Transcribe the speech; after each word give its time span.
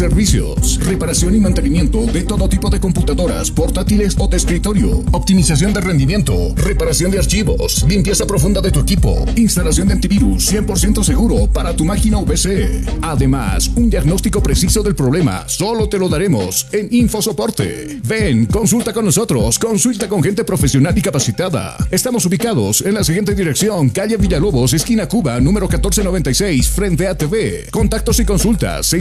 servicios, 0.00 0.80
reparación 0.86 1.34
y 1.34 1.40
mantenimiento 1.40 2.06
de 2.06 2.22
todo 2.22 2.48
tipo 2.48 2.70
de 2.70 2.80
computadoras, 2.80 3.50
portátiles 3.50 4.16
o 4.18 4.26
de 4.28 4.38
escritorio, 4.38 5.04
optimización 5.12 5.74
de 5.74 5.82
rendimiento, 5.82 6.54
reparación 6.56 7.10
de 7.10 7.18
archivos, 7.18 7.84
limpieza 7.86 8.26
profunda 8.26 8.62
de 8.62 8.70
tu 8.70 8.80
equipo, 8.80 9.26
instalación 9.36 9.88
de 9.88 9.92
antivirus 9.92 10.50
100% 10.50 11.04
seguro 11.04 11.48
para 11.48 11.76
tu 11.76 11.84
máquina 11.84 12.16
VC. 12.16 12.82
Además, 13.02 13.70
un 13.76 13.90
diagnóstico 13.90 14.42
preciso 14.42 14.82
del 14.82 14.94
problema 14.94 15.44
solo 15.46 15.86
te 15.86 15.98
lo 15.98 16.08
daremos 16.08 16.66
en 16.72 16.88
InfoSoporte. 16.90 18.00
Ven, 18.02 18.46
consulta 18.46 18.94
con 18.94 19.04
nosotros, 19.04 19.58
consulta 19.58 20.08
con 20.08 20.22
gente 20.22 20.44
profesional 20.44 20.96
y 20.96 21.02
capacitada. 21.02 21.76
Estamos 21.90 22.24
ubicados 22.24 22.80
en 22.86 22.94
la 22.94 23.04
siguiente 23.04 23.34
dirección, 23.34 23.90
calle 23.90 24.16
Villalobos, 24.16 24.72
esquina 24.72 25.06
Cuba, 25.06 25.38
número 25.40 25.66
1496, 25.66 26.70
frente 26.70 27.06
a 27.06 27.14
TV. 27.14 27.68
Contactos 27.70 28.18
y 28.20 28.24
consultas 28.24 28.94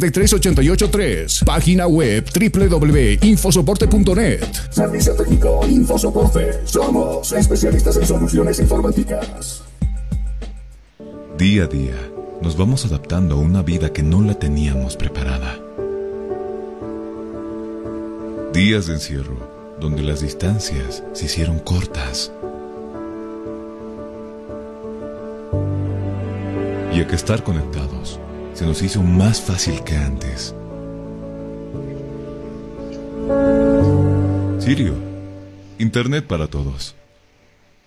699-63883. 0.00 1.44
Página 1.44 1.86
web 1.86 2.24
www.infosoporte.net. 2.24 4.42
Servicio 4.70 5.14
técnico 5.14 5.60
Infosoporte. 5.68 6.60
Somos 6.64 7.32
especialistas 7.32 7.96
en 7.96 8.06
soluciones 8.06 8.58
informáticas. 8.60 9.62
Día 11.36 11.64
a 11.64 11.66
día, 11.66 11.96
nos 12.40 12.56
vamos 12.56 12.86
adaptando 12.86 13.34
a 13.34 13.38
una 13.38 13.62
vida 13.62 13.92
que 13.92 14.02
no 14.02 14.22
la 14.22 14.34
teníamos 14.34 14.96
preparada. 14.96 15.58
Días 18.52 18.86
de 18.86 18.94
encierro, 18.94 19.76
donde 19.80 20.02
las 20.02 20.20
distancias 20.20 21.02
se 21.12 21.24
hicieron 21.24 21.58
cortas. 21.58 22.30
Y 26.94 27.00
a 27.00 27.06
que 27.06 27.16
estar 27.16 27.42
conectados 27.42 28.20
nos 28.62 28.82
hizo 28.82 29.02
más 29.02 29.40
fácil 29.40 29.82
que 29.84 29.96
antes. 29.96 30.54
Sirio, 34.58 34.94
Internet 35.78 36.26
para 36.26 36.46
todos. 36.46 36.94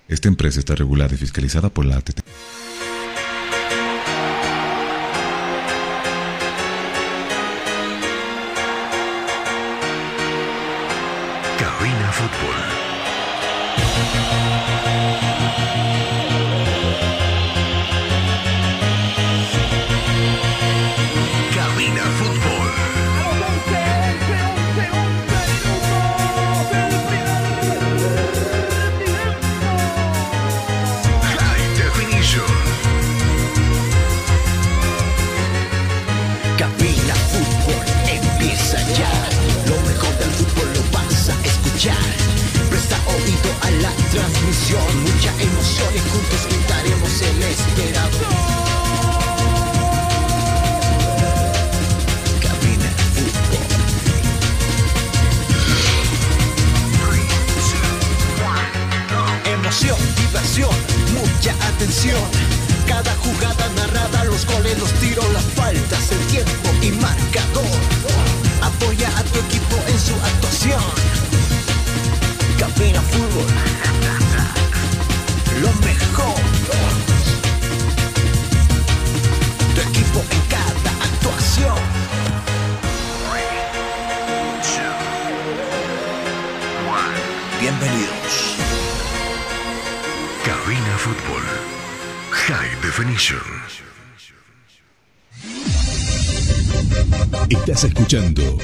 Esta 0.08 0.28
empresa 0.28 0.60
está 0.60 0.76
regulada 0.76 1.14
y 1.14 1.18
fiscalizada 1.18 1.70
por 1.70 1.86
la 1.86 1.98
ATT. 1.98 2.22
Transmisión. 44.16 45.04
Mucha 45.04 45.32
emoción 45.42 45.92
y 45.94 46.00
juntos 46.10 46.42
gritaremos 46.50 47.22
el 47.22 47.44
esperado. 47.44 48.18
Emoción, 59.46 59.98
diversión, 60.16 60.76
mucha 61.14 61.54
atención. 61.68 62.24
Cada 62.88 63.14
jugada 63.16 63.68
narrada, 63.76 64.24
los 64.26 64.46
goles, 64.46 64.78
los 64.80 64.92
tiros, 65.02 65.28
las 65.34 65.44
faltas, 65.44 66.12
el 66.12 66.20
tiempo 66.28 66.70
y 66.82 66.92
marcador. 66.92 67.66
Apoya 68.62 69.10
a 69.18 69.24
tu 69.24 69.40
equipo 69.40 69.76
en 69.88 70.00
su 70.00 70.14
actuación. 70.14 71.65
Cabina 72.66 73.00
Fútbol. 73.00 73.46
Lo 75.62 75.72
mejor. 75.86 76.36
Tu 79.76 79.82
equipo 79.82 80.20
en 80.32 80.42
cada 80.50 80.92
actuación. 81.06 81.78
Bienvenidos. 87.62 88.34
Cabina 90.44 90.98
Fútbol. 90.98 91.44
High 92.32 92.82
Definition. 92.82 93.46
Estás 97.48 97.84
escuchando 97.84 98.58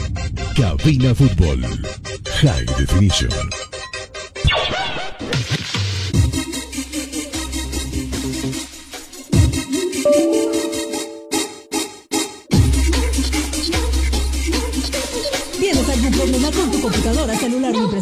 Cabina 0.56 1.13
Fútbol 1.13 1.61
High 2.41 2.66
Definition. 2.79 3.71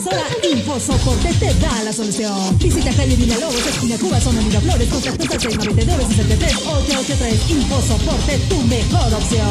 Impresora? 0.09 0.49
InfoSoporte 0.51 1.33
te 1.33 1.53
da 1.55 1.83
la 1.83 1.93
solución. 1.93 2.57
Visita 2.57 2.91
calle 2.93 3.15
Villalobos, 3.15 3.65
esquina 3.65 3.97
Cuba, 3.97 4.19
zona 4.19 4.41
Miraflores, 4.41 4.89
contactos 4.89 5.29
al 5.31 5.39
699 5.41 6.05
63 6.07 6.55
883 6.55 7.49
InfoSoporte, 7.49 8.37
tu 8.49 8.61
mejor 8.63 9.13
opción. 9.13 9.49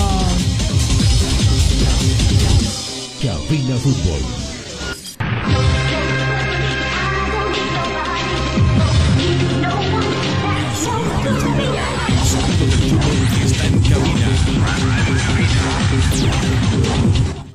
Cabina 3.21 3.77
Fútbol. 3.79 4.49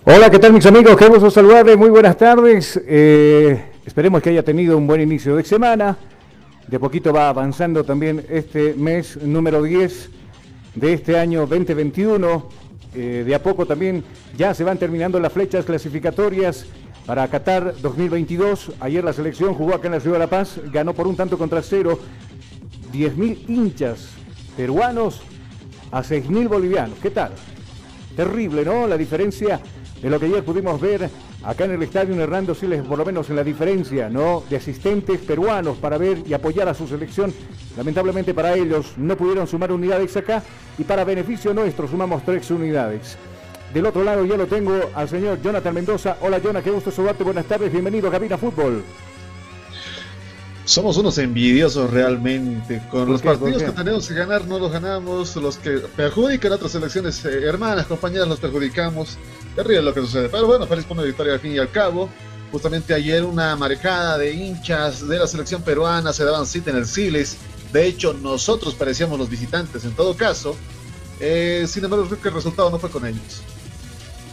Hola, 0.05 0.29
¿qué 0.29 0.37
tal 0.37 0.51
mis 0.51 0.65
amigos? 0.65 0.97
Qué 0.97 1.07
gusto 1.07 1.31
saludarles, 1.31 1.77
muy 1.77 1.89
buenas 1.89 2.17
tardes. 2.17 2.77
Eh, 2.85 3.71
esperemos 3.85 4.21
que 4.21 4.31
haya 4.31 4.43
tenido 4.43 4.77
un 4.77 4.85
buen 4.85 4.99
inicio 4.99 5.33
de 5.37 5.45
semana. 5.45 5.95
De 6.67 6.77
poquito 6.77 7.13
va 7.13 7.29
avanzando 7.29 7.85
también 7.85 8.25
este 8.29 8.73
mes 8.73 9.17
número 9.23 9.63
10 9.63 10.09
de 10.75 10.91
este 10.91 11.17
año 11.17 11.47
2021. 11.47 12.49
Eh, 12.93 13.23
de 13.25 13.33
a 13.33 13.41
poco 13.41 13.65
también 13.65 14.03
ya 14.37 14.53
se 14.53 14.65
van 14.65 14.77
terminando 14.77 15.21
las 15.21 15.31
flechas 15.31 15.63
clasificatorias 15.63 16.65
para 17.05 17.25
Qatar 17.29 17.73
2022. 17.81 18.73
Ayer 18.81 19.05
la 19.05 19.13
selección 19.13 19.53
jugó 19.53 19.73
acá 19.73 19.87
en 19.87 19.93
la 19.93 19.99
Ciudad 20.01 20.17
de 20.17 20.25
La 20.25 20.29
Paz, 20.29 20.59
ganó 20.73 20.93
por 20.93 21.07
un 21.07 21.15
tanto 21.15 21.37
contra 21.37 21.61
cero. 21.61 21.97
10.000 22.91 23.45
hinchas 23.47 24.09
peruanos 24.57 25.21
a 25.91 26.03
6.000 26.03 26.49
bolivianos. 26.49 26.99
¿Qué 27.01 27.09
tal? 27.09 27.31
Terrible, 28.17 28.65
¿no? 28.65 28.85
La 28.85 28.97
diferencia 28.97 29.61
de 30.03 30.09
lo 30.09 30.19
que 30.19 30.25
ayer 30.25 30.43
pudimos 30.43 30.81
ver 30.81 31.09
acá 31.43 31.63
en 31.63 31.71
el 31.71 31.81
estadio 31.81 32.13
Hernando 32.21 32.53
Siles, 32.53 32.83
por 32.83 32.97
lo 32.97 33.05
menos 33.05 33.29
en 33.29 33.37
la 33.37 33.43
diferencia, 33.43 34.09
¿no? 34.09 34.43
De 34.49 34.57
asistentes 34.57 35.21
peruanos 35.21 35.77
para 35.77 35.97
ver 35.97 36.19
y 36.27 36.33
apoyar 36.33 36.67
a 36.67 36.73
su 36.73 36.85
selección. 36.85 37.33
Lamentablemente 37.77 38.33
para 38.33 38.53
ellos 38.53 38.93
no 38.97 39.15
pudieron 39.15 39.47
sumar 39.47 39.71
unidades 39.71 40.15
acá 40.17 40.43
y 40.77 40.83
para 40.83 41.05
beneficio 41.05 41.53
nuestro 41.53 41.87
sumamos 41.87 42.23
tres 42.25 42.51
unidades. 42.51 43.17
Del 43.73 43.85
otro 43.85 44.03
lado 44.03 44.25
ya 44.25 44.35
lo 44.35 44.45
tengo 44.45 44.77
al 44.93 45.07
señor 45.07 45.41
Jonathan 45.41 45.73
Mendoza. 45.73 46.17
Hola 46.19 46.37
Jonathan, 46.37 46.63
qué 46.63 46.71
gusto 46.71 46.91
saludarte. 46.91 47.23
Buenas 47.23 47.45
tardes, 47.45 47.71
bienvenido 47.71 48.09
a 48.09 48.11
Cabina 48.11 48.37
Fútbol. 48.37 48.83
Somos 50.65 50.97
unos 50.97 51.17
envidiosos 51.17 51.89
realmente. 51.89 52.81
Con 52.89 53.09
los 53.09 53.21
partidos 53.21 53.63
que 53.63 53.71
tenemos 53.71 54.07
que 54.07 54.13
ganar 54.13 54.45
no 54.45 54.59
los 54.59 54.71
ganamos. 54.71 55.35
Los 55.37 55.57
que 55.57 55.81
perjudican 55.95 56.51
a 56.51 56.55
otras 56.55 56.71
selecciones 56.71 57.23
eh, 57.25 57.43
hermanas, 57.43 57.87
compañeras, 57.87 58.27
los 58.27 58.39
perjudicamos. 58.39 59.17
Terrible 59.55 59.81
lo 59.81 59.93
que 59.93 60.01
sucede. 60.01 60.29
Pero 60.29 60.47
bueno, 60.47 60.65
feliz 60.67 60.85
por 60.85 60.97
una 60.97 61.05
victoria 61.05 61.33
al 61.33 61.39
fin 61.39 61.53
y 61.53 61.57
al 61.57 61.69
cabo. 61.71 62.09
Justamente 62.51 62.93
ayer 62.93 63.23
una 63.23 63.55
marcada 63.55 64.17
de 64.17 64.31
hinchas 64.31 65.07
de 65.07 65.17
la 65.17 65.27
selección 65.27 65.63
peruana 65.63 66.13
se 66.13 66.23
daban 66.23 66.45
cita 66.45 66.71
en 66.71 66.77
el 66.77 66.85
Siles. 66.85 67.37
De 67.71 67.87
hecho, 67.87 68.13
nosotros 68.13 68.75
parecíamos 68.75 69.17
los 69.17 69.29
visitantes 69.29 69.83
en 69.85 69.93
todo 69.93 70.15
caso. 70.15 70.55
Eh, 71.19 71.65
sin 71.67 71.83
embargo, 71.83 72.05
creo 72.05 72.21
que 72.21 72.27
el 72.27 72.33
resultado 72.35 72.69
no 72.69 72.77
fue 72.79 72.89
con 72.89 73.05
ellos. 73.05 73.41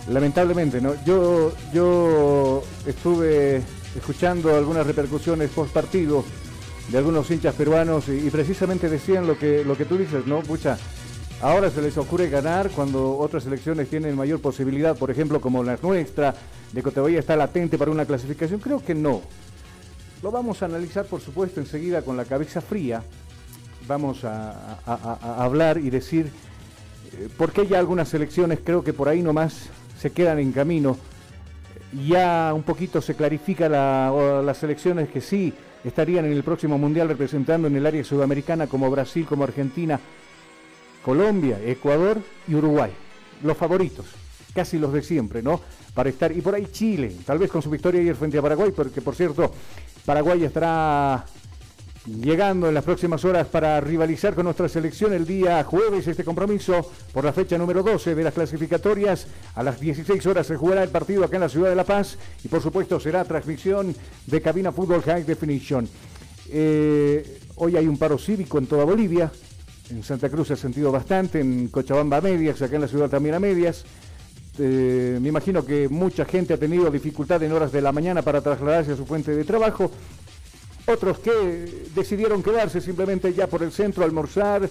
Lamentablemente, 0.09 0.81
¿no? 0.81 0.95
Yo, 1.05 1.53
yo 1.73 2.63
estuve 2.87 3.63
escuchando 3.97 4.55
algunas 4.57 4.87
repercusiones 4.87 5.51
post 5.51 5.73
partido 5.73 6.25
de 6.89 6.99
algunos 6.99 7.31
hinchas 7.31 7.55
peruanos 7.55 8.09
y, 8.09 8.27
y 8.27 8.31
precisamente 8.31 8.89
decían 8.89 9.27
lo 9.27 9.39
que, 9.39 9.65
lo 9.65 9.77
que 9.77 9.85
tú 9.85 9.97
dices, 9.97 10.27
¿no? 10.27 10.41
Pucha, 10.41 10.77
ahora 11.41 11.71
se 11.71 11.83
les 11.83 11.97
ocurre 11.97 12.29
ganar 12.29 12.71
cuando 12.71 13.19
otras 13.19 13.45
selecciones 13.45 13.89
tienen 13.89 14.17
mayor 14.17 14.41
posibilidad, 14.41 14.97
por 14.97 15.11
ejemplo, 15.11 15.41
como 15.41 15.63
la 15.63 15.79
nuestra, 15.83 16.35
de 16.73 16.83
todavía 16.83 17.21
está 17.21 17.37
latente 17.37 17.79
para 17.79 17.91
una 17.91 18.05
clasificación? 18.05 18.61
Creo 18.61 18.85
que 18.85 18.95
no. 18.95 19.23
Lo 20.23 20.31
vamos 20.31 20.63
a 20.63 20.67
analizar, 20.67 21.07
por 21.07 21.21
supuesto, 21.21 21.61
enseguida 21.61 22.03
con 22.03 22.17
la 22.17 22.25
cabeza 22.25 22.61
fría. 22.61 23.03
Vamos 23.89 24.25
a, 24.25 24.79
hablar 25.43 25.79
y 25.79 25.91
decir 25.91 26.27
eh, 27.13 27.29
por 27.37 27.53
qué 27.53 27.67
ya 27.67 27.79
algunas 27.79 28.09
selecciones 28.09 28.61
creo 28.63 28.85
que 28.85 28.93
por 28.93 29.09
ahí 29.09 29.23
nomás 29.23 29.71
se 29.99 30.11
quedan 30.11 30.39
en 30.39 30.53
camino. 30.53 30.97
Ya 32.07 32.53
un 32.55 32.63
poquito 32.63 33.01
se 33.01 33.17
clarifica 33.17 33.69
las 33.69 34.57
selecciones 34.59 35.09
que 35.09 35.21
sí 35.21 35.53
estarían 35.83 36.27
en 36.27 36.33
el 36.33 36.45
próximo 36.45 36.79
Mundial 36.79 37.09
representando 37.09 37.67
en 37.67 37.77
el 37.77 37.87
área 37.87 38.05
sudamericana 38.05 38.67
como 38.67 38.91
Brasil, 38.91 39.27
como 39.27 39.45
Argentina, 39.45 39.99
Colombia, 41.05 41.59
Ecuador 41.65 42.19
y 42.47 42.55
Uruguay. 42.55 42.93
Los 43.43 43.57
favoritos, 43.57 44.07
casi 44.55 44.79
los 44.79 44.93
de 44.93 45.03
siempre, 45.03 45.43
¿no? 45.43 45.61
Para 45.95 46.11
estar, 46.11 46.31
y 46.37 46.41
por 46.41 46.55
ahí 46.55 46.67
Chile, 46.71 47.17
tal 47.25 47.39
vez 47.39 47.51
con 47.51 47.63
su 47.63 47.71
victoria 47.71 48.01
ayer 48.01 48.15
frente 48.15 48.39
a 48.39 48.43
Paraguay, 48.43 48.73
porque 48.75 49.01
por 49.01 49.15
cierto, 49.15 49.53
Paraguay 50.05 50.45
estará 50.45 51.25
llegando 52.07 52.69
en 52.69 52.75
las 52.75 52.85
próximas 52.85 53.25
horas 53.25 53.47
para 53.47 53.81
rivalizar 53.81 54.35
con 54.35 54.45
nuestra 54.45 54.69
selección 54.69 55.13
el 55.13 55.27
día 55.27 55.63
jueves 55.65 56.07
este 56.07 56.25
compromiso 56.25 56.91
por 57.13 57.25
la 57.25 57.33
fecha 57.33 57.59
número 57.59 57.83
12 57.83 58.15
de 58.15 58.25
las 58.25 58.35
clasificatorias. 58.35 59.27
A 59.55 59.63
las 59.63 59.81
16 59.81 60.25
horas 60.27 60.47
se 60.47 60.57
jugará 60.57 60.83
el 60.83 60.89
partido 60.89 61.25
acá 61.25 61.37
en 61.37 61.43
la 61.43 61.49
ciudad 61.49 61.69
de 61.69 61.77
La 61.77 61.85
Paz 61.85 62.17
y 62.43 62.49
por 62.49 62.63
supuesto 62.63 62.99
será 62.99 63.25
transmisión 63.25 63.95
de 64.27 64.41
Cabina 64.41 64.73
Fútbol 64.73 65.03
High 65.03 65.25
Definition. 65.25 65.89
Eh, 66.49 67.41
hoy 67.57 67.77
hay 67.77 67.87
un 67.87 67.99
paro 67.99 68.19
cívico 68.19 68.59
en 68.59 68.67
toda 68.67 68.85
Bolivia. 68.85 69.31
En 69.91 70.03
Santa 70.05 70.29
Cruz 70.29 70.49
se 70.49 70.55
ha 70.55 70.57
sentido 70.57 70.93
bastante, 70.93 71.41
en 71.41 71.69
Cochabamba 71.69 72.19
a 72.19 72.21
medias, 72.21 72.63
acá 72.63 72.77
en 72.77 72.83
la 72.83 72.89
ciudad 72.89 73.09
también 73.09 73.35
a 73.35 73.41
medias. 73.41 73.85
Eh, 74.59 75.19
me 75.21 75.29
imagino 75.29 75.65
que 75.65 75.89
mucha 75.89 76.25
gente 76.25 76.55
ha 76.55 76.59
tenido 76.59 76.91
dificultad 76.91 77.43
en 77.43 77.53
horas 77.53 77.73
de 77.73 77.81
la 77.81 77.93
mañana 77.93 78.23
para 78.23 78.41
trasladarse 78.41 78.93
a 78.93 78.97
su 78.97 79.07
fuente 79.07 79.35
de 79.35 79.45
trabajo 79.45 79.91
otros 80.87 81.19
que 81.19 81.87
decidieron 81.95 82.43
quedarse 82.43 82.81
simplemente 82.81 83.33
ya 83.33 83.47
por 83.47 83.63
el 83.63 83.73
centro, 83.73 84.05
almorzar, 84.05 84.69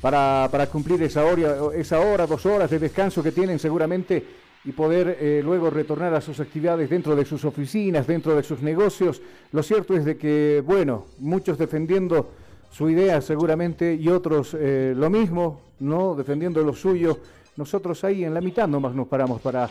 para, 0.00 0.68
cumplir 0.70 1.02
esa 1.02 1.24
hora, 1.24 1.56
esa 1.74 2.00
hora, 2.00 2.26
dos 2.26 2.46
horas 2.46 2.70
de 2.70 2.78
descanso 2.78 3.22
que 3.22 3.32
tienen 3.32 3.58
seguramente 3.58 4.24
y 4.64 4.72
poder 4.72 5.16
eh, 5.20 5.40
luego 5.44 5.70
retornar 5.70 6.14
a 6.14 6.20
sus 6.20 6.38
actividades 6.40 6.90
dentro 6.90 7.16
de 7.16 7.24
sus 7.24 7.44
oficinas, 7.44 8.06
dentro 8.06 8.34
de 8.34 8.42
sus 8.42 8.62
negocios. 8.62 9.20
Lo 9.52 9.62
cierto 9.62 9.94
es 9.94 10.04
de 10.04 10.16
que, 10.16 10.62
bueno, 10.64 11.06
muchos 11.18 11.58
defendiendo 11.58 12.30
su 12.70 12.88
idea 12.90 13.20
seguramente 13.20 13.94
y 13.94 14.08
otros 14.08 14.56
eh, 14.58 14.94
lo 14.96 15.10
mismo, 15.10 15.60
¿no? 15.80 16.14
Defendiendo 16.14 16.62
lo 16.62 16.74
suyo. 16.74 17.18
Nosotros 17.56 18.04
ahí 18.04 18.24
en 18.24 18.34
la 18.34 18.40
mitad 18.40 18.68
nomás 18.68 18.94
nos 18.94 19.08
paramos 19.08 19.40
para, 19.40 19.70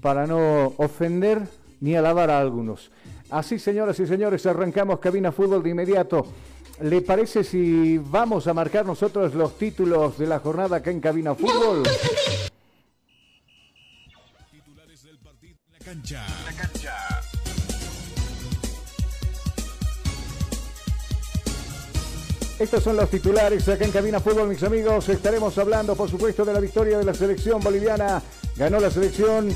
para 0.00 0.26
no 0.26 0.72
ofender 0.76 1.42
ni 1.80 1.96
alabar 1.96 2.30
a 2.30 2.38
algunos. 2.40 2.90
Así, 3.30 3.58
señoras 3.58 3.98
y 3.98 4.06
señores, 4.06 4.46
arrancamos 4.46 5.00
Cabina 5.00 5.32
Fútbol 5.32 5.62
de 5.62 5.70
inmediato. 5.70 6.26
¿Le 6.80 7.02
parece 7.02 7.44
si 7.44 7.98
vamos 7.98 8.46
a 8.46 8.54
marcar 8.54 8.84
nosotros 8.84 9.34
los 9.34 9.56
títulos 9.56 10.18
de 10.18 10.26
la 10.26 10.40
jornada 10.40 10.76
acá 10.76 10.90
en 10.90 11.00
Cabina 11.00 11.34
Fútbol? 11.34 11.82
La 15.72 15.84
cancha. 15.84 16.26
La 16.46 16.52
cancha. 16.52 17.23
Estos 22.64 22.82
son 22.82 22.96
los 22.96 23.10
titulares 23.10 23.68
acá 23.68 23.84
en 23.84 23.90
Cabina 23.90 24.20
Fútbol, 24.20 24.48
mis 24.48 24.62
amigos. 24.62 25.06
Estaremos 25.10 25.58
hablando, 25.58 25.94
por 25.94 26.08
supuesto, 26.08 26.46
de 26.46 26.54
la 26.54 26.60
victoria 26.60 26.96
de 26.96 27.04
la 27.04 27.12
selección 27.12 27.60
boliviana. 27.60 28.22
Ganó 28.56 28.80
la 28.80 28.90
selección 28.90 29.54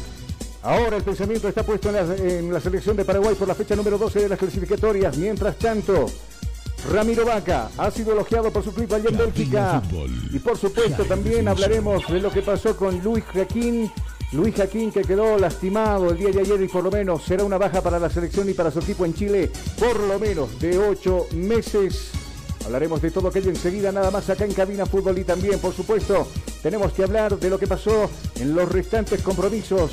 Ahora 0.63 0.99
el 0.99 1.03
pensamiento 1.03 1.49
está 1.49 1.63
puesto 1.63 1.89
en 1.89 2.53
la, 2.53 2.61
selección 2.61 2.97
de 2.97 3.07
Paraguay 3.07 3.35
por 3.35 3.49
la 3.49 3.55
fecha 3.55 3.75
número 3.75 3.97
12 3.97 4.21
de 4.21 4.29
las 4.29 4.39
clasificatorias. 4.39 5.17
Mientras 5.17 5.57
tanto, 5.57 6.05
Ramiro 6.93 7.25
Vaca 7.25 7.71
ha 7.79 7.91
sido 7.91 8.13
elogiado 8.13 8.53
por 8.53 8.63
su 8.63 8.75
club 8.75 8.93
allá 8.93 9.09
en 9.09 9.17
Bélgica. 9.17 9.83
Y 10.31 10.39
por 10.41 10.59
supuesto 10.59 11.07
también 11.07 11.49
hablaremos 11.49 12.07
de 12.09 12.21
lo 12.21 12.31
que 12.31 12.43
pasó 12.43 12.77
con 12.77 13.03
Luis 13.03 13.25
Jaquín. 13.33 13.91
Luis 14.33 14.55
Jaquín 14.55 14.93
que 14.93 15.01
quedó 15.01 15.39
lastimado 15.39 16.11
el 16.11 16.19
día 16.19 16.29
de 16.29 16.41
ayer 16.41 16.61
y 16.61 16.69
por 16.69 16.85
lo 16.85 16.91
menos 16.91 17.25
será 17.25 17.43
una 17.43 17.57
baja 17.57 17.81
para 17.81 17.99
la 17.99 18.11
selección 18.11 18.51
y 18.51 18.53
para 18.53 18.71
su 18.71 18.81
equipo 18.81 19.07
en 19.07 19.15
Chile 19.15 19.51
por 19.79 19.99
lo 19.99 20.19
menos 20.19 20.61
de 20.61 20.79
ocho 20.79 21.27
meses. 21.33 22.11
Hablaremos 22.65 23.01
de 23.01 23.11
todo 23.11 23.29
aquello 23.29 23.51
enseguida, 23.51 23.93
nada 23.93 24.11
más 24.11 24.29
acá 24.29 24.45
en 24.45 24.53
Cabina 24.53 24.87
Fútbol 24.87 25.19
y 25.19 25.25
también, 25.25 25.59
por 25.59 25.75
supuesto, 25.75 26.29
tenemos 26.63 26.93
que 26.93 27.03
hablar 27.03 27.39
de 27.39 27.51
lo 27.51 27.59
que 27.59 27.67
pasó 27.67 28.11
en 28.37 28.55
los 28.55 28.71
restantes 28.71 29.23
compromisos 29.23 29.93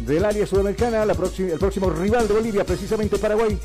del 0.00 0.24
área 0.24 0.46
sudamericana, 0.46 1.02
el 1.02 1.58
próximo 1.58 1.90
rival 1.90 2.26
de 2.28 2.34
Bolivia, 2.34 2.64
precisamente 2.64 3.18
Paraguay, 3.18 3.58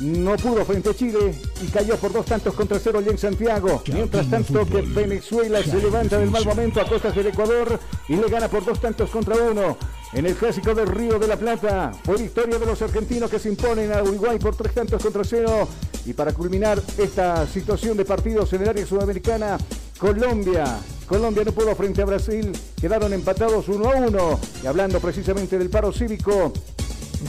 no 0.00 0.36
pudo 0.36 0.64
frente 0.64 0.90
a 0.90 0.94
Chile 0.94 1.34
y 1.62 1.66
cayó 1.68 1.96
por 1.96 2.12
dos 2.12 2.26
tantos 2.26 2.54
contra 2.54 2.78
cero 2.78 2.98
allá 2.98 3.10
en 3.10 3.18
Santiago. 3.18 3.82
Mientras 3.92 4.28
tanto 4.28 4.66
que 4.66 4.82
Venezuela 4.82 5.62
se 5.62 5.76
levanta 5.76 6.18
del 6.18 6.30
mal 6.30 6.44
momento 6.44 6.80
a 6.80 6.88
costas 6.88 7.14
del 7.14 7.28
Ecuador 7.28 7.78
y 8.08 8.16
le 8.16 8.28
gana 8.28 8.48
por 8.48 8.64
dos 8.64 8.80
tantos 8.80 9.10
contra 9.10 9.36
uno. 9.36 9.76
En 10.12 10.26
el 10.26 10.34
clásico 10.34 10.74
del 10.74 10.88
Río 10.88 11.18
de 11.18 11.26
la 11.26 11.36
Plata 11.36 11.92
fue 12.04 12.16
victoria 12.18 12.58
de 12.58 12.66
los 12.66 12.82
argentinos 12.82 13.30
que 13.30 13.38
se 13.38 13.48
imponen 13.48 13.92
a 13.92 14.02
Uruguay 14.02 14.38
por 14.38 14.54
tres 14.54 14.74
tantos 14.74 15.02
contra 15.02 15.24
cero. 15.24 15.66
Y 16.04 16.12
para 16.12 16.32
culminar 16.32 16.82
esta 16.98 17.46
situación 17.46 17.96
de 17.96 18.04
partidos 18.04 18.52
en 18.52 18.62
el 18.62 18.68
área 18.68 18.86
sudamericana, 18.86 19.56
Colombia 19.98 20.78
Colombia 21.12 21.44
no 21.44 21.52
pudo 21.52 21.76
frente 21.76 22.00
a 22.00 22.06
Brasil, 22.06 22.52
quedaron 22.80 23.12
empatados 23.12 23.68
uno 23.68 23.90
a 23.90 23.96
uno. 23.96 24.40
Y 24.62 24.66
hablando 24.66 24.98
precisamente 24.98 25.58
del 25.58 25.68
paro 25.68 25.92
cívico, 25.92 26.54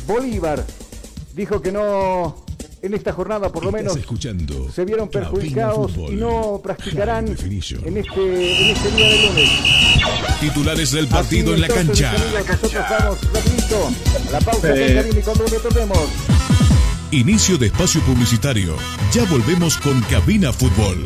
Bolívar 0.08 0.64
dijo 1.36 1.62
que 1.62 1.72
no, 1.72 2.46
en 2.84 2.94
esta 2.94 3.14
jornada 3.14 3.50
por 3.50 3.64
lo 3.64 3.72
menos, 3.72 3.98
se 4.76 4.86
vieron 4.86 5.08
perjudicados 5.08 5.94
y 6.12 6.16
no 6.16 6.60
practicarán 6.62 7.28
en 7.28 7.34
este, 7.34 7.86
en 7.86 7.98
este 7.98 8.92
día 8.92 9.08
de 9.08 9.28
lunes. 9.28 9.50
Titulares 10.42 10.92
del 10.92 11.08
partido 11.08 11.54
en 11.54 11.62
la 11.62 11.70
cancha. 11.70 12.14
nosotros 12.14 12.84
vamos 12.90 13.34
rapidito 13.34 13.90
a 14.28 14.32
la 14.32 14.40
pausa 14.42 14.76
y 14.76 15.22
cuando 15.22 15.46
retornemos. 15.46 15.98
Inicio 17.12 17.58
de 17.58 17.68
espacio 17.68 18.02
publicitario. 18.02 18.76
Ya 19.14 19.24
volvemos 19.26 19.78
con 19.78 20.02
Cabina 20.02 20.52
Fútbol. 20.52 21.06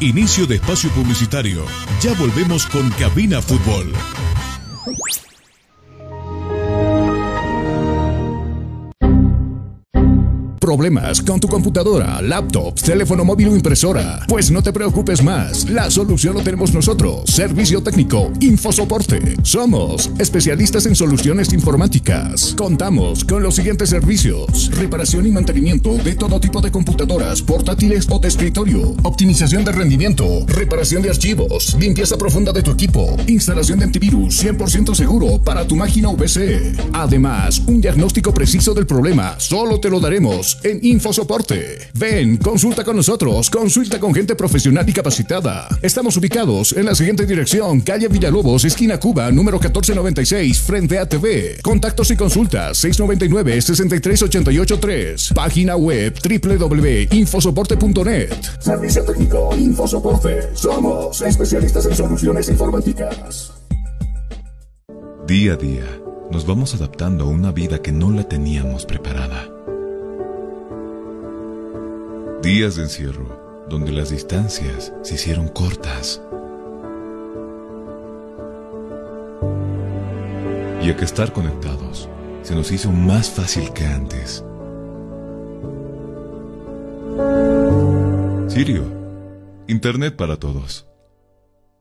Inicio 0.00 0.46
de 0.48 0.56
espacio 0.56 0.90
publicitario. 0.90 1.64
Ya 2.00 2.12
volvemos 2.14 2.66
con 2.66 2.90
Cabina 2.90 3.40
Fútbol. 3.40 3.92
¿Problemas 10.62 11.20
con 11.20 11.40
tu 11.40 11.48
computadora, 11.48 12.22
laptop, 12.22 12.80
teléfono 12.80 13.24
móvil 13.24 13.48
o 13.48 13.56
impresora? 13.56 14.24
Pues 14.28 14.52
no 14.52 14.62
te 14.62 14.72
preocupes 14.72 15.20
más, 15.20 15.68
la 15.68 15.90
solución 15.90 16.34
lo 16.34 16.42
tenemos 16.42 16.72
nosotros. 16.72 17.28
Servicio 17.28 17.82
técnico, 17.82 18.30
Infosoporte. 18.38 19.34
Somos 19.42 20.08
especialistas 20.20 20.86
en 20.86 20.94
soluciones 20.94 21.52
informáticas. 21.52 22.54
Contamos 22.56 23.24
con 23.24 23.42
los 23.42 23.56
siguientes 23.56 23.90
servicios: 23.90 24.70
reparación 24.76 25.26
y 25.26 25.32
mantenimiento 25.32 25.96
de 25.96 26.14
todo 26.14 26.38
tipo 26.38 26.60
de 26.60 26.70
computadoras, 26.70 27.42
portátiles 27.42 28.06
o 28.08 28.20
de 28.20 28.28
escritorio, 28.28 28.94
optimización 29.02 29.64
de 29.64 29.72
rendimiento, 29.72 30.46
reparación 30.46 31.02
de 31.02 31.10
archivos, 31.10 31.76
limpieza 31.80 32.16
profunda 32.16 32.52
de 32.52 32.62
tu 32.62 32.70
equipo, 32.70 33.16
instalación 33.26 33.80
de 33.80 33.86
antivirus 33.86 34.40
100% 34.44 34.94
seguro 34.94 35.42
para 35.42 35.66
tu 35.66 35.74
máquina 35.74 36.10
VC. 36.10 36.76
Además, 36.92 37.60
un 37.66 37.80
diagnóstico 37.80 38.32
preciso 38.32 38.74
del 38.74 38.86
problema 38.86 39.34
solo 39.40 39.80
te 39.80 39.90
lo 39.90 39.98
daremos 39.98 40.51
en 40.62 40.78
InfoSoporte. 40.82 41.78
Ven, 41.94 42.36
consulta 42.36 42.84
con 42.84 42.96
nosotros, 42.96 43.48
consulta 43.50 43.98
con 43.98 44.14
gente 44.14 44.36
profesional 44.36 44.88
y 44.88 44.92
capacitada. 44.92 45.66
Estamos 45.82 46.16
ubicados 46.16 46.72
en 46.72 46.86
la 46.86 46.94
siguiente 46.94 47.26
dirección, 47.26 47.80
calle 47.80 48.06
Villalobos, 48.08 48.64
esquina 48.64 48.98
Cuba, 48.98 49.30
número 49.30 49.58
1496, 49.58 50.60
frente 50.60 50.98
a 50.98 51.06
TV. 51.06 51.58
Contactos 51.62 52.10
y 52.10 52.16
consultas 52.16 52.82
699-63883. 52.84 55.34
Página 55.34 55.76
web 55.76 56.14
www.infosoporte.net. 56.22 58.32
Servicio 58.60 59.04
técnico 59.04 59.54
Infosoporte. 59.56 60.54
Somos 60.54 61.22
especialistas 61.22 61.86
en 61.86 61.96
soluciones 61.96 62.48
informáticas. 62.48 63.52
Día 65.26 65.52
a 65.52 65.56
día, 65.56 65.84
nos 66.30 66.46
vamos 66.46 66.74
adaptando 66.74 67.24
a 67.24 67.28
una 67.28 67.52
vida 67.52 67.80
que 67.80 67.92
no 67.92 68.10
la 68.10 68.24
teníamos 68.24 68.84
preparada. 68.86 69.51
Días 72.42 72.74
de 72.74 72.82
encierro, 72.82 73.64
donde 73.68 73.92
las 73.92 74.10
distancias 74.10 74.92
se 75.02 75.14
hicieron 75.14 75.46
cortas. 75.46 76.20
Y 80.82 80.90
a 80.90 80.96
que 80.96 81.04
estar 81.04 81.32
conectados 81.32 82.08
se 82.42 82.56
nos 82.56 82.72
hizo 82.72 82.90
más 82.90 83.30
fácil 83.30 83.72
que 83.72 83.86
antes. 83.86 84.44
Sirio, 88.48 88.82
Internet 89.68 90.16
para 90.16 90.36
todos. 90.36 90.88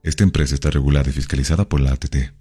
Esta 0.04 0.24
empresa 0.24 0.54
está 0.54 0.70
regulada 0.70 1.10
y 1.10 1.14
fiscalizada 1.14 1.68
por 1.68 1.82
la 1.82 1.94
ATT. 1.94 2.34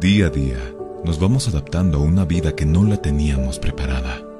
Día 0.00 0.26
a 0.26 0.30
día, 0.30 0.58
nos 1.04 1.20
vamos 1.20 1.46
adaptando 1.46 1.98
a 1.98 2.00
una 2.00 2.24
vida 2.24 2.56
que 2.56 2.66
no 2.66 2.82
la 2.82 2.96
teníamos 2.96 3.60
preparada. 3.60 4.31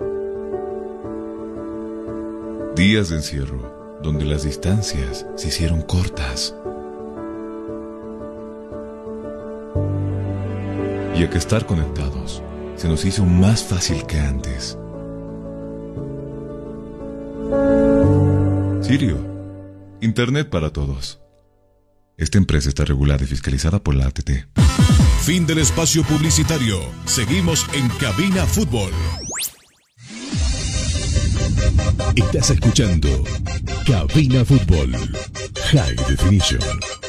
Días 2.76 3.11
de 3.11 3.17
encierro, 3.17 4.00
donde 4.02 4.25
las 4.25 4.45
distancias 4.45 5.26
se 5.37 5.49
hicieron 5.49 5.83
cortas. 5.83 6.55
Y 11.14 11.23
a 11.23 11.29
que 11.29 11.37
estar 11.37 11.67
conectados 11.67 12.43
se 12.76 12.88
nos 12.88 13.05
hizo 13.05 13.26
más 13.26 13.62
fácil 13.62 14.07
que 14.07 14.19
antes. 14.19 14.79
Sirio, 18.81 19.19
Internet 20.00 20.49
para 20.49 20.71
todos. 20.71 21.21
Esta 22.17 22.38
empresa 22.38 22.71
está 22.71 22.87
regulada 22.87 23.23
y 23.23 23.26
fiscalizada 23.26 23.81
por 23.81 23.95
la 23.95 24.07
ATT. 24.07 24.49
Fin 25.23 25.47
del 25.47 25.59
espacio 25.59 26.02
publicitario. 26.05 26.81
Seguimos 27.05 27.67
en 27.75 27.88
Cabina 27.91 28.47
Fútbol. 28.47 28.91
Estás 32.17 32.50
escuchando 32.50 33.09
Cabina 33.87 34.45
Fútbol. 34.45 34.93
High 35.73 35.97
Definition. 36.09 37.02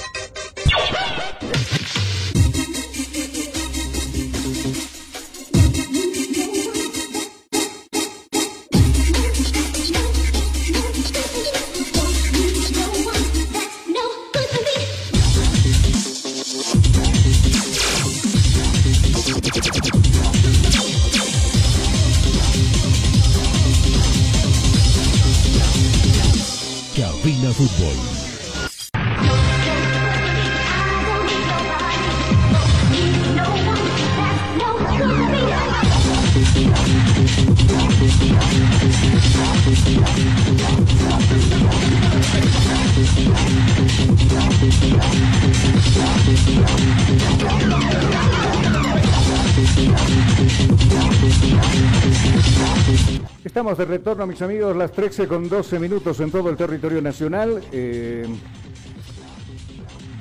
Estamos 53.63 53.77
de 53.77 53.85
retorno, 53.85 54.27
mis 54.27 54.41
amigos, 54.41 54.75
las 54.75 54.91
13 54.91 55.25
con 55.25 55.47
12 55.47 55.79
minutos 55.79 56.19
en 56.19 56.29
todo 56.29 56.49
el 56.49 56.57
territorio 56.57 57.01
nacional. 57.01 57.63
Eh, 57.71 58.27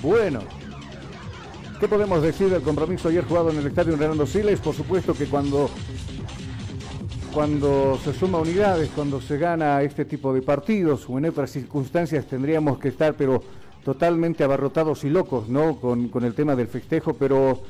bueno, 0.01 0.43
¿qué 1.81 1.89
podemos 1.89 2.23
decir 2.23 2.51
del 2.51 2.63
compromiso 2.63 3.09
ayer 3.09 3.25
jugado 3.25 3.51
en 3.51 3.57
el 3.57 3.67
estadio 3.67 3.95
Hernando 3.95 4.27
Siles? 4.27 4.61
Por 4.61 4.77
supuesto 4.77 5.13
que 5.13 5.27
cuando, 5.27 5.69
cuando 7.35 7.99
se 8.05 8.13
suma 8.13 8.39
unidades, 8.39 8.91
cuando 8.95 9.21
se 9.21 9.37
gana 9.39 9.83
este 9.83 10.05
tipo 10.05 10.33
de 10.33 10.43
partidos 10.43 11.07
o 11.09 11.19
en 11.19 11.25
otras 11.25 11.51
circunstancias 11.51 12.25
tendríamos 12.27 12.79
que 12.79 12.91
estar, 12.91 13.15
pero 13.15 13.43
totalmente 13.85 14.45
abarrotados 14.45 15.03
y 15.03 15.11
locos, 15.11 15.49
¿no? 15.49 15.81
Con, 15.81 16.11
con 16.11 16.23
el 16.23 16.35
tema 16.35 16.55
del 16.55 16.69
festejo, 16.69 17.15
pero. 17.15 17.61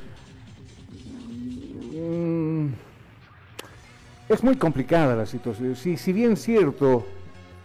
Es 4.33 4.43
muy 4.43 4.55
complicada 4.55 5.15
la 5.15 5.25
situación. 5.25 5.75
Si, 5.75 5.95
si 5.97 6.11
bien 6.11 6.35
cierto, 6.35 7.05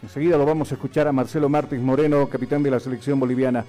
enseguida 0.02 0.36
lo 0.36 0.44
vamos 0.44 0.70
a 0.70 0.74
escuchar 0.74 1.08
a 1.08 1.12
Marcelo 1.12 1.48
Martins 1.48 1.82
Moreno, 1.82 2.28
capitán 2.28 2.62
de 2.62 2.70
la 2.70 2.78
selección 2.78 3.18
boliviana, 3.18 3.64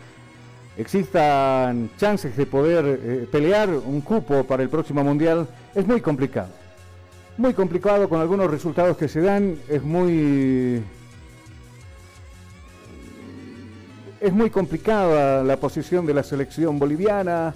existan 0.78 1.90
chances 1.98 2.36
de 2.36 2.46
poder 2.46 3.00
eh, 3.02 3.28
pelear 3.32 3.70
un 3.70 4.02
cupo 4.02 4.44
para 4.44 4.64
el 4.64 4.70
próximo 4.70 5.04
mundial, 5.04 5.48
es 5.74 5.88
muy 5.88 6.02
complicado. 6.02 6.50
Muy 7.38 7.54
complicado 7.54 8.10
con 8.10 8.20
algunos 8.20 8.52
resultados 8.52 8.98
que 8.98 9.08
se 9.08 9.22
dan, 9.22 9.58
es 9.70 9.82
muy... 9.82 10.84
Es 14.20 14.34
muy 14.34 14.50
complicada 14.50 15.42
la 15.46 15.56
posición 15.56 16.06
de 16.06 16.14
la 16.14 16.24
selección 16.24 16.78
boliviana, 16.78 17.56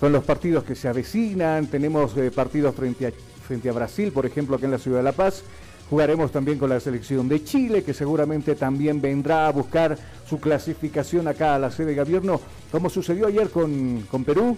son 0.00 0.10
los 0.10 0.24
partidos 0.24 0.64
que 0.64 0.74
se 0.74 0.88
avecinan, 0.88 1.68
tenemos 1.68 2.16
eh, 2.16 2.32
partidos 2.32 2.74
frente 2.74 3.06
a 3.06 3.12
frente 3.52 3.68
a 3.68 3.72
Brasil, 3.74 4.10
por 4.12 4.24
ejemplo, 4.24 4.56
aquí 4.56 4.64
en 4.64 4.70
la 4.70 4.78
ciudad 4.78 4.96
de 4.98 5.02
La 5.02 5.12
Paz. 5.12 5.42
Jugaremos 5.90 6.32
también 6.32 6.58
con 6.58 6.70
la 6.70 6.80
selección 6.80 7.28
de 7.28 7.44
Chile, 7.44 7.84
que 7.84 7.92
seguramente 7.92 8.54
también 8.54 9.02
vendrá 9.02 9.46
a 9.46 9.52
buscar 9.52 9.98
su 10.26 10.40
clasificación 10.40 11.28
acá 11.28 11.54
a 11.54 11.58
la 11.58 11.70
sede 11.70 11.88
de 11.94 11.96
gobierno, 12.02 12.40
como 12.70 12.88
sucedió 12.88 13.26
ayer 13.26 13.50
con, 13.50 14.06
con 14.10 14.24
Perú. 14.24 14.56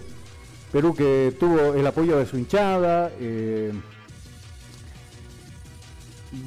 Perú 0.71 0.95
que 0.95 1.35
tuvo 1.37 1.73
el 1.73 1.85
apoyo 1.85 2.17
de 2.17 2.25
su 2.25 2.37
hinchada. 2.37 3.11
eh, 3.19 3.73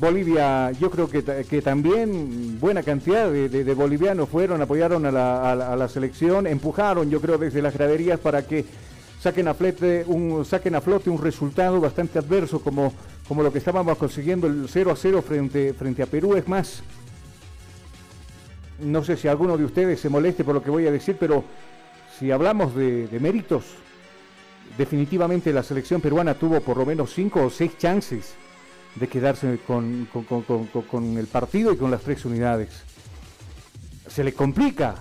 Bolivia, 0.00 0.70
yo 0.72 0.90
creo 0.90 1.08
que, 1.10 1.22
que 1.22 1.60
también 1.62 2.58
buena 2.58 2.82
cantidad 2.82 3.30
de, 3.30 3.48
de- 3.50 3.74
bolivianos 3.74 4.28
fueron, 4.30 4.60
apoyaron 4.62 5.04
a 5.06 5.10
la- 5.12 5.52
a 5.52 5.76
la 5.76 5.88
selección, 5.88 6.46
empujaron, 6.46 7.08
yo 7.10 7.20
creo, 7.20 7.36
desde 7.38 7.60
las 7.62 7.74
graderías 7.74 8.18
para 8.20 8.46
que 8.46 8.64
saquen 9.20 9.48
a, 9.48 9.54
flete 9.54 10.04
un, 10.06 10.44
saquen 10.44 10.74
a 10.74 10.80
flote 10.80 11.10
un 11.10 11.20
resultado 11.20 11.80
bastante 11.80 12.18
adverso 12.18 12.60
como, 12.60 12.92
como 13.26 13.42
lo 13.42 13.52
que 13.52 13.58
estábamos 13.58 13.98
consiguiendo 13.98 14.46
el 14.46 14.66
0 14.68 14.92
a 14.92 14.96
0 14.96 15.22
frente, 15.22 15.72
frente 15.74 16.02
a 16.02 16.06
Perú. 16.06 16.36
Es 16.36 16.46
más, 16.46 16.82
no 18.80 19.02
sé 19.02 19.16
si 19.16 19.26
alguno 19.28 19.56
de 19.56 19.64
ustedes 19.64 20.00
se 20.00 20.08
moleste 20.08 20.44
por 20.44 20.54
lo 20.54 20.62
que 20.62 20.70
voy 20.70 20.86
a 20.86 20.92
decir, 20.92 21.16
pero 21.18 21.42
si 22.18 22.30
hablamos 22.30 22.74
de, 22.74 23.08
méritos, 23.20 23.64
definitivamente 24.76 25.52
la 25.52 25.62
selección 25.62 26.00
peruana 26.00 26.34
tuvo 26.34 26.60
por 26.60 26.76
lo 26.76 26.86
menos 26.86 27.12
cinco 27.12 27.44
o 27.46 27.50
seis 27.50 27.76
chances 27.78 28.34
de 28.94 29.08
quedarse 29.08 29.58
con- 29.66 30.08
con- 30.12 30.24
con- 30.42 30.66
con 30.66 31.18
el 31.18 31.26
partido 31.26 31.72
y 31.72 31.76
con 31.76 31.90
las 31.90 32.02
tres 32.02 32.24
unidades. 32.24 32.70
Se 34.08 34.22
le 34.24 34.32
complica 34.32 34.96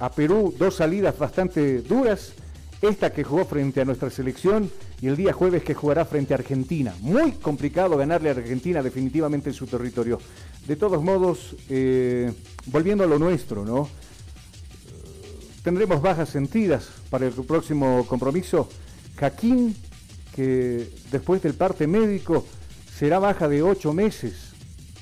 a 0.00 0.10
Perú 0.10 0.54
dos 0.58 0.76
salidas 0.76 1.18
bastante 1.18 1.80
duras, 1.82 2.32
esta 2.88 3.12
que 3.12 3.24
jugó 3.24 3.44
frente 3.44 3.80
a 3.80 3.84
nuestra 3.84 4.10
selección 4.10 4.70
y 5.00 5.08
el 5.08 5.16
día 5.16 5.32
jueves 5.32 5.62
que 5.62 5.74
jugará 5.74 6.04
frente 6.04 6.34
a 6.34 6.38
Argentina. 6.38 6.94
Muy 7.00 7.32
complicado 7.32 7.96
ganarle 7.96 8.28
a 8.28 8.32
Argentina 8.32 8.82
definitivamente 8.82 9.50
en 9.50 9.54
su 9.54 9.66
territorio. 9.66 10.18
De 10.66 10.76
todos 10.76 11.02
modos, 11.02 11.56
eh, 11.68 12.32
volviendo 12.66 13.04
a 13.04 13.06
lo 13.06 13.18
nuestro, 13.18 13.64
¿no? 13.64 13.88
Tendremos 15.62 16.02
bajas 16.02 16.28
sentidas 16.28 16.88
para 17.10 17.26
el 17.26 17.32
próximo 17.32 18.06
compromiso. 18.06 18.68
Jaquín, 19.16 19.74
que 20.34 20.90
después 21.10 21.42
del 21.42 21.54
parte 21.54 21.86
médico 21.86 22.46
será 22.96 23.18
baja 23.18 23.48
de 23.48 23.62
ocho 23.62 23.92
meses. 23.92 24.52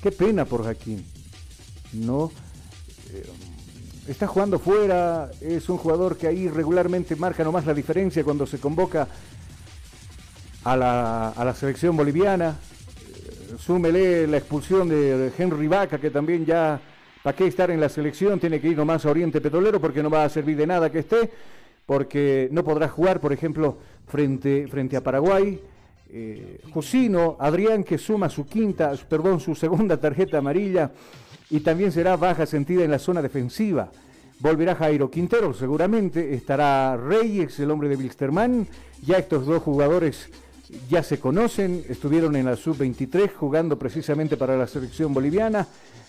Qué 0.03 0.13
pena 0.13 0.45
por 0.45 0.65
Jaquín. 0.65 1.05
¿No? 1.93 2.31
Está 4.09 4.27
jugando 4.27 4.59
fuera, 4.59 5.31
es 5.41 5.69
un 5.69 5.79
jugador 5.79 6.17
que 6.17 6.27
ahí 6.27 6.49
regularmente 6.49 7.15
marca 7.15 7.45
nomás 7.45 7.67
la 7.67 7.73
diferencia 7.73 8.25
cuando 8.25 8.49
se 8.49 8.59
convoca 8.59 9.07
a 10.65 10.77
la, 10.77 11.29
a 11.29 11.45
la 11.45 11.55
selección 11.55 11.97
boliviana. 11.97 12.57
Eh, 13.07 13.55
súmele 13.61 14.27
la 14.27 14.39
expulsión 14.39 14.89
de 14.89 15.31
Henry 15.39 15.69
Vaca, 15.69 15.99
que 15.99 16.11
también 16.11 16.45
ya, 16.45 16.81
¿para 17.23 17.37
qué 17.37 17.47
estar 17.47 17.71
en 17.71 17.81
la 17.81 17.89
selección? 17.89 18.41
Tiene 18.41 18.61
que 18.61 18.67
ir 18.69 18.77
nomás 18.77 19.07
a 19.07 19.11
Oriente 19.11 19.41
Petrolero 19.41 19.81
porque 19.81 20.03
no 20.03 20.11
va 20.11 20.25
a 20.25 20.29
servir 20.29 20.57
de 20.57 20.67
nada 20.67 20.91
que 20.91 20.99
esté, 20.99 21.31
porque 21.87 22.49
no 22.51 22.65
podrá 22.65 22.89
jugar, 22.89 23.21
por 23.21 23.33
ejemplo, 23.33 23.79
frente, 24.09 24.67
frente 24.67 24.97
a 24.97 25.01
Paraguay. 25.01 25.61
eh, 26.11 26.61
Adrián 27.39 27.85
que 27.85 27.99
suma 27.99 28.29
su 28.29 28.47
quinta, 28.47 28.93
perdón, 29.09 29.39
su 29.39 29.55
segunda 29.55 29.97
tarjeta 29.97 30.39
amarilla 30.39 30.91
y 31.53 31.61
también 31.61 31.93
será 31.93 32.17
baja 32.17 32.47
sentida 32.47 32.83
en 32.83 32.91
la 32.91 32.99
zona 32.99 33.21
defensiva. 33.21 33.93
Volverá 34.41 34.75
Jairo 34.75 35.11
Quintero, 35.11 35.53
seguramente 35.53 36.35
estará 36.35 36.97
Reyes, 36.97 37.61
el 37.61 37.71
hombre 37.71 37.91
de 37.91 37.97
Wilstermann. 37.97 38.67
Ya 39.07 39.19
estos 39.19 39.45
dos 39.45 39.63
jugadores 39.63 40.31
ya 40.89 41.03
se 41.03 41.21
conocen, 41.21 41.85
estuvieron 41.91 42.37
en 42.37 42.47
la 42.47 42.57
sub-23 42.57 43.35
jugando 43.35 43.79
precisamente 43.79 44.39
para 44.39 44.57
la 44.57 44.67
selección 44.67 45.13
boliviana. 45.13 45.69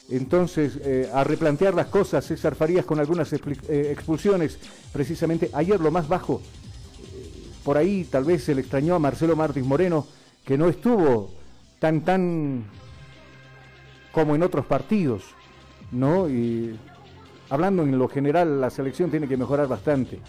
Entonces, 0.10 0.80
eh, 0.82 1.10
a 1.14 1.26
replantear 1.26 1.74
las 1.74 1.88
cosas, 1.88 2.24
César 2.24 2.56
Farías 2.56 2.86
con 2.86 3.02
algunas 3.02 3.34
eh, 3.34 3.92
expulsiones, 3.92 4.58
precisamente 4.94 5.50
ayer 5.52 5.80
lo 5.82 5.92
más 5.92 6.08
bajo, 6.08 6.42
eh, 6.42 7.30
por 7.66 7.78
ahí 7.78 8.06
tal 8.10 8.24
vez 8.24 8.46
se 8.46 8.56
le 8.56 8.62
extrañó 8.62 8.96
a 8.96 9.00
Marcelo 9.00 9.36
Martins 9.36 9.68
Moreno, 9.68 10.08
que 10.46 10.58
no 10.58 10.70
estuvo 10.70 11.32
tan, 11.80 12.02
tan 12.02 12.64
como 14.14 14.36
en 14.36 14.44
otros 14.44 14.66
partidos, 14.66 15.24
¿no? 15.92 16.30
Y 16.30 16.80
hablando 17.50 17.84
en 17.84 17.98
lo 17.98 18.08
general, 18.08 18.62
la 18.62 18.70
selección 18.70 19.12
tiene 19.12 19.28
que 19.28 19.36
mejorar 19.36 19.68
bastante. 19.68 20.22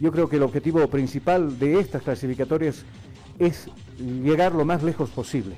Yo 0.00 0.10
creo 0.10 0.28
que 0.28 0.36
el 0.36 0.42
objetivo 0.42 0.84
principal 0.88 1.60
de 1.60 1.78
estas 1.78 2.02
clasificatorias 2.02 2.84
es 3.38 3.68
llegar 3.98 4.52
lo 4.52 4.64
más 4.64 4.82
lejos 4.82 5.10
posible 5.10 5.56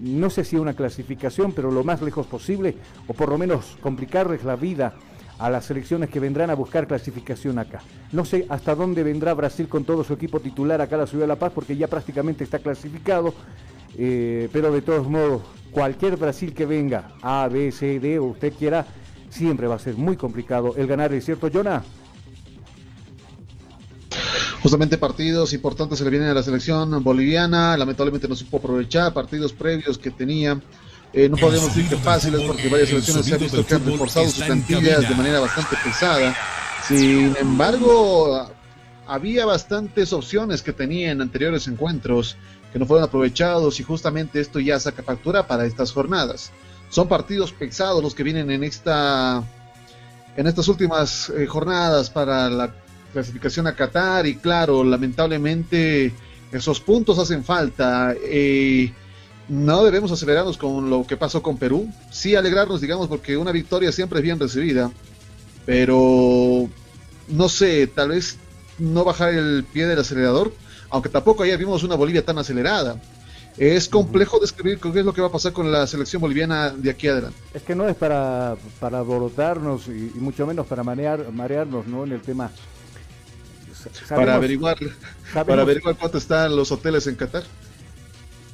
no 0.00 0.30
sé 0.30 0.44
si 0.44 0.56
una 0.56 0.74
clasificación, 0.74 1.52
pero 1.52 1.70
lo 1.70 1.84
más 1.84 2.00
lejos 2.02 2.26
posible, 2.26 2.76
o 3.06 3.12
por 3.12 3.28
lo 3.28 3.38
menos 3.38 3.76
complicarles 3.80 4.44
la 4.44 4.56
vida 4.56 4.94
a 5.38 5.48
las 5.50 5.66
selecciones 5.66 6.10
que 6.10 6.20
vendrán 6.20 6.50
a 6.50 6.54
buscar 6.54 6.86
clasificación 6.86 7.58
acá. 7.58 7.80
No 8.12 8.24
sé 8.24 8.46
hasta 8.48 8.74
dónde 8.74 9.02
vendrá 9.02 9.34
Brasil 9.34 9.68
con 9.68 9.84
todo 9.84 10.04
su 10.04 10.12
equipo 10.12 10.40
titular 10.40 10.80
acá 10.80 10.96
a 10.96 11.00
la 11.00 11.06
Ciudad 11.06 11.24
de 11.24 11.28
La 11.28 11.36
Paz, 11.36 11.52
porque 11.54 11.76
ya 11.76 11.86
prácticamente 11.86 12.44
está 12.44 12.58
clasificado, 12.58 13.34
eh, 13.98 14.48
pero 14.52 14.72
de 14.72 14.82
todos 14.82 15.08
modos, 15.08 15.42
cualquier 15.70 16.16
Brasil 16.16 16.52
que 16.52 16.66
venga, 16.66 17.12
A, 17.22 17.48
B, 17.48 17.72
C, 17.72 18.00
D, 18.00 18.18
o 18.18 18.24
usted 18.24 18.52
quiera, 18.52 18.86
siempre 19.28 19.66
va 19.66 19.76
a 19.76 19.78
ser 19.78 19.96
muy 19.96 20.16
complicado 20.16 20.74
el 20.76 20.86
ganar, 20.86 21.12
¿es 21.12 21.24
cierto, 21.24 21.48
Jonah? 21.52 21.82
Justamente 24.62 24.98
partidos 24.98 25.52
importantes 25.54 25.98
se 25.98 26.04
le 26.04 26.10
vienen 26.10 26.28
a 26.28 26.34
la 26.34 26.42
selección 26.42 27.02
boliviana, 27.02 27.76
lamentablemente 27.76 28.28
no 28.28 28.36
supo 28.36 28.58
aprovechar 28.58 29.12
partidos 29.14 29.52
previos 29.52 29.96
que 29.96 30.10
tenía. 30.10 30.60
Eh, 31.12 31.28
no 31.28 31.36
podemos 31.36 31.74
decir 31.74 31.88
que 31.88 31.96
fáciles 31.96 32.42
porque 32.42 32.68
varias 32.68 32.90
selecciones 32.90 33.26
se 33.26 33.34
han 33.34 33.40
visto 33.40 33.66
que 33.66 33.74
han 33.74 33.84
reforzado 33.84 34.26
sus 34.26 34.44
plantillas 34.44 35.08
de 35.08 35.14
manera 35.14 35.40
bastante 35.40 35.76
pesada. 35.82 36.36
Sin 36.86 37.34
embargo, 37.40 38.48
había 39.06 39.46
bastantes 39.46 40.12
opciones 40.12 40.62
que 40.62 40.72
tenía 40.72 41.10
en 41.10 41.20
anteriores 41.20 41.66
encuentros 41.66 42.36
que 42.72 42.78
no 42.78 42.86
fueron 42.86 43.04
aprovechados 43.04 43.80
y 43.80 43.82
justamente 43.82 44.40
esto 44.40 44.60
ya 44.60 44.78
saca 44.78 45.02
factura 45.02 45.46
para 45.46 45.66
estas 45.66 45.92
jornadas. 45.92 46.52
Son 46.88 47.08
partidos 47.08 47.52
pesados 47.52 48.02
los 48.02 48.14
que 48.14 48.22
vienen 48.22 48.50
en 48.50 48.64
esta 48.64 49.42
en 50.36 50.46
estas 50.46 50.68
últimas 50.68 51.30
eh, 51.30 51.46
jornadas 51.46 52.10
para 52.10 52.48
la 52.48 52.74
clasificación 53.12 53.66
a 53.66 53.74
Qatar 53.74 54.26
y 54.26 54.36
claro, 54.36 54.84
lamentablemente 54.84 56.12
esos 56.52 56.80
puntos 56.80 57.18
hacen 57.18 57.44
falta. 57.44 58.14
Eh, 58.22 58.92
no 59.48 59.84
debemos 59.84 60.12
acelerarnos 60.12 60.56
con 60.56 60.90
lo 60.90 61.06
que 61.06 61.16
pasó 61.16 61.42
con 61.42 61.58
Perú. 61.58 61.92
Sí 62.10 62.36
alegrarnos, 62.36 62.80
digamos, 62.80 63.08
porque 63.08 63.36
una 63.36 63.52
victoria 63.52 63.90
siempre 63.90 64.20
es 64.20 64.22
bien 64.22 64.38
recibida. 64.38 64.90
Pero 65.66 66.68
no 67.28 67.48
sé, 67.48 67.86
tal 67.88 68.10
vez 68.10 68.38
no 68.78 69.04
bajar 69.04 69.34
el 69.34 69.64
pie 69.64 69.86
del 69.86 69.98
acelerador, 69.98 70.52
aunque 70.90 71.08
tampoco 71.08 71.42
ayer 71.42 71.58
vimos 71.58 71.82
una 71.82 71.94
Bolivia 71.94 72.24
tan 72.24 72.38
acelerada. 72.38 73.00
Es 73.56 73.88
complejo 73.88 74.38
describir 74.38 74.78
qué 74.78 74.88
es 74.88 75.04
lo 75.04 75.12
que 75.12 75.20
va 75.20 75.26
a 75.26 75.32
pasar 75.32 75.52
con 75.52 75.70
la 75.70 75.86
selección 75.86 76.22
boliviana 76.22 76.70
de 76.70 76.90
aquí 76.90 77.08
adelante. 77.08 77.36
Es 77.52 77.62
que 77.62 77.74
no 77.74 77.88
es 77.88 77.96
para, 77.96 78.56
para 78.78 78.98
alborotarnos 78.98 79.88
y, 79.88 80.12
mucho 80.14 80.46
menos 80.46 80.66
para 80.66 80.82
marear, 80.82 81.30
marearnos 81.32 81.86
¿no? 81.86 82.04
en 82.04 82.12
el 82.12 82.20
tema 82.20 82.50
para 84.08 84.34
averiguar 84.34 84.76
para 85.32 85.62
averiguar 85.62 85.96
cuánto 85.96 86.18
están 86.18 86.54
los 86.54 86.70
hoteles 86.70 87.06
en 87.06 87.14
Qatar. 87.14 87.44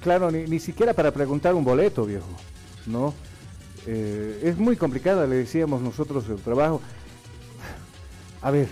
Claro, 0.02 0.30
ni, 0.30 0.58
siquiera 0.60 0.94
para 0.94 1.10
preguntar 1.10 1.54
un 1.54 1.64
boleto, 1.64 2.04
viejo, 2.04 2.28
¿no? 2.86 3.12
Eh, 3.86 4.40
es 4.44 4.56
muy 4.56 4.76
complicada, 4.76 5.26
le 5.26 5.36
decíamos 5.36 5.80
nosotros, 5.82 6.24
el 6.28 6.36
trabajo. 6.36 6.80
A 8.42 8.50
ver, 8.50 8.68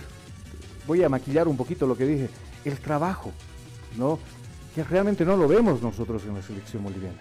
voy 0.87 1.03
a 1.03 1.09
maquillar 1.09 1.47
un 1.47 1.57
poquito 1.57 1.87
lo 1.87 1.97
que 1.97 2.05
dije. 2.05 2.29
El 2.63 2.79
trabajo, 2.79 3.33
¿no? 3.97 4.19
Que 4.73 4.83
realmente 4.83 5.25
no 5.25 5.37
lo 5.37 5.47
vemos 5.47 5.81
nosotros 5.81 6.23
en 6.25 6.35
la 6.35 6.41
selección 6.41 6.83
boliviana. 6.83 7.17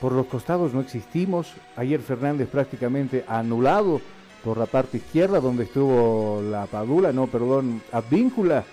Por 0.00 0.12
los 0.12 0.26
costados 0.26 0.74
no 0.74 0.80
existimos. 0.80 1.52
Ayer 1.76 2.00
Fernández 2.00 2.48
prácticamente 2.48 3.24
anulado 3.26 4.00
por 4.44 4.58
la 4.58 4.66
parte 4.66 4.98
izquierda 4.98 5.40
donde 5.40 5.64
estuvo 5.64 6.42
la 6.42 6.66
Padula, 6.66 7.12
no, 7.12 7.26
perdón, 7.26 7.82
Advíncula. 7.92 8.64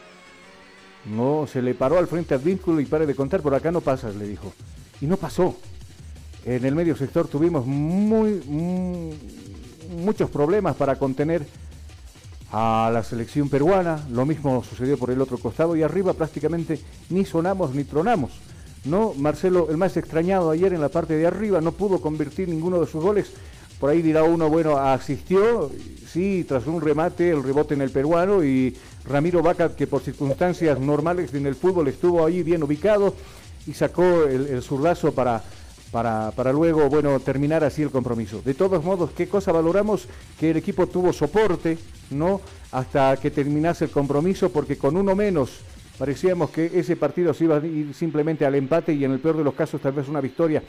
No, 1.06 1.48
se 1.48 1.62
le 1.62 1.74
paró 1.74 1.98
al 1.98 2.08
frente 2.08 2.34
Advíncula 2.34 2.82
y 2.82 2.86
pare 2.86 3.06
de 3.06 3.16
contar, 3.16 3.42
por 3.42 3.56
acá 3.56 3.72
no 3.72 3.82
pasas, 3.82 4.16
le 4.16 4.28
dijo. 4.28 4.54
Y 5.02 5.08
no 5.08 5.18
pasó. 5.18 5.56
En 6.46 6.66
el 6.66 6.76
medio 6.76 6.96
sector 6.96 7.28
tuvimos 7.28 7.66
muchos 7.66 9.18
problemas 10.30 10.76
para 10.76 10.98
contener 10.98 11.46
a 12.54 12.90
la 12.94 13.04
selección 13.04 13.50
peruana. 13.50 14.06
Lo 14.10 14.26
mismo 14.26 14.64
sucedió 14.64 14.98
por 14.98 15.12
el 15.12 15.20
otro 15.20 15.38
costado 15.38 15.76
y 15.76 15.84
arriba 15.84 16.14
prácticamente 16.14 16.80
ni 17.10 17.26
sonamos 17.26 17.76
ni 17.76 17.84
tronamos. 17.84 18.32
No, 18.86 19.14
Marcelo, 19.18 19.68
el 19.70 19.78
más 19.78 19.98
extrañado 19.98 20.50
ayer 20.50 20.74
en 20.74 20.82
la 20.82 20.90
parte 20.90 21.18
de 21.18 21.28
arriba, 21.28 21.60
no 21.60 21.72
pudo 21.74 22.00
convertir 22.00 22.48
ninguno 22.48 22.80
de 22.80 22.88
sus 22.88 23.04
goles 23.04 23.34
por 23.84 23.90
ahí 23.90 24.02
dirá 24.02 24.24
uno, 24.24 24.50
bueno, 24.50 24.78
asistió, 24.78 25.70
sí, 26.08 26.46
tras 26.48 26.68
un 26.68 26.80
remate, 26.80 27.32
el 27.32 27.44
rebote 27.44 27.74
en 27.74 27.82
el 27.82 27.90
peruano 27.90 28.42
y 28.42 28.74
Ramiro 29.04 29.42
Vaca, 29.42 29.76
que 29.76 29.88
por 29.88 30.02
circunstancias 30.02 30.80
normales 30.80 31.34
en 31.34 31.46
el 31.46 31.54
fútbol 31.54 31.90
estuvo 31.90 32.26
ahí 32.26 32.44
bien 32.44 32.64
ubicado 32.64 33.14
y 33.68 33.74
sacó 33.74 34.24
el, 34.24 34.62
zurdazo 34.62 35.12
para, 35.12 35.44
para, 35.94 36.32
para, 36.32 36.52
luego, 36.52 36.90
bueno, 36.90 37.20
terminar 37.20 37.64
así 37.64 37.84
el 37.84 37.92
compromiso. 37.92 38.42
De 38.44 38.56
todos 38.56 38.84
modos, 38.84 39.12
¿qué 39.16 39.28
cosa 39.28 39.52
valoramos? 39.52 40.08
Que 40.40 40.50
el 40.50 40.58
equipo 40.58 40.88
tuvo 40.88 41.14
soporte, 41.14 41.78
¿no? 42.10 42.42
Hasta 42.72 43.16
que 43.18 43.30
terminase 43.30 43.86
el 43.86 43.92
compromiso, 43.92 44.50
porque 44.52 44.76
con 44.76 44.98
uno 44.98 45.16
menos 45.16 45.52
parecíamos 45.98 46.50
que 46.50 46.72
ese 46.74 46.96
partido 46.96 47.34
se 47.34 47.46
iba 47.46 47.58
a 47.58 47.66
ir 47.66 47.94
simplemente 47.94 48.46
al 48.46 48.56
empate 48.56 48.94
y 48.94 49.06
en 49.06 49.12
el 49.12 49.20
peor 49.20 49.38
de 49.38 49.44
los 49.44 49.54
casos 49.54 49.82
tal 49.82 49.94
vez 49.94 50.08
una 50.08 50.22
victoria 50.22 50.64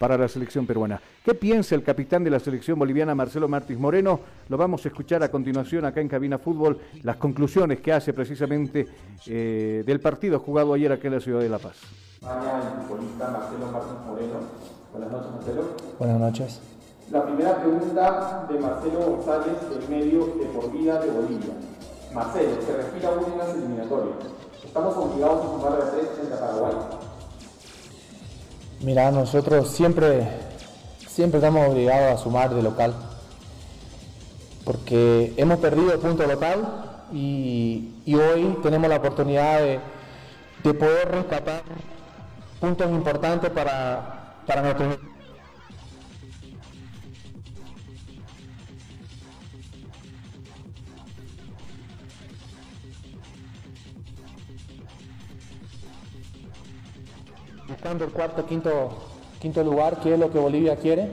para 0.00 0.16
la 0.16 0.28
selección 0.28 0.66
peruana. 0.66 0.98
¿Qué 1.22 1.34
piensa 1.34 1.74
el 1.74 1.82
capitán 1.82 2.24
de 2.24 2.30
la 2.30 2.40
selección 2.40 2.78
boliviana, 2.78 3.14
Marcelo 3.14 3.48
Martins 3.48 3.78
Moreno? 3.78 4.20
Lo 4.48 4.56
vamos 4.56 4.82
a 4.86 4.88
escuchar 4.88 5.22
a 5.22 5.30
continuación 5.30 5.84
acá 5.84 6.00
en 6.00 6.08
Cabina 6.08 6.38
Fútbol, 6.38 6.78
las 7.02 7.16
conclusiones 7.16 7.80
que 7.80 7.92
hace 7.92 8.14
precisamente 8.14 8.88
eh, 9.26 9.82
del 9.84 10.00
partido 10.00 10.38
jugado 10.38 10.72
ayer 10.72 10.90
aquí 10.90 11.06
en 11.08 11.14
la 11.14 11.20
ciudad 11.20 11.40
de 11.40 11.50
La 11.50 11.58
Paz. 11.58 11.76
Marcelo 12.22 13.66
Martins 13.72 14.06
Moreno. 14.06 14.40
Buenas 14.92 15.12
noches, 15.12 15.32
Marcelo. 15.32 15.62
Buenas 15.98 16.20
noches. 16.20 16.60
La 17.10 17.26
primera 17.26 17.60
pregunta 17.60 18.46
de 18.50 18.58
Marcelo 18.58 19.00
González, 19.00 19.56
el 19.78 19.88
medio 19.88 20.26
de 20.26 20.46
por 20.46 20.72
vida 20.72 20.98
de 21.00 21.10
Bolivia. 21.10 21.54
Marcelo, 22.14 22.62
se 22.64 22.74
respira 22.74 23.08
aún 23.10 23.32
en 23.32 23.38
las 23.38 23.54
eliminatorias. 23.54 24.16
¿Estamos 24.70 24.96
obligados 24.96 25.40
a 25.40 25.48
sumar 25.48 25.72
de 25.72 25.90
tres 25.90 26.08
frente 26.14 26.32
a 26.32 26.38
Paraguay? 26.38 26.72
Mira, 28.82 29.10
nosotros 29.10 29.68
siempre, 29.68 30.28
siempre 31.08 31.38
estamos 31.38 31.68
obligados 31.68 32.12
a 32.12 32.22
sumar 32.22 32.54
de 32.54 32.62
local, 32.62 32.94
porque 34.64 35.34
hemos 35.36 35.58
perdido 35.58 35.92
el 35.92 35.98
punto 35.98 36.24
local 36.24 37.08
y, 37.12 37.90
hoy 38.14 38.58
tenemos 38.62 38.88
la 38.88 38.98
oportunidad 38.98 39.58
de, 39.58 40.74
poder 40.74 41.10
rescatar 41.10 41.62
puntos 42.60 42.88
importantes 42.90 43.50
para, 43.50 44.36
para 44.46 44.62
nuestro 44.62 44.86
buscando 57.80 58.04
el 58.04 58.10
cuarto, 58.10 58.44
quinto, 58.44 58.90
quinto 59.40 59.64
lugar, 59.64 60.00
que 60.00 60.12
es 60.12 60.20
lo 60.20 60.30
que 60.30 60.38
Bolivia 60.38 60.76
quiere. 60.76 61.08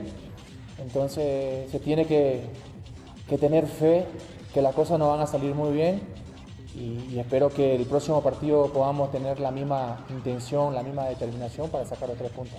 Entonces 0.78 1.70
se 1.70 1.80
tiene 1.80 2.04
que, 2.04 2.44
tener 3.40 3.66
fe 3.66 4.04
que 4.52 4.60
las 4.60 4.74
cosas 4.74 4.98
nos 4.98 5.08
van 5.08 5.20
a 5.20 5.26
salir 5.26 5.54
muy 5.54 5.72
bien 5.72 6.02
y, 6.74 7.18
espero 7.18 7.48
que 7.48 7.74
el 7.74 7.86
próximo 7.86 8.22
partido 8.22 8.70
podamos 8.70 9.10
tener 9.10 9.40
la 9.40 9.50
misma 9.50 10.04
intención, 10.10 10.74
la 10.74 10.82
misma 10.82 11.06
determinación 11.06 11.70
para 11.70 11.86
sacar 11.86 12.10
los 12.10 12.18
tres 12.18 12.30
puntos. 12.32 12.58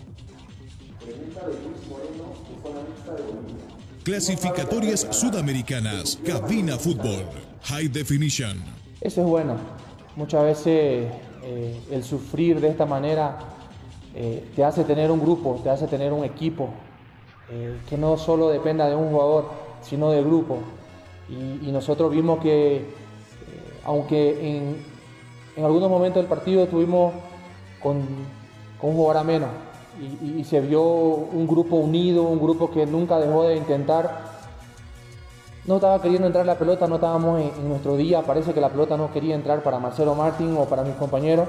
Clasificatorias 4.03 5.07
sudamericanas, 5.11 6.17
cabina 6.25 6.79
fútbol, 6.79 7.25
high 7.61 7.87
definition. 7.87 8.57
Eso 9.01 9.21
es 9.21 9.27
bueno. 9.27 9.55
Muchas 10.15 10.43
veces 10.43 11.11
eh, 11.43 11.79
el 11.91 12.03
sufrir 12.03 12.59
de 12.59 12.69
esta 12.69 12.87
manera 12.87 13.58
eh, 14.15 14.49
te 14.55 14.63
hace 14.63 14.83
tener 14.83 15.11
un 15.11 15.19
grupo, 15.19 15.59
te 15.63 15.69
hace 15.69 15.87
tener 15.87 16.11
un 16.13 16.23
equipo, 16.23 16.69
eh, 17.49 17.79
que 17.87 17.97
no 17.97 18.17
solo 18.17 18.49
dependa 18.49 18.87
de 18.87 18.95
un 18.95 19.11
jugador, 19.11 19.45
sino 19.81 20.11
del 20.11 20.25
grupo. 20.25 20.57
Y, 21.29 21.71
nosotros 21.71 22.11
vimos 22.11 22.39
que, 22.39 22.77
eh, 22.77 22.83
aunque 23.85 24.57
en, 24.57 24.83
en, 25.55 25.63
algunos 25.63 25.89
momentos 25.89 26.21
del 26.21 26.29
partido 26.29 26.63
estuvimos 26.63 27.13
con, 27.81 28.01
con 28.81 28.89
un 28.89 28.95
jugador 28.95 29.17
a 29.17 29.23
menos, 29.23 29.49
y, 29.99 30.43
se 30.43 30.61
vio 30.61 30.81
un 30.81 31.47
grupo 31.47 31.75
unido, 31.75 32.23
un 32.23 32.39
grupo 32.39 32.71
que 32.71 32.85
nunca 32.85 33.19
dejó 33.19 33.43
de 33.43 33.57
intentar. 33.57 34.29
No 35.65 35.75
estaba 35.75 36.01
queriendo 36.01 36.27
entrar 36.27 36.45
la 36.45 36.57
pelota, 36.57 36.87
no 36.87 36.95
estábamos 36.95 37.41
en, 37.41 37.67
nuestro 37.67 37.97
día, 37.97 38.21
parece 38.21 38.53
que 38.53 38.61
la 38.61 38.69
pelota 38.69 38.97
no 38.97 39.11
quería 39.11 39.35
entrar 39.35 39.61
para 39.61 39.77
Marcelo 39.79 40.15
Martín 40.15 40.55
o 40.57 40.65
para 40.65 40.83
mis 40.83 40.95
compañeros, 40.95 41.47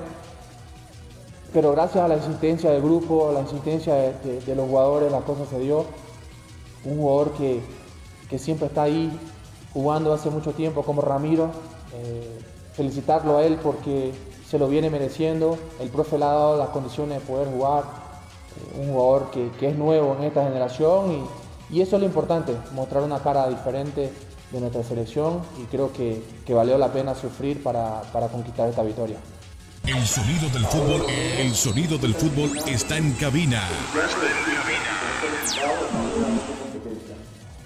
pero 1.52 1.72
gracias 1.72 2.04
a 2.04 2.08
la 2.08 2.16
insistencia 2.16 2.70
del 2.70 2.82
grupo, 2.82 3.28
a 3.28 3.32
la 3.32 3.40
insistencia 3.40 3.94
de, 3.94 4.54
los 4.54 4.68
jugadores, 4.68 5.10
la 5.10 5.20
cosa 5.20 5.46
se 5.46 5.58
dio. 5.58 5.84
Un 6.84 6.98
jugador 6.98 7.32
que, 7.32 7.60
que, 8.28 8.38
siempre 8.38 8.68
está 8.68 8.84
ahí 8.84 9.10
jugando 9.72 10.12
hace 10.12 10.30
mucho 10.30 10.52
tiempo 10.52 10.82
como 10.82 11.02
Ramiro. 11.02 11.50
Eh, 11.94 12.38
felicitarlo 12.72 13.36
a 13.36 13.44
él 13.44 13.58
porque 13.62 14.12
se 14.48 14.58
lo 14.58 14.68
viene 14.68 14.90
mereciendo. 14.90 15.58
El 15.80 15.90
profe 15.90 16.18
le 16.18 16.24
ha 16.24 16.28
dado 16.28 16.56
las 16.56 16.70
condiciones 16.70 17.20
de 17.20 17.26
poder 17.26 17.48
jugar 17.48 17.84
un 18.78 18.92
jugador 18.92 19.30
que, 19.30 19.68
es 19.68 19.76
nuevo 19.76 20.16
en 20.18 20.24
esta 20.24 20.44
generación 20.44 21.26
y, 21.70 21.80
eso 21.80 21.96
es 21.96 22.00
lo 22.00 22.06
importante, 22.06 22.52
mostrar 22.72 23.04
una 23.04 23.20
cara 23.20 23.48
diferente 23.48 24.10
de 24.50 24.60
nuestra 24.60 24.82
selección 24.82 25.40
y 25.62 25.66
creo 25.66 25.92
que, 25.92 26.20
valió 26.52 26.76
la 26.78 26.92
pena 26.92 27.14
sufrir 27.14 27.62
para, 27.62 28.02
conquistar 28.32 28.68
esta 28.68 28.82
victoria. 28.82 29.18
El 29.86 30.06
sonido 30.06 30.48
del 30.50 30.64
fútbol, 30.66 31.06
el 31.38 31.54
sonido 31.54 31.98
del 31.98 32.14
fútbol 32.14 32.50
está 32.68 32.96
en 32.96 33.12
cabina. 33.14 33.62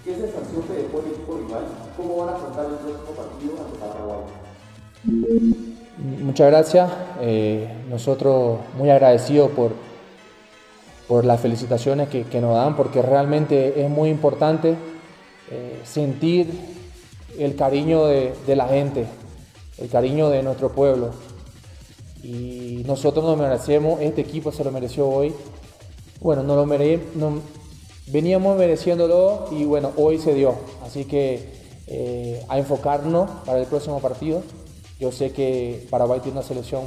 ¿Qué 0.05 0.15
sensación 0.15 0.63
te 0.63 0.73
dejó 0.75 1.01
el 1.01 1.13
equipo 1.13 1.39
rival? 1.39 1.65
¿Cómo 1.97 2.17
van 2.19 2.35
a 2.35 2.37
afrontar 2.37 2.67
el 2.67 2.77
próximo 2.77 3.11
partido 3.17 3.65
ante 3.65 3.79
Paraguay? 3.79 4.45
Muchas 6.23 6.51
gracias. 6.51 6.91
Eh, 7.21 7.69
nosotros 7.91 8.61
muy 8.77 8.91
agradecidos 8.91 9.51
por, 9.51 9.73
por 11.09 11.25
las 11.25 11.41
felicitaciones 11.41 12.09
que, 12.09 12.41
nos 12.41 12.55
dan, 12.55 12.77
porque 12.77 13.03
realmente 13.03 13.83
es 13.83 13.91
muy 13.91 14.09
importante 14.09 14.77
eh, 15.51 15.81
sentir 15.85 16.49
el 17.39 17.57
cariño 17.57 18.07
de, 18.07 18.35
la 18.57 18.69
gente, 18.69 19.07
el 19.79 19.89
cariño 19.89 20.31
de 20.31 20.43
nuestro 20.43 20.71
pueblo. 20.71 21.11
Y 22.25 22.83
nosotros 22.87 23.23
nos 23.23 23.37
merecemos, 23.37 24.01
este 24.01 24.23
equipo 24.23 24.51
se 24.51 24.65
lo 24.65 24.73
mereció 24.73 25.07
hoy. 25.07 25.35
Bueno, 26.21 26.43
no 26.43 26.57
lo 26.57 26.65
mere, 26.65 26.99
veníamos 28.07 28.57
mereciéndolo 28.57 29.49
y 29.53 29.65
bueno, 29.65 29.93
hoy 29.97 30.19
se 30.19 30.33
dio. 30.33 30.55
Así 30.83 31.05
que 31.05 31.53
eh, 31.87 32.43
a 32.49 32.59
enfocarnos 32.59 33.29
para 33.45 33.61
el 33.61 33.67
próximo 33.67 34.01
partido. 34.01 34.43
Yo 34.99 35.13
sé 35.13 35.33
que 35.33 35.87
Paraguay 35.91 36.21
tiene 36.21 36.39
una 36.39 36.47
selección 36.47 36.85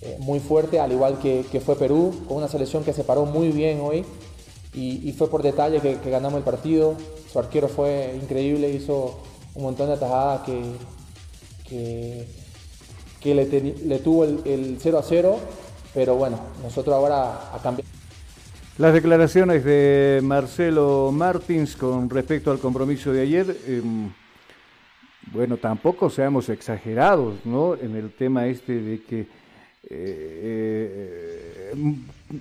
eh, 0.00 0.16
muy 0.18 0.40
fuerte, 0.40 0.80
al 0.80 0.90
igual 0.90 1.20
que, 1.20 1.44
fue 1.64 1.76
Perú, 1.76 2.12
con 2.26 2.38
una 2.38 2.48
selección 2.48 2.82
que 2.82 2.92
se 2.92 3.04
paró 3.04 3.24
muy 3.24 3.50
bien 3.50 3.80
hoy 3.80 4.04
y, 4.74 5.12
fue 5.12 5.30
por 5.30 5.42
detalle 5.42 5.80
que, 5.80 6.10
ganamos 6.10 6.38
el 6.38 6.44
partido. 6.44 6.96
Su 7.32 7.38
arquero 7.38 7.68
fue 7.68 8.18
increíble, 8.20 8.68
hizo 8.70 9.20
un 9.54 9.62
montón 9.62 9.86
de 9.86 9.94
atajadas 9.94 10.42
que, 10.42 10.60
que, 11.68 12.26
le, 13.34 13.98
tuvo 13.98 14.24
el, 14.24 14.76
0 14.80 14.98
a 14.98 15.02
0, 15.02 15.38
pero 15.94 16.16
bueno, 16.16 16.38
nosotros 16.62 16.94
ahora 16.94 17.54
a 17.54 17.58
cambiar. 17.62 17.86
Las 18.78 18.92
declaraciones 18.92 19.64
de 19.64 20.20
Marcelo 20.22 21.10
Martins 21.12 21.76
con 21.76 22.10
respecto 22.10 22.50
al 22.50 22.58
compromiso 22.58 23.12
de 23.12 23.22
ayer, 23.22 23.56
em, 23.66 24.10
bueno, 25.32 25.56
tampoco 25.56 26.10
seamos 26.10 26.48
exagerados, 26.50 27.34
¿no? 27.44 27.74
En 27.74 27.96
el 27.96 28.10
tema 28.12 28.46
este 28.46 28.80
de 28.80 29.02
que 29.02 29.26
eh, 29.88 31.72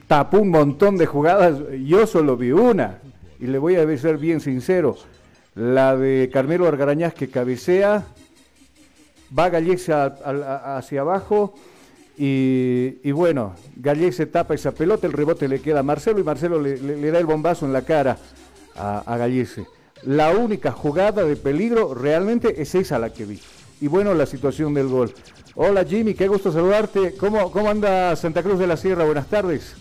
tapó 0.08 0.39
un 0.39 0.50
montón 0.50 0.98
de 0.98 1.06
jugadas, 1.06 1.60
yo 1.86 2.06
solo 2.08 2.36
vi 2.36 2.52
una, 2.52 3.00
y 3.39 3.48
le 3.48 3.58
voy 3.58 3.76
a 3.76 3.98
ser 3.98 4.17
bien 4.17 4.41
sincero, 4.41 4.98
la 5.56 5.95
de 5.95 6.30
Carmelo 6.34 6.67
Argarañaz 6.67 7.13
que 7.13 7.30
cabecea, 7.30 8.06
va 9.38 9.50
Gallese 9.50 9.94
hacia 9.94 11.02
abajo, 11.02 11.54
y, 12.18 13.12
bueno, 13.12 13.56
Gallese 13.76 14.26
tapa 14.26 14.54
esa 14.54 14.72
pelota, 14.72 15.06
el 15.06 15.14
rebote 15.14 15.48
le 15.48 15.62
queda 15.62 15.80
a 15.80 15.84
Marcelo, 15.84 16.20
y 16.20 16.24
Marcelo 16.24 16.62
le, 16.62 17.12
da 17.12 17.20
el 17.20 17.26
bombazo 17.26 17.66
en 17.66 17.74
la 17.74 17.82
cara 17.82 18.18
a, 18.76 19.04
a. 19.06 19.28
La 20.04 20.32
única 20.32 20.72
jugada 20.72 21.24
de 21.24 21.36
peligro 21.36 21.94
realmente 21.94 22.62
es 22.62 22.76
esa 22.76 23.00
la 23.00 23.12
que 23.12 23.26
vi. 23.26 23.40
Y 23.82 23.88
bueno, 23.88 24.14
la 24.14 24.26
situación 24.26 24.74
del 24.74 24.88
gol. 24.88 25.14
Hola 25.56 25.84
Jimmy, 25.84 26.14
qué 26.14 26.28
gusto 26.28 26.52
saludarte. 26.52 27.16
¿Cómo, 27.16 27.52
cómo 27.52 27.70
anda 27.70 28.16
Santa 28.16 28.44
Cruz 28.44 28.60
de 28.60 28.68
la 28.68 28.78
Sierra? 28.78 29.06
Buenas 29.06 29.28
tardes. 29.28 29.76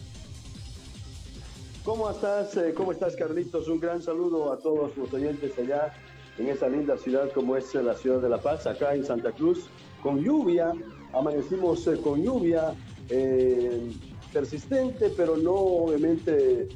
¿Cómo 1.84 2.10
estás? 2.10 2.56
Eh, 2.56 2.72
¿Cómo 2.74 2.92
estás, 2.92 3.14
Carlitos? 3.16 3.68
Un 3.68 3.80
gran 3.80 4.00
saludo 4.00 4.52
a 4.52 4.58
todos 4.58 4.96
los 4.96 5.12
oyentes 5.12 5.52
allá 5.58 5.92
en 6.38 6.48
esa 6.48 6.68
linda 6.68 6.96
ciudad 6.96 7.30
como 7.32 7.56
es 7.56 7.74
la 7.74 7.94
ciudad 7.94 8.20
de 8.20 8.28
La 8.28 8.38
Paz, 8.38 8.66
acá 8.66 8.94
en 8.94 9.04
Santa 9.04 9.32
Cruz, 9.32 9.68
con 10.02 10.22
lluvia. 10.22 10.72
Amanecimos 11.12 11.86
eh, 11.86 11.98
con 12.02 12.22
lluvia 12.22 12.74
eh, 13.08 13.92
persistente, 14.32 15.10
pero 15.16 15.36
no 15.36 15.52
obviamente 15.54 16.68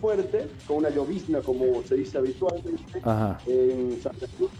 fuerte, 0.00 0.48
con 0.66 0.78
una 0.78 0.90
llovizna 0.90 1.42
como 1.42 1.80
se 1.84 1.94
dice 1.94 2.18
habitualmente 2.18 2.70
en 3.46 4.00
Santa 4.02 4.26
Cruz, 4.36 4.50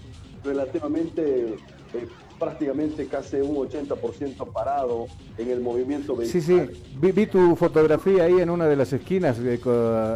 relativamente 0.44 1.56
prácticamente 2.40 3.06
casi 3.06 3.36
un 3.36 3.54
80% 3.54 4.52
parado 4.52 5.06
en 5.38 5.50
el 5.50 5.60
movimiento 5.60 6.16
vehicular. 6.16 6.42
Sí, 6.42 6.72
sí, 6.72 6.82
vi, 7.00 7.26
tu 7.26 7.54
fotografía 7.54 8.24
ahí 8.24 8.40
en 8.40 8.50
una 8.50 8.66
de 8.66 8.74
las 8.74 8.92
esquinas 8.92 9.38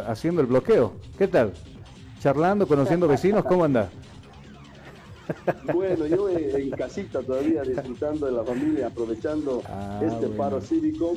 haciendo 0.07 0.41
el 0.41 0.47
bloqueo. 0.47 0.93
¿Qué 1.17 1.27
tal? 1.27 1.53
Charlando, 2.19 2.67
conociendo 2.67 3.07
vecinos, 3.07 3.43
¿cómo 3.45 3.63
anda? 3.63 3.89
Bueno, 5.73 6.05
yo 6.05 6.29
en 6.29 6.69
casita 6.71 7.21
todavía 7.21 7.63
disfrutando 7.63 8.25
de 8.27 8.31
la 8.31 8.43
familia, 8.43 8.87
aprovechando 8.87 9.61
ah, 9.67 10.01
este 10.05 10.27
paro 10.27 10.61
cívico 10.61 11.13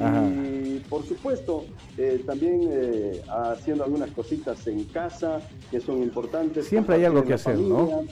y 0.00 0.78
por 0.88 1.04
supuesto 1.04 1.64
eh, 1.96 2.22
también 2.26 2.68
eh, 2.70 3.22
haciendo 3.28 3.84
algunas 3.84 4.10
cositas 4.10 4.66
en 4.66 4.84
casa 4.84 5.40
que 5.70 5.80
son 5.80 6.02
importantes. 6.02 6.66
Siempre 6.66 6.96
hay 6.96 7.04
algo 7.04 7.24
que 7.24 7.34
hacer, 7.34 7.58
¿no? 7.58 8.04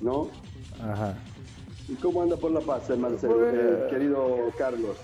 ¿No? 0.00 0.28
Ajá. 0.82 1.14
¿Y 1.88 1.94
cómo 1.94 2.22
anda 2.22 2.36
por 2.36 2.50
La 2.50 2.60
Paz, 2.60 2.90
Marcelo, 2.96 3.48
eh, 3.48 3.86
querido 3.90 4.50
Carlos? 4.58 4.96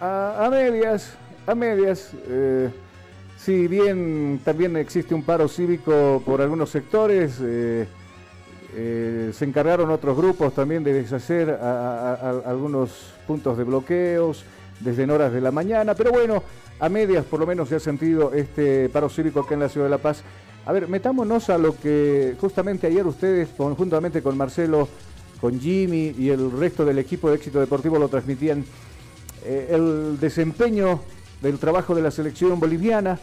A, 0.00 0.48
medias, 0.50 1.14
a 1.46 1.54
medias. 1.54 2.12
Eh, 3.38 3.44
si 3.44 3.66
bien 3.68 4.40
también 4.44 4.76
existe 4.76 5.14
un 5.14 5.22
paro 5.22 5.48
cívico 5.48 6.22
por 6.24 6.40
algunos 6.40 6.70
sectores, 6.70 7.38
eh, 7.42 7.86
se 9.32 9.44
encargaron 9.44 9.90
otros 9.90 10.16
grupos 10.16 10.54
también 10.54 10.84
de 10.84 10.92
deshacer 10.92 11.50
algunos 11.50 12.90
puntos 13.26 13.56
de 13.56 13.64
bloqueos 13.64 14.44
desde 14.80 15.04
en 15.04 15.10
horas 15.10 15.32
de 15.32 15.40
la 15.40 15.50
mañana, 15.50 15.94
pero 15.94 16.12
bueno, 16.12 16.42
a 16.78 16.88
medias 16.88 17.24
por 17.24 17.40
lo 17.40 17.46
menos 17.46 17.68
se 17.68 17.76
ha 17.76 17.80
sentido 17.80 18.32
este 18.34 18.88
paro 18.90 19.08
cívico 19.08 19.40
acá 19.40 19.54
en 19.54 19.60
la 19.60 19.68
ciudad 19.68 19.86
de 19.86 19.90
La 19.90 19.98
Paz. 19.98 20.22
A 20.66 20.72
ver, 20.72 20.86
metámonos 20.86 21.48
a 21.50 21.58
lo 21.58 21.76
que 21.76 22.36
justamente 22.40 22.86
ayer 22.86 23.06
ustedes, 23.06 23.48
conjuntamente 23.56 24.22
con 24.22 24.36
Marcelo, 24.36 24.88
con 25.40 25.58
Jimmy 25.58 26.14
y 26.18 26.28
el 26.28 26.52
resto 26.52 26.84
del 26.84 26.98
equipo 26.98 27.30
de 27.30 27.36
éxito 27.36 27.58
deportivo 27.58 27.98
lo 27.98 28.08
transmitían. 28.08 28.64
Eh, 29.44 29.68
el 29.70 30.20
desempeño 30.20 31.00
del 31.40 31.58
trabajo 31.58 31.94
de 31.94 32.02
la 32.02 32.10
selección 32.10 32.58
boliviana, 32.58 33.18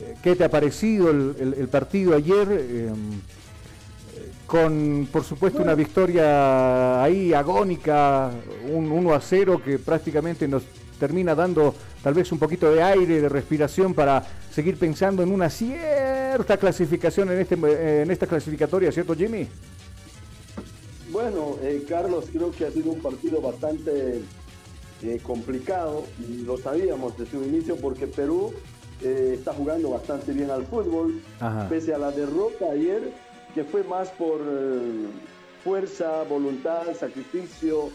eh, 0.00 0.14
¿qué 0.22 0.36
te 0.36 0.44
ha 0.44 0.50
parecido 0.50 1.10
el, 1.10 1.68
partido 1.70 2.14
ayer? 2.14 2.48
Eh, 2.50 2.92
con, 4.46 5.06
por 5.12 5.24
supuesto, 5.24 5.62
una 5.62 5.74
victoria 5.74 7.02
ahí 7.02 7.34
agónica, 7.34 8.30
un 8.72 8.90
1 8.90 9.14
a 9.14 9.20
0 9.20 9.60
que 9.62 9.78
prácticamente 9.78 10.48
nos 10.48 10.62
termina 10.98 11.34
dando 11.34 11.74
tal 12.02 12.14
vez 12.14 12.32
un 12.32 12.38
poquito 12.38 12.72
de 12.72 12.82
aire, 12.82 13.20
de 13.20 13.28
respiración 13.28 13.92
para 13.92 14.24
seguir 14.50 14.78
pensando 14.78 15.22
en 15.22 15.30
una 15.30 15.50
cierta 15.50 16.56
clasificación 16.56 17.30
en, 17.30 17.40
este, 17.40 18.02
en 18.02 18.10
esta 18.10 18.26
clasificatoria, 18.26 18.90
¿cierto 18.90 19.14
Jimmy? 19.14 19.46
Bueno, 21.10 21.56
eh, 21.62 21.84
Carlos, 21.88 22.26
creo 22.32 22.50
que 22.50 22.66
ha 22.66 22.70
sido 22.70 22.92
un 22.92 23.00
partido 23.00 23.40
bastante 23.40 24.22
eh, 25.02 25.20
complicado, 25.22 26.04
lo 26.44 26.56
sabíamos 26.56 27.16
desde 27.16 27.38
un 27.38 27.44
inicio 27.44 27.76
porque 27.76 28.06
Perú 28.06 28.52
eh, 29.02 29.34
está 29.34 29.52
jugando 29.52 29.90
bastante 29.90 30.32
bien 30.32 30.50
al 30.50 30.66
fútbol, 30.66 31.22
pese 31.68 31.94
a 31.94 31.98
la 31.98 32.10
derrota 32.10 32.70
ayer, 32.72 33.12
que 33.54 33.64
fue 33.64 33.84
más 33.84 34.08
por 34.10 34.40
fuerza, 35.62 36.24
voluntad, 36.24 36.94
sacrificio, 36.98 37.90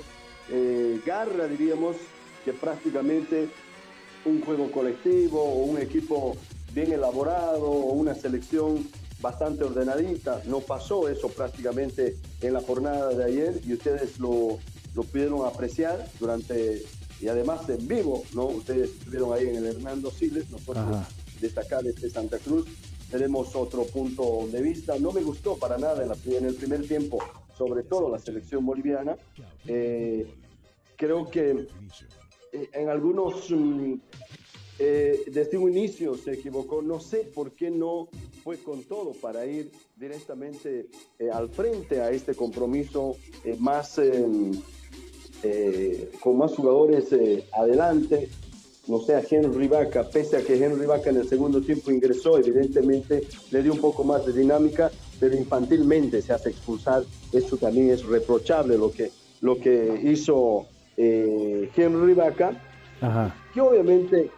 garra, 1.06 1.48
diríamos, 1.48 1.96
que 2.44 2.54
prácticamente 2.54 3.50
un 4.26 4.42
juego 4.42 4.72
colectivo 4.72 5.42
o 5.42 5.66
un 5.66 5.78
equipo 5.78 6.36
bien 6.74 6.92
elaborado 6.92 7.70
o 7.70 7.94
una 7.94 8.16
selección 8.16 8.88
bastante 9.22 9.63
ordenadita. 9.63 10.42
No 10.46 10.60
pasó 10.60 11.08
eso 11.08 11.30
prácticamente 11.30 12.18
en 12.42 12.54
la 12.54 12.62
jornada 12.62 13.10
de 13.10 13.24
ayer 13.24 13.62
y 13.66 13.74
ustedes 13.74 14.20
lo, 14.20 14.60
lo 14.96 15.04
pudieron 15.04 15.46
apreciar 15.46 16.06
durante 16.20 16.84
y 17.23 17.29
además 17.29 17.69
en 17.69 17.88
vivo, 17.88 18.23
¿no? 18.33 18.47
Ustedes 18.47 18.89
estuvieron 18.89 19.31
ahí 19.31 19.47
en 19.47 19.55
el 19.55 19.65
Hernando 19.67 20.12
Siles, 20.12 20.49
nosotros 20.49 21.07
destacar 21.39 21.88
este 21.88 22.09
Santa 22.09 22.38
Cruz. 22.38 22.65
Tenemos 23.09 23.55
otro 23.55 23.86
punto 23.86 24.45
de 24.51 24.62
vista. 24.62 24.99
No 24.99 25.13
me 25.13 25.21
gustó 25.21 25.57
para 25.57 25.77
nada 25.77 26.03
en, 26.03 26.09
la, 26.09 26.17
en 26.25 26.45
el 26.45 26.55
primer 26.55 26.86
tiempo, 26.86 27.19
sobre 27.57 27.83
todo 27.83 28.09
la 28.09 28.19
selección 28.19 28.65
boliviana. 28.65 29.15
Eh, 29.65 30.27
creo 30.97 31.29
que 31.29 31.65
eh, 32.51 32.69
en 32.73 32.89
algunos 32.89 33.49
mm, 33.49 33.93
eh, 34.79 35.23
desde 35.27 35.57
un 35.57 35.71
inicio 35.71 36.17
se 36.17 36.33
equivocó. 36.33 36.81
No 36.81 36.99
sé 36.99 37.19
por 37.33 37.53
qué 37.53 37.71
no 37.71 38.09
fue 38.43 38.57
con 38.57 38.83
todo 38.83 39.13
para 39.13 39.45
ir 39.45 39.71
directamente 39.95 40.88
eh, 41.19 41.29
al 41.31 41.47
frente 41.47 42.01
a 42.01 42.12
este 42.12 42.36
compromiso 42.36 43.15
más 43.59 43.97
con 46.21 46.38
más 46.38 46.53
jugadores 46.56 47.08
adelante. 47.51 48.29
No 48.86 48.99
sé, 48.99 49.15
a 49.15 49.21
Henry 49.21 49.69
Vaca, 49.69 50.03
pese 50.10 50.36
a 50.36 50.41
que 50.41 50.62
Henry 50.62 50.86
Vaca 50.86 51.10
en 51.10 51.15
el 51.15 51.27
segundo 51.27 51.62
tiempo 51.62 51.89
ingresó, 51.89 52.38
evidentemente 52.38 53.25
le 53.51 53.63
dio 53.63 53.71
un 53.71 53.79
poco 53.79 54.03
más 54.03 54.25
de 54.25 54.34
dinámica, 54.34 54.91
pero 55.21 55.38
infantilmente 55.38 56.21
se 56.21 56.34
hace 56.34 56.49
expulsar. 56.49 57.03
Eso 57.32 57.56
también 57.56 57.91
es 57.91 58.06
reprochable 58.06 58.77
lo 58.77 58.91
que, 58.91 59.10
lo 59.39 59.58
que 59.58 60.01
hizo 60.03 60.65
eh, 60.97 61.69
Henry 61.75 62.13
Vaca, 62.13 62.62
que 63.53 63.62
obviamente 63.62 64.29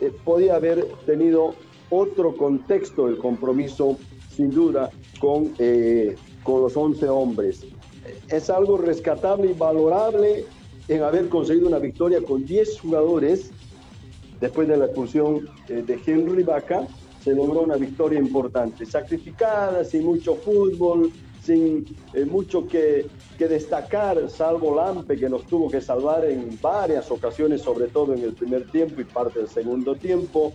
eh, 0.00 0.12
podía 0.24 0.56
haber 0.56 0.86
tenido 1.04 1.54
otro 1.90 2.36
contexto 2.36 3.06
el 3.08 3.18
compromiso, 3.18 3.98
sin 4.34 4.50
duda, 4.50 4.90
con, 5.20 5.52
eh, 5.58 6.16
con 6.42 6.62
los 6.62 6.76
11 6.76 7.08
hombres. 7.08 7.66
Es 8.28 8.50
algo 8.50 8.76
rescatable 8.76 9.50
y 9.50 9.54
valorable 9.54 10.44
en 10.88 11.02
haber 11.02 11.28
conseguido 11.28 11.68
una 11.68 11.78
victoria 11.78 12.20
con 12.22 12.44
10 12.44 12.80
jugadores 12.80 13.50
después 14.40 14.66
de 14.68 14.76
la 14.76 14.86
expulsión 14.86 15.48
de 15.68 16.00
Henry 16.04 16.42
Vaca. 16.42 16.86
Se 17.22 17.34
logró 17.34 17.60
una 17.60 17.76
victoria 17.76 18.18
importante, 18.18 18.86
sacrificada, 18.86 19.84
sin 19.84 20.04
mucho 20.04 20.36
fútbol, 20.36 21.12
sin 21.42 21.84
mucho 22.30 22.66
que, 22.66 23.06
que 23.38 23.48
destacar, 23.48 24.28
salvo 24.28 24.74
Lampe, 24.74 25.16
que 25.16 25.28
nos 25.28 25.46
tuvo 25.46 25.70
que 25.70 25.80
salvar 25.80 26.24
en 26.24 26.58
varias 26.60 27.10
ocasiones, 27.10 27.62
sobre 27.62 27.88
todo 27.88 28.14
en 28.14 28.22
el 28.22 28.32
primer 28.32 28.70
tiempo 28.70 29.00
y 29.00 29.04
parte 29.04 29.38
del 29.40 29.48
segundo 29.48 29.94
tiempo. 29.94 30.52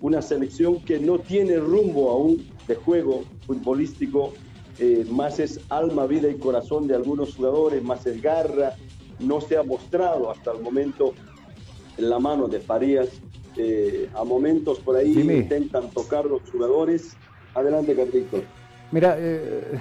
Una 0.00 0.22
selección 0.22 0.80
que 0.80 0.98
no 0.98 1.18
tiene 1.18 1.56
rumbo 1.56 2.10
aún 2.10 2.46
de 2.68 2.74
juego 2.74 3.24
futbolístico, 3.46 4.32
eh, 4.78 5.06
más 5.10 5.38
es 5.38 5.60
alma, 5.68 6.06
vida 6.06 6.28
y 6.28 6.34
corazón 6.38 6.86
de 6.86 6.94
algunos 6.94 7.34
jugadores, 7.34 7.82
más 7.82 8.06
es 8.06 8.20
garra. 8.20 8.74
No 9.18 9.40
se 9.40 9.56
ha 9.56 9.62
mostrado 9.62 10.30
hasta 10.30 10.52
el 10.52 10.60
momento 10.60 11.14
en 11.96 12.10
la 12.10 12.18
mano 12.18 12.48
de 12.48 12.60
Farías. 12.60 13.08
Eh, 13.56 14.10
a 14.14 14.24
momentos 14.24 14.80
por 14.80 14.96
ahí 14.96 15.12
intentan 15.16 15.88
tocar 15.90 16.24
los 16.24 16.42
jugadores. 16.50 17.16
Adelante, 17.54 17.94
Carlitos. 17.94 18.42
Mira, 18.90 19.14
eh, 19.16 19.78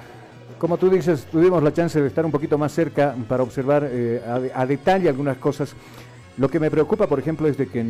como 0.58 0.78
tú 0.78 0.90
dices, 0.90 1.26
tuvimos 1.32 1.62
la 1.62 1.74
chance 1.74 2.00
de 2.00 2.08
estar 2.08 2.26
un 2.26 2.32
poquito 2.32 2.58
más 2.58 2.72
cerca 2.72 3.16
para 3.28 3.44
observar 3.44 3.88
eh, 3.92 4.22
a, 4.54 4.66
detalle 4.66 5.10
algunas 5.10 5.38
cosas. 5.38 5.76
Lo 6.38 6.50
que 6.50 6.60
me 6.60 6.72
preocupa, 6.72 7.08
por 7.08 7.20
ejemplo, 7.20 7.48
es 7.48 7.58
de 7.58 7.68
que, 7.68 7.86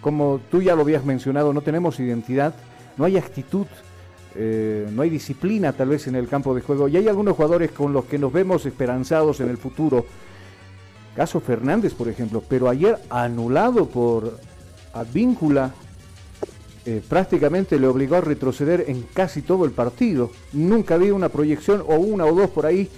como 0.00 0.40
tú 0.50 0.62
ya 0.62 0.74
lo 0.74 0.82
habías 0.82 1.04
mencionado, 1.04 1.52
no 1.52 1.60
tenemos 1.60 2.00
identidad, 2.00 2.54
no 2.96 3.04
hay 3.04 3.16
actitud, 3.16 3.66
eh, 4.38 4.88
no 4.92 5.02
hay 5.02 5.10
disciplina 5.10 5.72
tal 5.72 5.88
vez 5.88 6.06
en 6.06 6.14
el 6.14 6.28
campo 6.28 6.54
de 6.54 6.60
juego. 6.60 6.88
Y 6.88 6.96
hay 6.96 7.08
algunos 7.08 7.36
jugadores 7.36 7.70
con 7.70 7.92
los 7.92 8.04
que 8.04 8.18
nos 8.18 8.32
vemos 8.32 8.66
esperanzados 8.66 9.40
en 9.40 9.48
el 9.48 9.56
futuro. 9.56 10.06
Caso 11.14 11.40
Fernández, 11.40 11.94
por 11.94 12.08
ejemplo, 12.08 12.42
pero 12.46 12.68
ayer 12.68 12.98
anulado 13.08 13.88
por 13.88 14.38
Advíncula 14.92 15.72
eh, 16.84 17.02
prácticamente 17.06 17.80
le 17.80 17.86
obligó 17.86 18.16
a 18.16 18.20
retroceder 18.20 18.84
en 18.88 19.02
casi 19.14 19.42
todo 19.42 19.64
el 19.64 19.72
partido. 19.72 20.30
Nunca 20.52 20.94
había 20.94 21.14
una 21.14 21.28
proyección 21.28 21.82
o 21.86 21.96
una 21.96 22.26
o 22.26 22.34
dos 22.34 22.50
por 22.50 22.66
ahí 22.66 22.88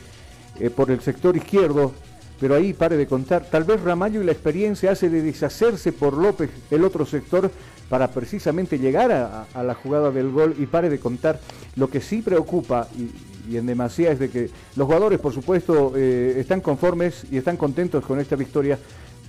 eh, 0.61 0.71
por 0.71 0.91
el 0.91 1.01
sector 1.01 1.37
izquierdo, 1.37 1.93
pero 2.41 2.55
ahí 2.55 2.73
pare 2.73 2.97
de 2.97 3.07
contar. 3.07 3.47
Tal 3.51 3.65
vez 3.65 3.81
Ramallo 3.81 4.23
y 4.23 4.25
la 4.25 4.33
experiencia 4.33 4.93
hace 4.93 5.11
de 5.11 5.23
deshacerse 5.23 5.93
por 5.93 6.15
López 6.15 6.51
el 6.71 6.85
otro 6.85 7.05
sector 7.05 7.51
para 7.89 8.09
precisamente 8.09 8.79
llegar 8.79 9.11
a, 9.13 9.63
la 9.63 9.75
jugada 9.75 10.11
del 10.11 10.31
gol 10.31 10.55
y 10.59 10.67
pare 10.67 10.91
de 10.91 10.99
contar. 10.99 11.41
Lo 11.77 11.89
que 11.89 12.01
sí 12.01 12.23
preocupa 12.23 12.89
y, 12.97 13.57
en 13.57 13.65
demasía 13.65 14.13
es 14.13 14.19
de 14.19 14.29
que 14.29 14.51
los 14.77 14.87
jugadores, 14.87 15.19
por 15.19 15.33
supuesto, 15.33 15.95
eh, 15.97 16.35
están 16.39 16.61
conformes 16.61 17.25
y 17.31 17.39
están 17.39 17.57
contentos 17.57 18.05
con 18.05 18.21
esta 18.21 18.37
victoria, 18.37 18.79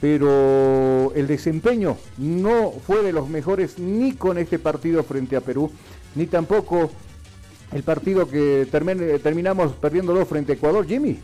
pero 0.01 1.13
el 1.15 1.25
desempeño 1.25 1.95
no 2.17 2.71
fue 2.85 3.01
de 3.01 3.13
los 3.13 3.29
mejores 3.29 3.79
ni 3.79 4.13
con 4.13 4.37
este 4.37 4.59
partido 4.59 5.03
frente 5.03 5.37
a 5.37 5.41
Perú, 5.41 5.71
ni 6.15 6.25
tampoco 6.25 6.91
el 7.71 7.83
partido 7.83 8.27
que 8.27 8.67
terminamos 8.71 9.73
perdiéndolo 9.73 10.25
frente 10.25 10.51
a 10.51 10.55
Ecuador, 10.55 10.85
Jimmy. 10.85 11.17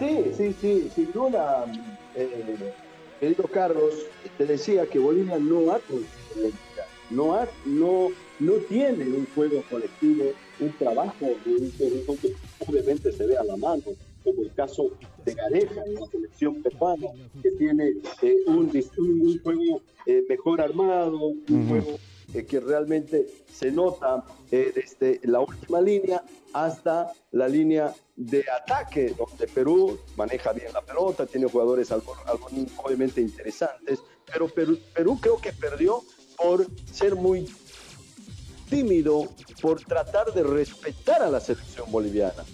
Sí, 0.00 0.32
sí, 0.34 0.56
sí, 0.58 0.90
sin 0.94 1.12
duda, 1.12 1.66
eh, 2.14 2.56
querido 3.20 3.44
Carlos, 3.44 3.94
te 4.38 4.46
decía 4.46 4.86
que 4.86 4.98
Bolivia 4.98 5.38
no 5.38 5.70
ha 5.70 5.78
no, 7.10 7.34
ha, 7.34 7.46
no, 7.66 8.08
no 8.38 8.52
tiene 8.68 9.04
un 9.04 9.26
juego 9.34 9.62
colectivo, 9.68 10.24
un 10.58 10.72
trabajo 10.78 11.26
de 11.44 11.54
un 11.54 11.70
que 12.16 12.34
obviamente 12.66 13.12
se 13.12 13.26
ve 13.26 13.36
a 13.36 13.44
la 13.44 13.58
mano 13.58 13.82
como 14.24 14.42
el 14.42 14.52
caso 14.54 14.90
de 15.24 15.34
Gareja 15.34 15.82
en 15.84 15.94
la 15.94 16.06
selección 16.06 16.62
peruana, 16.62 17.08
que 17.42 17.50
tiene 17.52 17.92
eh, 18.22 18.36
un, 18.46 18.70
un, 18.96 19.40
juego 19.42 19.82
eh, 20.06 20.24
mejor 20.28 20.62
armado, 20.62 21.18
un 21.26 21.68
juego 21.68 21.98
eh, 22.34 22.46
que 22.46 22.60
realmente 22.60 23.26
se 23.52 23.70
nota 23.70 24.24
desde 24.50 25.20
la 25.24 25.40
última 25.40 25.80
línea 25.80 26.22
hasta 26.52 27.12
la 27.32 27.48
línea 27.48 27.94
de 28.16 28.44
ataque, 28.50 29.14
donde 29.16 29.46
Perú 29.46 29.98
maneja 30.16 30.52
bien 30.52 30.72
la 30.72 30.82
pelota, 30.82 31.26
tiene 31.26 31.48
jugadores 31.48 31.90
algo, 31.92 32.14
obviamente 32.84 33.20
interesantes, 33.20 34.00
pero 34.30 34.48
Perú, 34.48 34.78
Perú 34.94 35.18
creo 35.20 35.36
que 35.38 35.52
perdió 35.52 36.02
por 36.36 36.66
ser 36.92 37.14
muy 37.14 37.48
tímido, 38.68 39.28
por 39.60 39.80
tratar 39.82 40.32
de 40.32 40.42
respetar 40.42 41.22
a 41.22 41.30
la 41.30 41.40
selección 41.40 41.90
boliviana. 41.90 42.44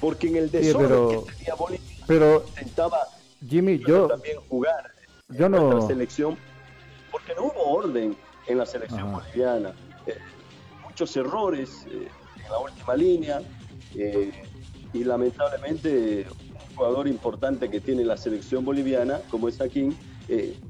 Porque 0.00 0.28
en 0.28 0.36
el 0.36 0.50
desorden 0.50 1.24
que 1.24 1.32
tenía 1.32 1.54
Bolivia 1.54 1.90
pero, 2.06 2.44
intentaba 2.48 3.06
Jimmy, 3.46 3.78
yo 3.86 4.08
también 4.08 4.38
jugar 4.48 4.92
yo 5.28 5.48
no... 5.48 5.78
la 5.78 5.86
selección, 5.86 6.36
porque 7.12 7.34
no 7.36 7.44
hubo 7.44 7.62
orden 7.76 8.16
en 8.46 8.58
la 8.58 8.66
selección 8.66 9.12
boliviana. 9.12 9.72
Eh, 10.06 10.16
muchos 10.84 11.16
errores 11.16 11.86
eh, 11.86 12.08
en 12.44 12.50
la 12.50 12.58
última 12.58 12.96
línea 12.96 13.40
eh, 13.94 14.30
y 14.92 15.04
lamentablemente 15.04 16.26
un 16.28 16.76
jugador 16.76 17.08
importante 17.08 17.70
que 17.70 17.80
tiene 17.80 18.04
la 18.04 18.16
selección 18.16 18.64
boliviana, 18.64 19.20
como 19.30 19.48
es 19.48 19.60
Aquín, 19.60 19.96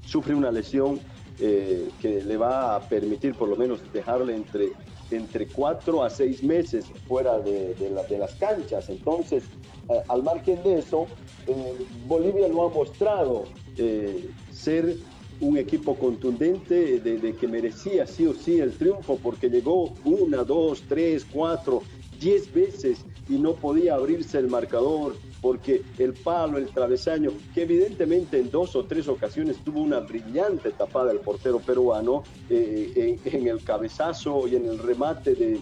sufre 0.07 0.35
una 0.35 0.51
lesión 0.51 0.99
que 1.39 2.23
le 2.25 2.37
va 2.37 2.77
a 2.77 2.81
permitir 2.81 3.35
por 3.35 3.49
lo 3.49 3.57
menos 3.57 3.81
dejarle 3.93 4.35
entre 4.35 4.73
entre 5.11 5.47
cuatro 5.47 6.05
a 6.05 6.11
seis 6.11 6.43
meses 6.43 6.87
fuera 7.09 7.39
de, 7.39 7.75
las 8.19 8.35
canchas. 8.35 8.89
Entonces, 8.89 9.45
eh, 9.89 10.01
al 10.09 10.23
margen 10.23 10.63
de 10.63 10.79
eso, 10.79 11.07
eh, 11.47 11.87
Bolivia 12.07 12.49
no 12.49 12.65
ha 12.65 12.69
mostrado 12.69 13.45
eh, 13.77 14.31
ser 14.53 14.97
un 15.41 15.57
equipo 15.57 15.97
contundente 15.97 17.01
de, 17.01 17.35
que 17.35 17.49
merecía 17.49 18.07
sí 18.07 18.27
o 18.27 18.35
sí 18.35 18.61
el 18.61 18.73
triunfo 18.73 19.19
porque 19.23 19.49
llegó 19.49 19.93
una, 20.05 20.45
dos, 20.45 20.83
tres, 20.89 21.27
cuatro, 21.31 21.83
diez 22.21 22.53
veces 22.53 23.05
y 23.29 23.39
no 23.39 23.55
podía 23.55 23.95
abrirse 23.95 24.39
el 24.39 24.49
marcador 24.49 25.15
porque 25.41 25.83
el 25.99 26.13
palo, 26.13 26.59
el 26.59 26.69
travesaño, 26.69 27.31
que 27.55 27.63
evidentemente 27.63 28.39
en 28.39 28.51
dos 28.51 28.77
o 28.77 28.85
tres 28.85 29.09
ocasiones 29.09 29.57
tuvo 29.65 29.81
una 29.81 30.01
brillante 30.01 30.71
tapada 30.71 31.13
el 31.13 31.21
portero 31.21 31.59
peruano 31.61 32.25
eh, 32.51 33.19
en, 33.25 33.49
el 33.49 33.65
cabezazo 33.65 34.47
y 34.47 34.57
en 34.57 34.67
el 34.67 34.79
remate 34.79 35.35
de, 35.35 35.61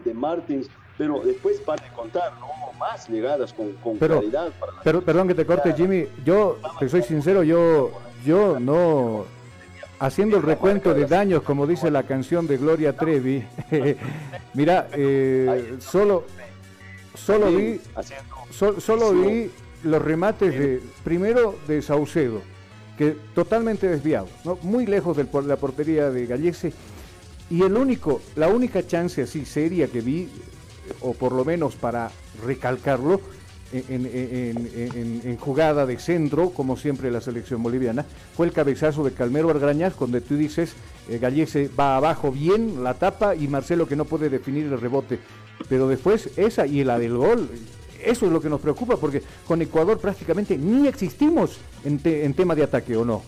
de, 0.00 0.14
Martins, 0.14 0.68
pero 0.98 1.20
después 1.20 1.60
para 1.60 1.92
contar, 1.92 2.32
no 2.40 2.46
hubo 2.46 2.72
más 2.78 3.08
llegadas 3.08 3.52
con, 3.52 3.72
con 3.74 3.98
claridad. 3.98 4.52
pero, 4.82 5.02
perdón 5.02 5.28
que 5.28 5.34
te 5.34 5.46
corte, 5.46 5.72
Jimmy, 5.74 6.06
yo 6.24 6.58
te 6.80 6.88
soy 6.88 7.02
sincero, 7.02 7.42
yo, 7.44 7.92
yo 8.24 8.58
no 8.58 9.26
haciendo 9.98 10.36
el 10.36 10.42
recuento 10.42 10.94
de 10.94 11.06
daños, 11.06 11.42
como 11.42 11.66
dice 11.66 11.90
la 11.90 12.02
canción 12.02 12.46
de 12.46 12.56
Gloria 12.58 12.94
Trevi, 12.94 13.44
mira, 14.54 14.88
eh, 14.92 15.76
solo, 15.80 16.24
solo 17.14 17.52
vi, 17.52 17.80
solo 18.78 19.12
vi 19.12 19.50
los 19.82 20.02
remates 20.02 20.58
de, 20.58 20.82
primero 21.02 21.56
de 21.66 21.82
Saucedo, 21.82 22.42
que 22.98 23.16
totalmente 23.34 23.88
desviados, 23.88 24.30
¿no? 24.44 24.58
muy 24.62 24.86
lejos 24.86 25.16
de 25.16 25.26
la 25.46 25.56
portería 25.56 26.10
de 26.10 26.26
Gallese. 26.26 26.72
Y 27.50 27.62
el 27.62 27.76
único, 27.76 28.22
la 28.36 28.48
única 28.48 28.86
chance 28.86 29.22
así 29.22 29.44
seria 29.44 29.86
que 29.86 30.00
vi, 30.00 30.28
o 31.02 31.12
por 31.12 31.32
lo 31.32 31.44
menos 31.44 31.76
para 31.76 32.10
recalcarlo, 32.44 33.20
en, 33.88 35.36
jugada 35.38 35.86
de 35.86 35.98
centro, 35.98 36.50
como 36.50 36.76
siempre 36.76 37.10
la 37.10 37.20
selección 37.20 37.62
boliviana, 37.62 38.04
fue 38.36 38.46
el 38.46 38.52
cabezazo 38.52 39.04
de 39.04 39.12
Calmero 39.12 39.50
Argrañas, 39.50 39.98
donde 39.98 40.20
tú 40.20 40.36
dices, 40.36 40.74
eh, 41.08 41.18
Gallese 41.18 41.68
va 41.68 41.96
abajo 41.96 42.30
bien, 42.30 42.84
la 42.84 42.94
tapa, 42.94 43.34
y 43.34 43.48
Marcelo 43.48 43.88
que 43.88 43.96
no 43.96 44.04
puede 44.04 44.28
definir 44.28 44.66
el 44.66 44.80
rebote. 44.80 45.18
Pero 45.68 45.88
después 45.88 46.30
esa 46.36 46.66
y 46.66 46.84
la 46.84 46.98
del 46.98 47.16
gol, 47.16 47.48
eso 48.04 48.26
es 48.26 48.32
lo 48.32 48.40
que 48.40 48.48
nos 48.48 48.60
preocupa, 48.60 48.96
porque 48.96 49.22
con 49.46 49.60
Ecuador 49.62 49.98
prácticamente 49.98 50.56
ni 50.56 50.86
existimos 50.86 51.58
en, 51.84 51.98
tema 52.34 52.54
de 52.54 52.62
ataque, 52.62 52.96
¿o 52.96 53.04
no? 53.04 53.22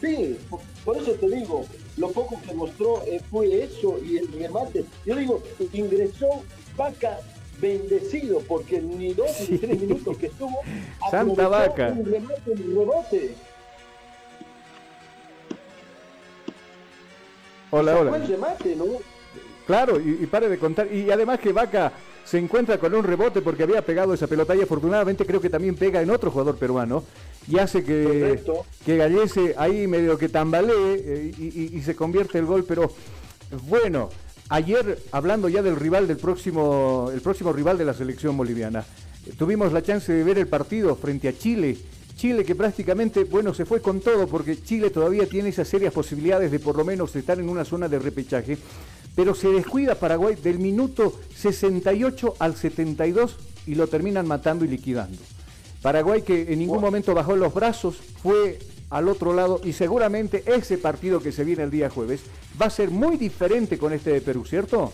Sí, 0.00 0.36
por 0.84 0.96
eso 0.96 1.12
te 1.12 1.28
digo, 1.28 1.64
lo 1.96 2.10
poco 2.12 2.40
que 2.46 2.54
mostró 2.54 3.02
eh, 3.06 3.20
fue 3.30 3.64
eso 3.64 3.98
y 4.04 4.18
el 4.18 4.28
remate. 4.32 4.84
Yo 5.04 5.16
digo, 5.16 5.42
ingresó 5.72 6.28
Vaca 6.76 7.18
bendecido 7.60 8.40
porque 8.40 8.80
ni 8.80 9.12
dos 9.14 9.48
ni 9.48 9.58
tres 9.58 9.80
minutos 9.80 10.16
que 10.18 10.26
estuvo 10.26 10.60
Santa 11.10 11.48
Vaca 11.48 11.88
un 11.88 12.04
remate, 12.04 12.50
un 12.50 12.58
rebote. 12.58 13.34
Hola, 17.70 17.98
hola. 17.98 18.18
remate, 18.18 18.76
¿no? 18.76 18.84
Claro, 19.66 20.00
y, 20.00 20.24
pare 20.26 20.48
de 20.48 20.58
contar. 20.58 20.90
Y 20.90 21.10
además 21.10 21.38
que 21.40 21.52
Vaca 21.52 21.92
se 22.24 22.38
encuentra 22.38 22.78
con 22.78 22.94
un 22.94 23.04
rebote 23.04 23.42
porque 23.42 23.64
había 23.64 23.82
pegado 23.82 24.14
esa 24.14 24.26
pelota 24.26 24.56
y 24.56 24.62
afortunadamente 24.62 25.26
creo 25.26 25.42
que 25.42 25.50
también 25.50 25.74
pega 25.74 26.00
en 26.00 26.10
otro 26.10 26.30
jugador 26.30 26.56
peruano 26.56 27.04
y 27.46 27.58
hace 27.58 27.84
que, 27.84 28.42
que 28.84 28.96
Gallese 28.96 29.54
ahí 29.58 29.86
medio 29.86 30.16
que 30.16 30.30
tambalee 30.30 30.72
eh, 30.74 31.32
y, 31.38 31.76
y 31.76 31.82
se 31.82 31.94
convierte 31.94 32.38
el 32.38 32.46
gol, 32.46 32.64
pero 32.66 32.90
bueno, 33.68 34.10
Ayer, 34.50 34.98
hablando 35.12 35.48
ya 35.50 35.62
del 35.62 35.76
rival 35.76 36.08
del 36.08 36.16
próximo, 36.16 37.10
el 37.12 37.20
próximo 37.20 37.52
rival 37.52 37.76
de 37.76 37.84
la 37.84 37.92
selección 37.92 38.34
boliviana, 38.34 38.82
tuvimos 39.36 39.72
la 39.72 39.82
chance 39.82 40.10
de 40.10 40.24
ver 40.24 40.38
el 40.38 40.46
partido 40.46 40.96
frente 40.96 41.28
a 41.28 41.36
Chile. 41.36 41.76
Chile 42.16 42.44
que 42.44 42.54
prácticamente, 42.54 43.24
bueno, 43.24 43.52
se 43.52 43.66
fue 43.66 43.82
con 43.82 44.00
todo 44.00 44.26
porque 44.26 44.60
Chile 44.62 44.88
todavía 44.88 45.28
tiene 45.28 45.50
esas 45.50 45.68
serias 45.68 45.92
posibilidades 45.92 46.50
de 46.50 46.58
por 46.58 46.76
lo 46.76 46.84
menos 46.84 47.14
estar 47.14 47.38
en 47.38 47.48
una 47.48 47.64
zona 47.64 47.88
de 47.88 47.98
repechaje, 47.98 48.56
pero 49.14 49.34
se 49.34 49.48
descuida 49.48 49.94
Paraguay 49.94 50.34
del 50.34 50.58
minuto 50.58 51.12
68 51.36 52.36
al 52.38 52.56
72 52.56 53.36
y 53.66 53.74
lo 53.74 53.86
terminan 53.86 54.26
matando 54.26 54.64
y 54.64 54.68
liquidando. 54.68 55.18
Paraguay 55.82 56.22
que 56.22 56.52
en 56.52 56.58
ningún 56.58 56.80
momento 56.80 57.14
bajó 57.14 57.36
los 57.36 57.52
brazos, 57.52 57.98
fue 58.22 58.58
al 58.90 59.08
otro 59.08 59.34
lado 59.34 59.60
y 59.64 59.72
seguramente 59.72 60.42
ese 60.46 60.78
partido 60.78 61.20
que 61.20 61.32
se 61.32 61.44
viene 61.44 61.62
el 61.62 61.70
día 61.70 61.90
jueves 61.90 62.22
va 62.60 62.66
a 62.66 62.70
ser 62.70 62.90
muy 62.90 63.16
diferente 63.16 63.78
con 63.78 63.92
este 63.92 64.12
de 64.12 64.20
Perú, 64.20 64.44
¿cierto? 64.44 64.92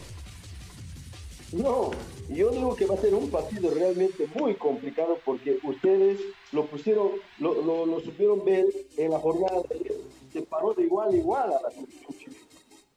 No, 1.52 1.92
yo 2.28 2.50
digo 2.50 2.74
que 2.74 2.86
va 2.86 2.94
a 2.94 2.98
ser 2.98 3.14
un 3.14 3.30
partido 3.30 3.70
realmente 3.72 4.26
muy 4.34 4.54
complicado 4.56 5.18
porque 5.24 5.58
ustedes 5.62 6.18
lo 6.50 6.66
pusieron, 6.66 7.10
lo, 7.38 7.86
lo, 7.86 8.00
supieron 8.00 8.44
ver 8.44 8.66
en 8.96 9.10
la 9.12 9.20
jornada 9.20 9.62
de 9.68 9.94
se 10.32 10.42
paró 10.42 10.74
de 10.74 10.82
igual 10.82 11.12
a 11.12 11.16
igual 11.16 11.52
a 11.52 11.62
la 11.62 11.70
selección 11.70 12.34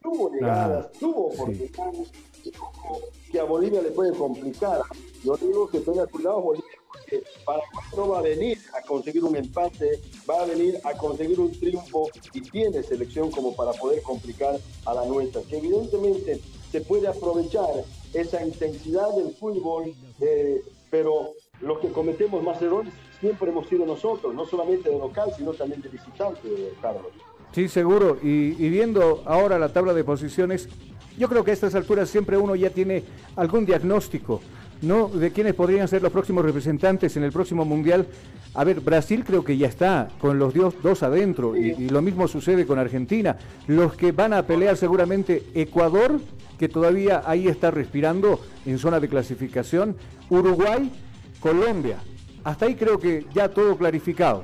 Tuvo 0.02 0.32
llegadas, 0.32 0.92
tuvo 0.94 1.28
oportunidades, 1.28 2.12
que 3.32 3.40
a 3.40 3.44
Bolivia 3.44 3.82
le 3.82 3.92
puede 3.92 4.14
complicar. 4.14 4.82
Yo 5.24 5.36
digo 5.38 5.68
que 5.68 5.80
tenga 5.82 6.08
cuidado 6.08 6.42
Bolivia 6.42 6.77
porque 6.88 7.24
Paraguay 7.46 7.86
no 7.96 8.10
va 8.10 8.20
a 8.20 8.22
venir 8.22 8.58
a 8.78 8.82
conseguir 8.86 9.24
un 9.24 9.36
empate, 9.36 10.02
va 10.30 10.42
a 10.42 10.46
venir 10.46 10.80
a 10.84 10.94
conseguir 10.94 11.40
un 11.40 11.52
triunfo 11.52 12.10
y 12.34 12.42
tiene 12.42 12.84
selección 12.84 13.32
como 13.32 13.56
para 13.56 13.72
poder 13.74 14.02
complicar 14.02 14.58
a 14.86 14.94
la 14.94 15.06
nuestra. 15.06 15.42
Que 15.44 15.58
evidentemente 15.58 16.42
se 16.72 16.82
puede 16.82 17.08
aprovechar 17.08 17.70
esa 18.14 18.46
intensidad 18.46 19.16
del 19.16 19.34
fútbol, 19.36 19.94
eh, 20.22 20.62
pero 20.90 21.34
los 21.62 21.80
que 21.80 21.90
cometemos 21.90 22.44
más 22.44 22.62
errores 22.62 22.94
siempre 23.20 23.50
hemos 23.50 23.68
sido 23.68 23.86
nosotros, 23.86 24.34
no 24.34 24.46
solamente 24.46 24.90
de 24.90 24.98
local, 24.98 25.32
sino 25.36 25.54
también 25.54 25.82
de 25.82 25.90
visitante, 25.90 26.74
Carlos. 26.82 27.08
Sí, 27.54 27.68
seguro. 27.68 28.18
Y, 28.22 28.56
y, 28.64 28.70
viendo 28.70 29.24
ahora 29.26 29.58
la 29.58 29.72
tabla 29.72 29.94
de 29.94 30.04
posiciones, 30.04 30.68
yo 31.18 31.28
creo 31.30 31.44
que 31.44 31.52
a 31.52 31.54
estas 31.54 31.74
alturas 31.76 32.10
siempre 32.10 32.38
uno 32.38 32.56
ya 32.56 32.70
tiene 32.70 33.04
algún 33.36 33.66
diagnóstico 33.66 34.42
¿no? 34.82 35.08
De 35.08 35.32
quiénes 35.32 35.54
podrían 35.54 35.88
ser 35.88 36.02
los 36.02 36.12
próximos 36.12 36.44
representantes 36.46 37.16
en 37.18 37.24
el 37.24 37.32
próximo 37.32 37.66
Mundial. 37.66 38.08
A 38.54 38.64
ver, 38.64 38.80
Brasil 38.82 39.24
creo 39.26 39.44
que 39.44 39.58
ya 39.58 39.68
está 39.68 40.10
con 40.20 40.40
los 40.40 40.54
dos 40.54 41.04
adentro 41.04 41.56
y, 41.56 41.90
lo 41.90 42.02
mismo 42.02 42.28
sucede 42.28 42.66
con 42.66 42.80
Argentina. 42.80 43.38
Los 43.68 43.96
que 43.96 44.12
van 44.12 44.34
a 44.34 44.46
pelear 44.46 44.78
seguramente 44.78 45.44
Ecuador, 45.54 46.20
que 46.58 46.70
todavía 46.70 47.24
ahí 47.26 47.48
está 47.48 47.72
respirando 47.72 48.40
en 48.66 48.80
zona 48.80 49.00
de 49.00 49.10
clasificación, 49.10 49.96
Uruguay, 50.30 50.92
Colombia. 51.40 51.98
Hasta 52.44 52.66
ahí 52.66 52.76
creo 52.76 53.00
que 53.00 53.26
ya 53.34 53.50
todo 53.50 53.78
clarificado. 53.78 54.44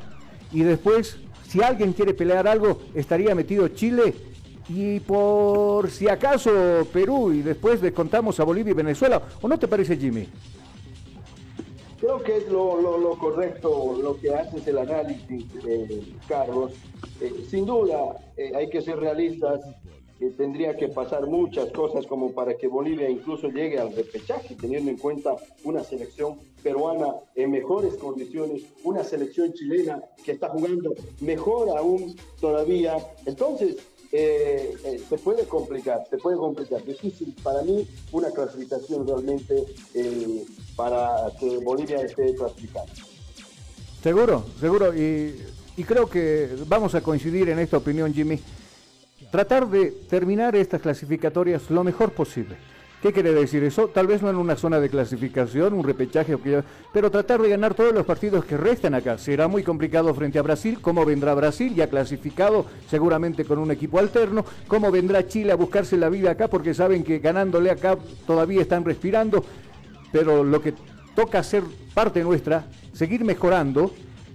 Y 0.51 0.61
después, 0.61 1.17
si 1.47 1.63
alguien 1.63 1.93
quiere 1.93 2.13
pelear 2.13 2.47
algo, 2.47 2.81
estaría 2.93 3.33
metido 3.33 3.67
Chile 3.69 4.13
y 4.69 4.99
por 4.99 5.89
si 5.89 6.07
acaso 6.07 6.51
Perú 6.91 7.31
y 7.31 7.41
después 7.41 7.81
le 7.81 7.93
contamos 7.93 8.39
a 8.39 8.43
Bolivia 8.43 8.71
y 8.71 8.75
Venezuela. 8.75 9.21
¿O 9.41 9.47
no 9.47 9.57
te 9.59 9.67
parece, 9.67 9.97
Jimmy? 9.97 10.27
Creo 11.99 12.21
que 12.21 12.35
es 12.35 12.49
lo, 12.49 13.17
correcto 13.17 13.97
lo 14.01 14.19
que 14.19 14.33
haces 14.33 14.67
el 14.67 14.77
análisis, 14.77 15.45
eh, 15.65 16.13
Carlos. 16.27 16.73
Eh, 17.21 17.45
sin 17.49 17.65
duda, 17.65 18.17
eh, 18.35 18.51
hay 18.55 18.69
que 18.69 18.81
ser 18.81 18.97
realistas. 18.99 19.61
tendría 20.37 20.75
que 20.77 20.87
pasar 20.87 21.27
muchas 21.27 21.69
cosas 21.71 22.05
como 22.05 22.31
para 22.31 22.55
que 22.55 22.67
Bolivia 22.67 23.09
incluso 23.09 23.49
llegue 23.49 23.77
al 23.79 23.93
repechaje, 23.93 24.55
teniendo 24.55 24.89
en 24.91 24.97
cuenta 24.97 25.35
una 25.63 25.83
selección 25.83 26.39
peruana 26.61 27.07
en 27.35 27.51
mejores 27.51 27.95
condiciones, 27.95 28.63
una 28.83 29.03
selección 29.03 29.51
chilena 29.53 30.01
que 30.23 30.31
está 30.33 30.47
jugando 30.49 30.93
mejor 31.19 31.77
aún 31.77 32.15
todavía. 32.39 32.95
Entonces, 33.25 33.77
eh, 34.15 34.75
eh, 34.85 35.01
se 35.09 35.17
puede 35.17 35.45
complicar, 35.45 36.03
se 36.07 36.17
puede 36.17 36.37
complicar. 36.37 36.83
Difícil 36.83 37.35
para 37.41 37.63
mí 37.63 37.87
una 38.11 38.29
clasificación 38.29 39.07
realmente 39.07 39.65
eh, 39.95 40.45
para 40.75 41.31
que 41.39 41.57
Bolivia 41.57 41.97
esté 41.97 42.35
clasificada. 42.35 42.85
Seguro, 44.03 44.45
seguro. 44.59 44.95
Y, 44.95 45.41
y 45.75 45.83
creo 45.83 46.07
que 46.07 46.49
vamos 46.67 46.93
a 46.93 47.01
coincidir 47.01 47.49
en 47.49 47.57
esta 47.57 47.77
opinión, 47.77 48.13
Jimmy. 48.13 48.39
Tratar 49.31 49.67
de 49.67 49.89
terminar 50.07 50.55
estas 50.55 50.81
clasificatorias 50.81 51.71
lo 51.71 51.83
mejor 51.83 52.13
posible 52.13 52.55
¿Qué 53.03 53.11
quiere 53.11 53.33
decir 53.33 53.65
eso? 53.65 53.89
Tal 53.89 54.07
vez 54.07 54.21
no 54.21 54.29
en 54.29 54.37
una 54.37 54.55
zona 54.55 54.79
de 54.79 54.89
clasificación, 54.89 55.73
un 55.73 55.83
repechaje, 55.83 56.37
pero 56.93 57.11
tratar 57.11 57.41
de 57.41 57.49
ganar 57.49 57.73
todos 57.73 57.93
los 57.93 58.05
partidos 58.05 58.45
que 58.45 58.55
restan 58.55 58.93
acá. 58.93 59.17
Será 59.17 59.49
muy 59.49 59.61
complicado 59.61 60.13
frente 60.13 60.39
a 60.39 60.41
Brasil. 60.41 60.77
¿Cómo 60.79 61.03
vendrá 61.03 61.33
Brasil? 61.33 61.75
Ya 61.75 61.89
clasificado, 61.89 62.65
seguramente 62.89 63.43
con 63.43 63.59
un 63.59 63.71
equipo 63.71 63.99
alterno. 63.99 64.45
¿Cómo 64.69 64.89
vendrá 64.89 65.27
Chile 65.27 65.51
a 65.51 65.55
buscarse 65.55 65.97
la 65.97 66.07
vida 66.07 66.31
acá? 66.31 66.47
Porque 66.47 66.73
saben 66.73 67.03
que 67.03 67.19
ganándole 67.19 67.71
acá 67.71 67.97
todavía 68.25 68.61
están 68.61 68.85
respirando. 68.85 69.43
Pero 70.13 70.45
lo 70.45 70.61
que 70.61 70.73
toca 71.13 71.39
hacer 71.39 71.63
parte 71.93 72.23
nuestra, 72.23 72.67
seguir 72.93 73.25
mejorando. 73.25 73.91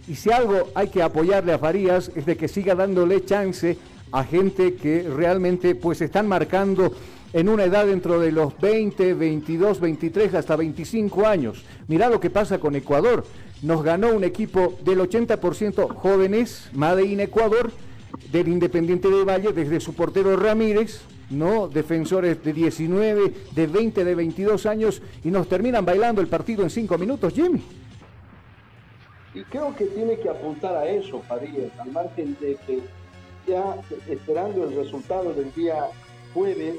Y 0.07 0.15
si 0.15 0.31
algo 0.31 0.69
hay 0.75 0.89
que 0.89 1.03
apoyarle 1.03 1.55
a 1.55 1.59
Farías 1.59 2.11
es 2.15 2.27
de 2.27 2.37
que 2.37 2.49
siga 2.49 2.75
dándole 2.75 3.25
chance 3.25 3.79
a 4.13 4.25
gente 4.25 4.75
que 4.75 5.09
realmente 5.09 5.75
pues 5.75 6.03
están 6.03 6.29
marcando 6.29 6.93
en 7.33 7.49
una 7.49 7.65
edad 7.65 7.87
dentro 7.87 8.21
de 8.21 8.33
los 8.33 8.59
20, 8.61 9.15
22, 9.15 9.81
23 9.81 10.35
hasta 10.35 10.57
25 10.57 11.27
años. 11.27 11.65
Mirá 11.87 12.09
lo 12.09 12.21
que 12.21 12.31
pasa 12.31 12.59
con 12.59 12.77
Ecuador. 12.77 13.25
Nos 13.63 13.83
ganó 13.83 14.13
un 14.13 14.25
equipo 14.25 14.75
del 14.85 15.01
80% 15.01 15.89
jóvenes, 15.95 16.71
Made 16.73 17.05
in 17.05 17.21
Ecuador, 17.21 17.71
del 18.31 18.49
Independiente 18.49 19.09
de 19.09 19.25
Valle, 19.25 19.53
desde 19.53 19.81
su 19.81 19.95
portero 19.95 20.37
Ramírez, 20.37 21.01
¿no? 21.31 21.69
Defensores 21.69 22.43
de 22.43 22.53
19, 22.53 23.33
de 23.55 23.67
20, 23.67 24.05
de 24.05 24.15
22 24.15 24.67
años, 24.67 25.03
y 25.25 25.31
nos 25.31 25.49
terminan 25.49 25.85
bailando 25.85 26.21
el 26.21 26.29
partido 26.29 26.63
en 26.63 26.71
5 26.71 26.97
minutos, 26.99 27.35
Jimmy. 27.35 27.63
Y 29.35 29.43
creo 29.43 29.75
que 29.77 29.85
tiene 29.87 30.19
que 30.19 30.29
apuntar 30.29 30.75
a 30.77 30.89
eso, 30.89 31.21
Farías, 31.29 31.71
al 31.79 31.93
margen 31.93 32.37
de 32.41 32.57
que 32.67 32.81
ya 33.47 33.77
esperando 34.09 34.65
el 34.65 34.75
resultado 34.75 35.33
del 35.35 35.53
día 35.55 35.87
jueves, 36.33 36.77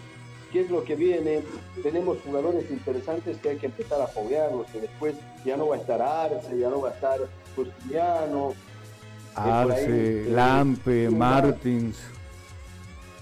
qué 0.52 0.62
es 0.62 0.70
lo 0.70 0.84
que 0.84 0.96
viene. 0.96 1.42
Tenemos 1.82 2.18
jugadores 2.26 2.70
interesantes 2.70 3.38
que 3.38 3.50
hay 3.50 3.58
que 3.58 3.68
empezar 3.68 4.02
a 4.02 4.08
foguearlos, 4.08 4.68
que 4.68 4.82
después 4.82 5.16
ya 5.46 5.58
no 5.58 5.68
va 5.68 5.76
a 5.76 5.80
estar 5.80 6.02
Arce, 6.02 6.58
ya 6.58 6.70
no 6.70 6.82
va 6.82 6.90
a 6.90 6.94
estar 6.94 7.20
Justiniano. 7.56 8.54
Arce, 9.36 10.26
Lampe, 10.30 11.10
Martins. 11.10 11.98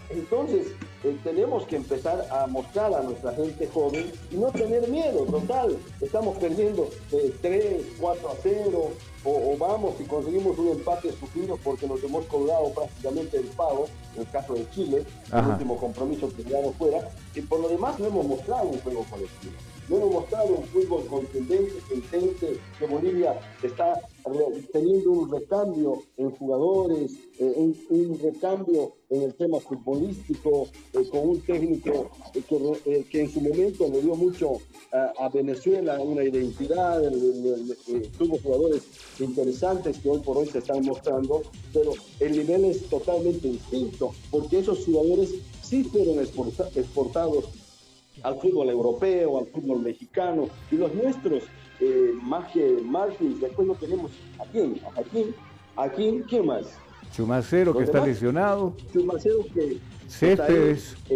Entonces, 0.09 0.67
eh, 1.03 1.17
tenemos 1.23 1.65
que 1.65 1.75
empezar 1.75 2.25
a 2.32 2.47
mostrar 2.47 2.93
a 2.93 3.01
nuestra 3.01 3.34
gente 3.34 3.67
joven 3.67 4.11
y 4.32 4.38
no 4.38 4.47
tener 4.51 4.88
miedo, 4.88 5.25
total. 5.25 5.78
Estamos 5.99 6.38
perdiendo 6.38 6.89
3, 7.41 7.63
eh, 7.63 7.86
4 7.99 8.30
a 8.30 8.34
0, 8.41 8.91
o, 9.28 9.53
o 9.53 9.57
vamos 9.57 9.95
y 9.99 10.03
conseguimos 10.05 10.57
un 10.57 10.69
empate 10.69 11.11
sufrido 11.11 11.57
porque 11.63 11.86
nos 11.86 12.01
hemos 12.03 12.25
colgado 12.25 12.69
prácticamente 12.73 13.38
el 13.38 13.47
pago, 13.47 13.88
en 14.15 14.21
el 14.21 14.30
caso 14.30 14.53
de 14.53 14.69
Chile, 14.71 15.03
el 15.34 15.45
último 15.45 15.78
compromiso 15.78 16.34
que 16.34 16.43
quedamos 16.43 16.75
fuera, 16.75 17.09
y 17.36 17.41
por 17.41 17.59
lo 17.59 17.67
demás 17.67 17.99
no 17.99 18.07
hemos 18.07 18.25
mostrado 18.25 18.69
un 18.69 18.80
juego 18.80 19.05
colectivo. 19.09 19.53
No 19.89 19.97
hemos 19.97 20.11
mostrado 20.11 20.47
un 20.55 20.63
fútbol 20.65 21.05
contundente, 21.05 21.71
intense, 21.95 22.59
que 22.77 22.85
Bolivia 22.88 23.39
está 23.63 23.93
re- 24.25 24.61
teniendo 24.73 25.11
un 25.11 25.31
recambio 25.31 26.03
en 26.17 26.29
jugadores, 26.31 27.13
eh, 27.39 27.53
un, 27.89 28.19
recambio 28.19 28.91
en 29.09 29.21
el 29.21 29.33
tema 29.35 29.59
futbolístico, 29.61 30.67
eh, 30.93 31.07
con 31.09 31.29
un 31.29 31.41
técnico 31.41 32.09
eh, 32.35 32.41
que, 32.49 32.91
eh, 32.91 33.05
que 33.09 33.21
en 33.21 33.31
su 33.31 33.39
momento 33.39 33.88
le 33.88 34.01
dio 34.01 34.15
mucho 34.15 34.59
a, 34.91 35.29
Venezuela 35.29 35.99
una 36.01 36.23
identidad, 36.23 37.01
eh, 37.05 38.09
tuvo 38.17 38.38
jugadores 38.39 38.83
interesantes 39.19 39.99
que 39.99 40.09
hoy 40.09 40.19
por 40.19 40.38
hoy 40.38 40.47
se 40.47 40.59
están 40.59 40.83
mostrando, 40.83 41.43
pero 41.73 41.93
el 42.19 42.31
nivel 42.38 42.65
es 42.65 42.89
totalmente 42.89 43.47
distinto, 43.47 44.11
porque 44.31 44.59
esos 44.59 44.83
jugadores 44.85 45.33
sí 45.61 45.83
fueron 45.85 46.19
exporta- 46.19 46.69
exportados 46.75 47.45
al 48.24 48.39
fútbol 48.39 48.70
europeo, 48.70 49.38
al 49.39 49.47
fútbol 49.47 49.80
mexicano, 49.82 50.47
y 50.72 50.76
los 50.76 50.93
nuestros, 50.93 51.43
eh, 51.80 52.11
más 52.22 52.51
que 52.51 52.78
Martins, 52.84 53.39
después 53.39 53.68
no 53.68 53.76
tenemos 53.76 54.11
a 54.39 54.45
quién, 54.45 54.80
a 54.86 54.91
Joaquín, 54.93 55.36
a 55.76 55.89
quién, 55.89 56.24
¿quién 56.24 56.45
más? 56.45 56.65
Chumacero 57.13 57.76
que 57.76 57.84
está 57.84 58.05
lesionado. 58.05 58.74
Chumacero 58.91 59.45
que 59.53 59.78
Céspedes. 60.07 60.95
está 61.09 61.13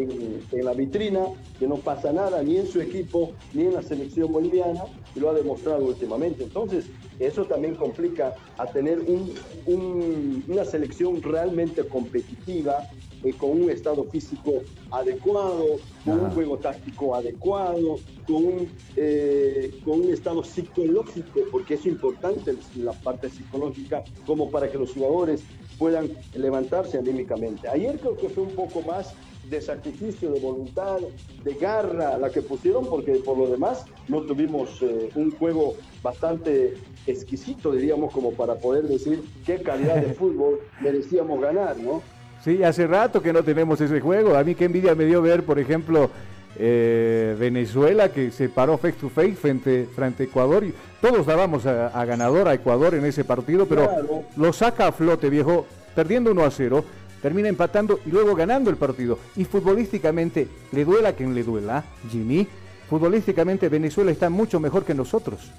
en 0.58 0.66
la 0.66 0.74
vitrina, 0.74 1.22
que 1.60 1.68
no 1.68 1.76
pasa 1.76 2.12
nada 2.14 2.42
ni 2.44 2.58
en 2.58 2.68
su 2.68 2.80
equipo, 2.82 3.32
ni 3.54 3.64
en 3.66 3.74
la 3.74 3.82
selección 3.84 4.32
boliviana, 4.32 4.84
y 5.16 5.20
lo 5.20 5.30
ha 5.30 5.34
demostrado 5.34 5.86
últimamente. 5.86 6.44
Entonces, 6.44 6.86
eso 7.20 7.46
también 7.46 7.76
complica 7.76 8.34
a 8.58 8.66
tener 8.68 9.00
un- 9.00 9.34
un- 9.66 10.44
una 10.48 10.66
selección 10.66 11.22
realmente 11.22 11.84
competitiva, 11.86 12.88
eh, 13.24 13.34
con 13.34 13.52
un 13.52 13.70
estado 13.70 14.04
físico 14.06 14.62
adecuado, 14.92 15.66
con 16.04 16.20
un 16.20 16.32
juego 16.32 16.58
táctico 16.58 17.16
adecuado, 17.16 17.98
con 18.26 18.46
un, 18.46 18.70
eh, 18.96 19.80
con 19.84 20.02
un 20.02 20.12
estado 20.12 20.44
psicológico, 20.44 21.42
porque 21.52 21.76
es 21.76 21.86
importante 21.86 22.56
la 22.76 22.94
parte 22.94 23.30
psicológica, 23.30 24.04
como 24.26 24.50
para 24.50 24.72
que 24.72 24.78
los 24.78 24.94
jugadores 24.94 25.44
puedan 25.78 26.10
levantarse 26.36 26.98
anímicamente. 26.98 27.68
Ayer 27.68 28.00
creo 28.00 28.16
que 28.18 28.30
fue 28.30 28.44
un 28.44 28.52
poco 28.52 28.82
más 28.82 29.14
de 29.50 29.62
sacrificio, 29.62 30.32
de 30.32 30.40
voluntad, 30.40 31.00
de 31.44 31.54
garra 31.56 32.18
la 32.18 32.30
que 32.30 32.42
pusieron, 32.42 32.86
porque 32.86 33.14
por 33.16 33.38
lo 33.38 33.48
demás 33.48 33.86
no 34.08 34.22
tuvimos 34.22 34.82
eh, 34.82 35.10
un 35.16 35.32
juego 35.32 35.76
bastante 36.02 36.76
exquisito, 37.08 37.72
diríamos, 37.72 38.14
como 38.14 38.32
para 38.32 38.56
poder 38.56 38.88
decir 38.88 39.24
qué 39.46 39.62
calidad 39.62 39.98
de 39.98 40.14
fútbol 40.22 40.60
merecíamos 40.82 41.42
ganar, 41.42 41.78
¿no? 41.78 42.02
Sí, 42.44 42.64
hace 42.64 42.88
rato 42.88 43.22
que 43.22 43.32
no 43.34 43.44
tenemos 43.44 43.80
ese 43.82 44.00
juego. 44.02 44.36
A 44.36 44.44
mí 44.44 44.56
qué 44.56 44.66
envidia 44.66 44.96
me 44.96 45.06
dio 45.06 45.22
ver, 45.22 45.44
por 45.44 45.60
ejemplo, 45.60 46.10
eh, 46.58 47.36
Venezuela 47.40 48.10
que 48.12 48.32
se 48.32 48.50
paró 48.50 48.78
face 48.78 48.98
to 49.00 49.10
face 49.10 49.36
frente, 49.36 49.88
frente 49.96 50.24
a 50.24 50.26
Ecuador 50.26 50.64
y 50.64 50.74
todos 51.00 51.26
dábamos 51.26 51.66
a, 51.66 51.88
a 51.88 52.06
ganador 52.06 52.48
a 52.48 52.54
Ecuador 52.54 52.96
en 52.96 53.06
ese 53.06 53.24
partido, 53.24 53.66
pero 53.68 53.88
Claro. 53.88 54.24
lo 54.36 54.52
saca 54.54 54.88
a 54.88 54.92
flote, 54.92 55.30
viejo, 55.30 55.66
perdiendo 55.96 56.32
1 56.32 56.44
a 56.44 56.52
0, 56.52 56.84
termina 57.22 57.48
empatando 57.48 58.00
y 58.06 58.10
luego 58.10 58.36
ganando 58.36 58.70
el 58.70 58.76
partido. 58.78 59.20
Y 59.36 59.46
futbolísticamente, 59.46 60.48
le 60.72 60.84
duela 60.84 61.10
a 61.10 61.14
quien 61.14 61.34
le 61.36 61.44
duela, 61.44 61.84
Jimmy, 62.10 62.48
futbolísticamente 62.90 63.70
Venezuela 63.70 64.12
está 64.12 64.30
mucho 64.30 64.60
mejor 64.60 64.84
que 64.84 64.94
nosotros. 64.96 65.52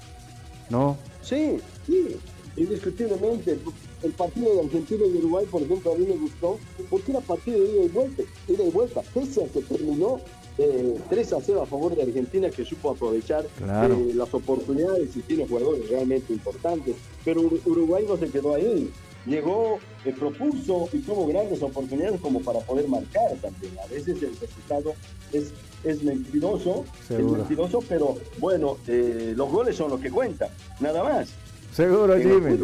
¿No? 0.68 0.97
Sí, 1.22 1.59
sí, 1.87 2.18
indiscutiblemente. 2.57 3.59
El 4.03 4.11
partido 4.12 4.55
de 4.55 4.61
Argentina 4.62 5.05
y 5.07 5.16
Uruguay, 5.18 5.46
por 5.50 5.62
ejemplo, 5.62 5.92
a 5.92 5.96
mí 5.96 6.05
me 6.07 6.16
gustó 6.16 6.59
porque 6.90 7.12
era 7.12 7.20
partido 7.20 7.61
de 7.62 7.70
ida 7.72 7.84
y 7.84 7.88
vuelta, 7.88 8.22
ida 8.48 8.64
y 8.64 8.70
vuelta, 8.70 9.03
pese 9.14 9.44
a 9.44 9.48
que 9.48 9.61
terminó 9.62 10.20
eh, 10.59 10.96
3 11.09 11.32
a 11.34 11.40
0 11.40 11.62
a 11.62 11.66
favor 11.66 11.94
de 11.94 12.03
Argentina, 12.03 12.50
que 12.50 12.64
supo 12.64 12.90
aprovechar 12.90 13.46
Claro. 13.57 13.94
eh, 13.94 14.12
las 14.14 14.34
oportunidades 14.34 15.16
y 15.16 15.20
tiene 15.20 15.46
jugadores 15.46 15.88
realmente 15.88 16.32
importantes. 16.32 16.96
Pero 17.24 17.42
Ur- 17.42 17.61
Uruguay 17.64 18.05
no 18.09 18.16
se 18.16 18.28
quedó 18.28 18.55
ahí. 18.55 18.90
Llegó, 19.24 19.78
eh, 20.05 20.12
propuso 20.18 20.88
y 20.92 20.98
tuvo 20.98 21.26
grandes 21.28 21.62
oportunidades 21.62 22.20
como 22.20 22.40
para 22.40 22.59
poder 22.59 22.88
marcar 22.88 23.30
también. 23.40 23.72
A 23.78 23.86
veces 23.86 24.20
el 24.20 24.36
resultado 24.36 24.94
es, 25.32 25.53
es 25.84 26.03
mentiroso, 26.03 26.84
es 27.09 27.18
mentiroso, 27.24 27.78
pero 27.88 28.16
bueno, 28.40 28.78
eh, 28.88 29.32
los 29.36 29.48
goles 29.48 29.76
son 29.76 29.90
los 29.90 30.00
que 30.00 30.11
cuentan, 30.11 30.48
nada 30.80 31.05
más. 31.05 31.28
Seguro, 31.73 32.16
Jimmy. 32.18 32.59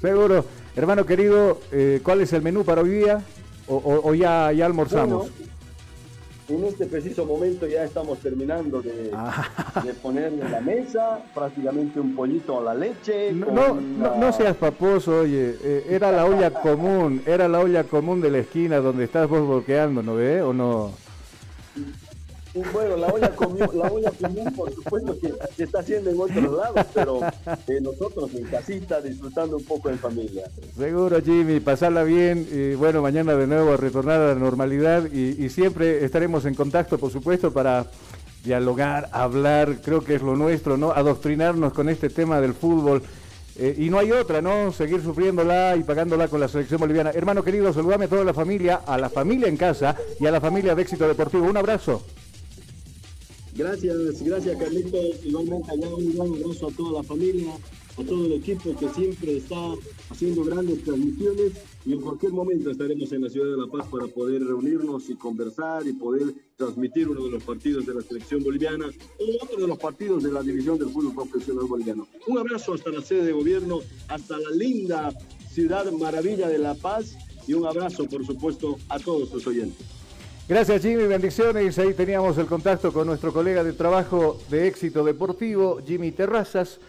Seguro. 0.00 0.44
Hermano 0.76 1.04
querido, 1.06 1.60
eh, 1.72 2.00
¿cuál 2.02 2.20
es 2.20 2.32
el 2.32 2.42
menú 2.42 2.64
para 2.64 2.82
hoy 2.82 2.90
día? 2.90 3.20
¿O, 3.66 3.76
o- 3.76 4.08
o 4.10 4.14
ya, 4.14 4.52
ya 4.52 4.66
almorzamos? 4.66 5.30
Bueno, 6.48 6.64
en 6.66 6.72
este 6.72 6.86
preciso 6.86 7.26
momento 7.26 7.66
ya 7.66 7.84
estamos 7.84 8.18
terminando 8.20 8.80
de, 8.80 9.10
Ah. 9.12 9.82
de 9.84 9.92
poner 9.94 10.32
en 10.32 10.50
la 10.50 10.60
mesa 10.60 11.18
prácticamente 11.34 12.00
un 12.00 12.14
pollito 12.14 12.58
a 12.58 12.62
la 12.64 12.74
leche. 12.74 13.32
No, 13.32 13.46
no, 13.52 13.72
una- 13.74 14.08
no, 14.10 14.16
no 14.16 14.32
seas 14.32 14.56
paposo, 14.56 15.18
oye, 15.20 15.56
eh, 15.62 15.86
era 15.90 16.10
la 16.10 16.24
olla 16.24 16.50
común, 16.50 17.22
era 17.26 17.48
la 17.48 17.60
olla 17.60 17.84
común 17.84 18.20
de 18.22 18.30
la 18.30 18.38
esquina 18.38 18.78
donde 18.78 19.04
estás 19.04 19.28
vos 19.28 19.46
bloqueando, 19.46 20.02
¿no 20.02 20.14
ve? 20.14 20.40
¿O 20.42 20.54
no? 20.54 20.92
Bueno, 22.72 22.96
la 22.96 23.06
olla, 23.08 23.34
comi- 23.36 23.72
la 23.72 23.92
olla 23.92 24.10
común, 24.10 24.52
por 24.54 24.74
supuesto 24.74 25.18
que 25.20 25.32
se 25.56 25.64
está 25.64 25.80
haciendo 25.80 26.10
en 26.10 26.20
otros 26.20 26.56
lados, 26.56 26.86
pero 26.94 27.20
eh, 27.68 27.80
nosotros 27.80 28.30
en 28.34 28.44
casita 28.44 29.00
disfrutando 29.00 29.56
un 29.56 29.64
poco 29.64 29.90
en 29.90 29.98
familia. 29.98 30.44
Seguro, 30.76 31.20
Jimmy, 31.22 31.60
pasarla 31.60 32.02
bien 32.04 32.48
y 32.50 32.74
bueno, 32.74 33.02
mañana 33.02 33.34
de 33.34 33.46
nuevo 33.46 33.72
a 33.74 33.76
retornar 33.76 34.20
a 34.20 34.28
la 34.28 34.34
normalidad 34.34 35.04
y, 35.12 35.44
y 35.44 35.48
siempre 35.50 36.04
estaremos 36.04 36.46
en 36.46 36.54
contacto, 36.54 36.98
por 36.98 37.12
supuesto, 37.12 37.52
para 37.52 37.86
dialogar, 38.44 39.08
hablar, 39.12 39.76
creo 39.84 40.02
que 40.02 40.14
es 40.14 40.22
lo 40.22 40.34
nuestro, 40.34 40.76
¿no? 40.76 40.90
Adoctrinarnos 40.92 41.72
con 41.72 41.88
este 41.88 42.08
tema 42.08 42.40
del 42.40 42.54
fútbol. 42.54 43.02
Eh, 43.60 43.74
y 43.76 43.90
no 43.90 43.98
hay 43.98 44.12
otra, 44.12 44.40
¿no? 44.40 44.72
Seguir 44.72 45.02
sufriéndola 45.02 45.74
y 45.76 45.82
pagándola 45.82 46.28
con 46.28 46.38
la 46.40 46.46
selección 46.48 46.80
boliviana. 46.80 47.10
Hermano 47.10 47.42
querido, 47.42 47.72
saludame 47.72 48.04
a 48.04 48.08
toda 48.08 48.24
la 48.24 48.32
familia, 48.32 48.80
a 48.86 48.96
la 48.96 49.10
familia 49.10 49.48
en 49.48 49.56
casa 49.56 49.96
y 50.20 50.26
a 50.26 50.30
la 50.30 50.40
familia 50.40 50.74
de 50.76 50.82
Éxito 50.82 51.06
Deportivo. 51.08 51.44
Un 51.46 51.56
abrazo. 51.56 52.02
Gracias, 53.58 54.22
gracias 54.22 54.56
Carlitos. 54.56 55.24
Igualmente 55.24 55.72
allá 55.72 55.88
un 55.88 56.14
gran 56.14 56.28
abrazo 56.28 56.68
a 56.68 56.70
toda 56.70 57.02
la 57.02 57.02
familia, 57.02 57.52
a 57.96 58.04
todo 58.04 58.26
el 58.26 58.34
equipo 58.34 58.76
que 58.76 58.88
siempre 58.90 59.38
está 59.38 59.74
haciendo 60.10 60.44
grandes 60.44 60.84
transmisiones 60.84 61.54
y 61.84 61.94
en 61.94 62.00
cualquier 62.00 62.30
momento 62.30 62.70
estaremos 62.70 63.10
en 63.10 63.22
la 63.22 63.28
ciudad 63.28 63.50
de 63.50 63.56
La 63.56 63.66
Paz 63.66 63.88
para 63.90 64.06
poder 64.06 64.44
reunirnos 64.44 65.10
y 65.10 65.16
conversar 65.16 65.84
y 65.88 65.92
poder 65.92 66.32
transmitir 66.56 67.08
uno 67.08 67.24
de 67.24 67.30
los 67.30 67.42
partidos 67.42 67.84
de 67.84 67.94
la 67.94 68.02
selección 68.02 68.44
boliviana 68.44 68.86
o 68.86 69.44
otro 69.44 69.60
de 69.60 69.66
los 69.66 69.78
partidos 69.78 70.22
de 70.22 70.30
la 70.30 70.42
división 70.44 70.78
del 70.78 70.90
fútbol 70.90 71.28
profesional 71.28 71.64
boliviano. 71.64 72.06
Un 72.28 72.38
abrazo 72.38 72.74
hasta 72.74 72.90
la 72.90 73.02
sede 73.02 73.24
de 73.24 73.32
gobierno, 73.32 73.80
hasta 74.06 74.38
la 74.38 74.52
linda 74.52 75.12
ciudad 75.50 75.90
maravilla 75.90 76.48
de 76.48 76.58
La 76.58 76.74
Paz 76.74 77.16
y 77.48 77.54
un 77.54 77.66
abrazo, 77.66 78.08
por 78.08 78.24
supuesto, 78.24 78.76
a 78.88 79.00
todos 79.00 79.30
sus 79.30 79.44
oyentes. 79.48 79.97
Gracias 80.48 80.80
Jimmy, 80.80 81.02
bendiciones. 81.02 81.78
Ahí 81.78 81.92
teníamos 81.92 82.38
el 82.38 82.46
contacto 82.46 82.90
con 82.90 83.06
nuestro 83.06 83.34
colega 83.34 83.62
de 83.62 83.74
trabajo 83.74 84.40
de 84.48 84.66
éxito 84.66 85.04
deportivo, 85.04 85.80
Jimmy 85.86 86.10
Terrazas, 86.10 86.80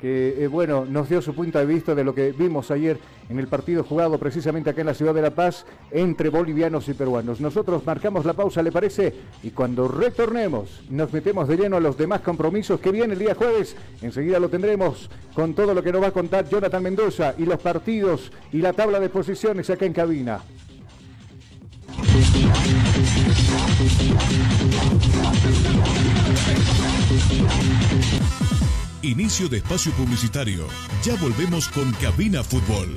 que 0.00 0.42
eh, 0.42 0.48
bueno, 0.48 0.84
nos 0.84 1.08
dio 1.08 1.22
su 1.22 1.32
punto 1.32 1.60
de 1.60 1.64
vista 1.64 1.94
de 1.94 2.02
lo 2.02 2.12
que 2.12 2.32
vimos 2.32 2.72
ayer 2.72 2.98
en 3.28 3.38
el 3.38 3.46
partido 3.46 3.84
jugado 3.84 4.18
precisamente 4.18 4.70
acá 4.70 4.80
en 4.80 4.88
la 4.88 4.94
ciudad 4.94 5.14
de 5.14 5.22
La 5.22 5.30
Paz 5.30 5.64
entre 5.92 6.28
bolivianos 6.28 6.88
y 6.88 6.94
peruanos. 6.94 7.40
Nosotros 7.40 7.86
marcamos 7.86 8.24
la 8.24 8.32
pausa, 8.32 8.64
¿le 8.64 8.72
parece? 8.72 9.14
Y 9.44 9.50
cuando 9.50 9.86
retornemos, 9.86 10.82
nos 10.90 11.12
metemos 11.12 11.46
de 11.46 11.56
lleno 11.56 11.76
a 11.76 11.80
los 11.80 11.96
demás 11.96 12.20
compromisos 12.20 12.80
que 12.80 12.90
viene 12.90 13.12
el 13.12 13.20
día 13.20 13.36
jueves. 13.36 13.76
Enseguida 14.02 14.40
lo 14.40 14.48
tendremos 14.48 15.08
con 15.36 15.54
todo 15.54 15.72
lo 15.72 15.84
que 15.84 15.92
nos 15.92 16.02
va 16.02 16.08
a 16.08 16.10
contar 16.10 16.48
Jonathan 16.48 16.82
Mendoza 16.82 17.36
y 17.38 17.44
los 17.46 17.60
partidos 17.60 18.32
y 18.52 18.58
la 18.58 18.72
tabla 18.72 18.98
de 18.98 19.08
posiciones 19.08 19.70
acá 19.70 19.86
en 19.86 19.92
cabina. 19.92 20.40
Inicio 29.04 29.50
de 29.50 29.58
espacio 29.58 29.92
publicitario. 29.92 30.66
Ya 31.04 31.14
volvemos 31.16 31.68
con 31.68 31.92
Cabina 32.00 32.42
Fútbol. 32.42 32.94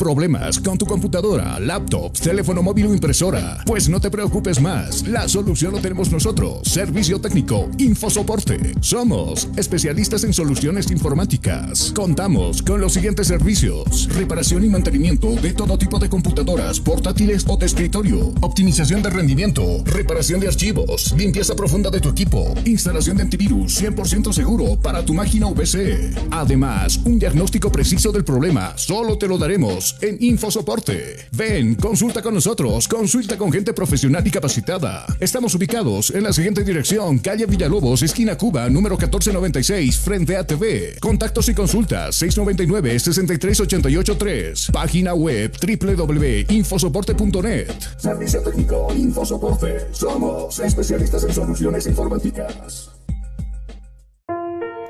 Problemas 0.00 0.58
con 0.58 0.78
tu 0.78 0.86
computadora, 0.86 1.60
laptop, 1.60 2.18
teléfono 2.18 2.62
móvil 2.62 2.86
o 2.86 2.94
impresora? 2.94 3.62
Pues 3.66 3.90
no 3.90 4.00
te 4.00 4.10
preocupes 4.10 4.58
más. 4.58 5.06
La 5.06 5.28
solución 5.28 5.72
lo 5.72 5.78
tenemos 5.80 6.10
nosotros. 6.10 6.66
Servicio 6.66 7.20
técnico, 7.20 7.68
Infosoporte. 7.76 8.72
Somos 8.80 9.46
especialistas 9.56 10.24
en 10.24 10.32
soluciones 10.32 10.90
informáticas. 10.90 11.92
Contamos 11.94 12.62
con 12.62 12.80
los 12.80 12.94
siguientes 12.94 13.26
servicios: 13.26 14.08
reparación 14.14 14.64
y 14.64 14.68
mantenimiento 14.68 15.34
de 15.34 15.52
todo 15.52 15.76
tipo 15.76 15.98
de 15.98 16.08
computadoras, 16.08 16.80
portátiles 16.80 17.44
o 17.46 17.58
de 17.58 17.66
escritorio, 17.66 18.32
optimización 18.40 19.02
de 19.02 19.10
rendimiento, 19.10 19.84
reparación 19.84 20.40
de 20.40 20.48
archivos, 20.48 21.14
limpieza 21.14 21.54
profunda 21.54 21.90
de 21.90 22.00
tu 22.00 22.08
equipo, 22.08 22.54
instalación 22.64 23.18
de 23.18 23.24
antivirus 23.24 23.82
100% 23.82 24.32
seguro 24.32 24.76
para 24.80 25.04
tu 25.04 25.12
máquina 25.12 25.48
VC. 25.50 26.14
Además, 26.30 26.98
un 27.04 27.18
diagnóstico 27.18 27.70
preciso 27.70 28.12
del 28.12 28.24
problema 28.24 28.72
solo 28.76 29.18
te 29.18 29.28
lo 29.28 29.36
daremos 29.36 29.90
en 30.02 30.16
Infosoporte. 30.20 31.16
Ven, 31.32 31.74
consulta 31.74 32.22
con 32.22 32.34
nosotros, 32.34 32.86
consulta 32.88 33.36
con 33.36 33.52
gente 33.52 33.72
profesional 33.72 34.24
y 34.26 34.30
capacitada. 34.30 35.06
Estamos 35.20 35.54
ubicados 35.54 36.10
en 36.10 36.24
la 36.24 36.32
siguiente 36.32 36.64
dirección, 36.64 37.18
calle 37.18 37.46
Villalobos, 37.46 38.02
esquina 38.02 38.36
Cuba, 38.36 38.68
número 38.68 38.96
1496, 38.96 39.98
frente 39.98 40.36
a 40.36 40.44
TV. 40.46 40.96
Contactos 41.00 41.48
y 41.48 41.54
consultas 41.54 42.20
699-63883. 42.22 44.72
Página 44.72 45.14
web 45.14 45.52
www.infosoporte.net. 45.60 47.70
Servicio 47.98 48.42
técnico 48.42 48.88
Infosoporte. 48.94 49.88
Somos 49.92 50.58
especialistas 50.60 51.24
en 51.24 51.34
soluciones 51.34 51.86
informáticas. 51.86 52.90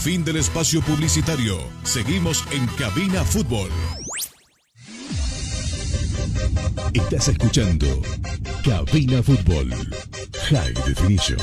Fin 0.00 0.24
del 0.24 0.36
espacio 0.36 0.80
publicitario. 0.80 1.58
Seguimos 1.82 2.42
en 2.52 2.66
Cabina 2.78 3.22
Fútbol. 3.22 3.68
Estás 6.94 7.28
escuchando 7.28 7.86
Cabina 8.64 9.22
Fútbol 9.22 9.70
High 10.50 10.74
Definition. 10.86 11.38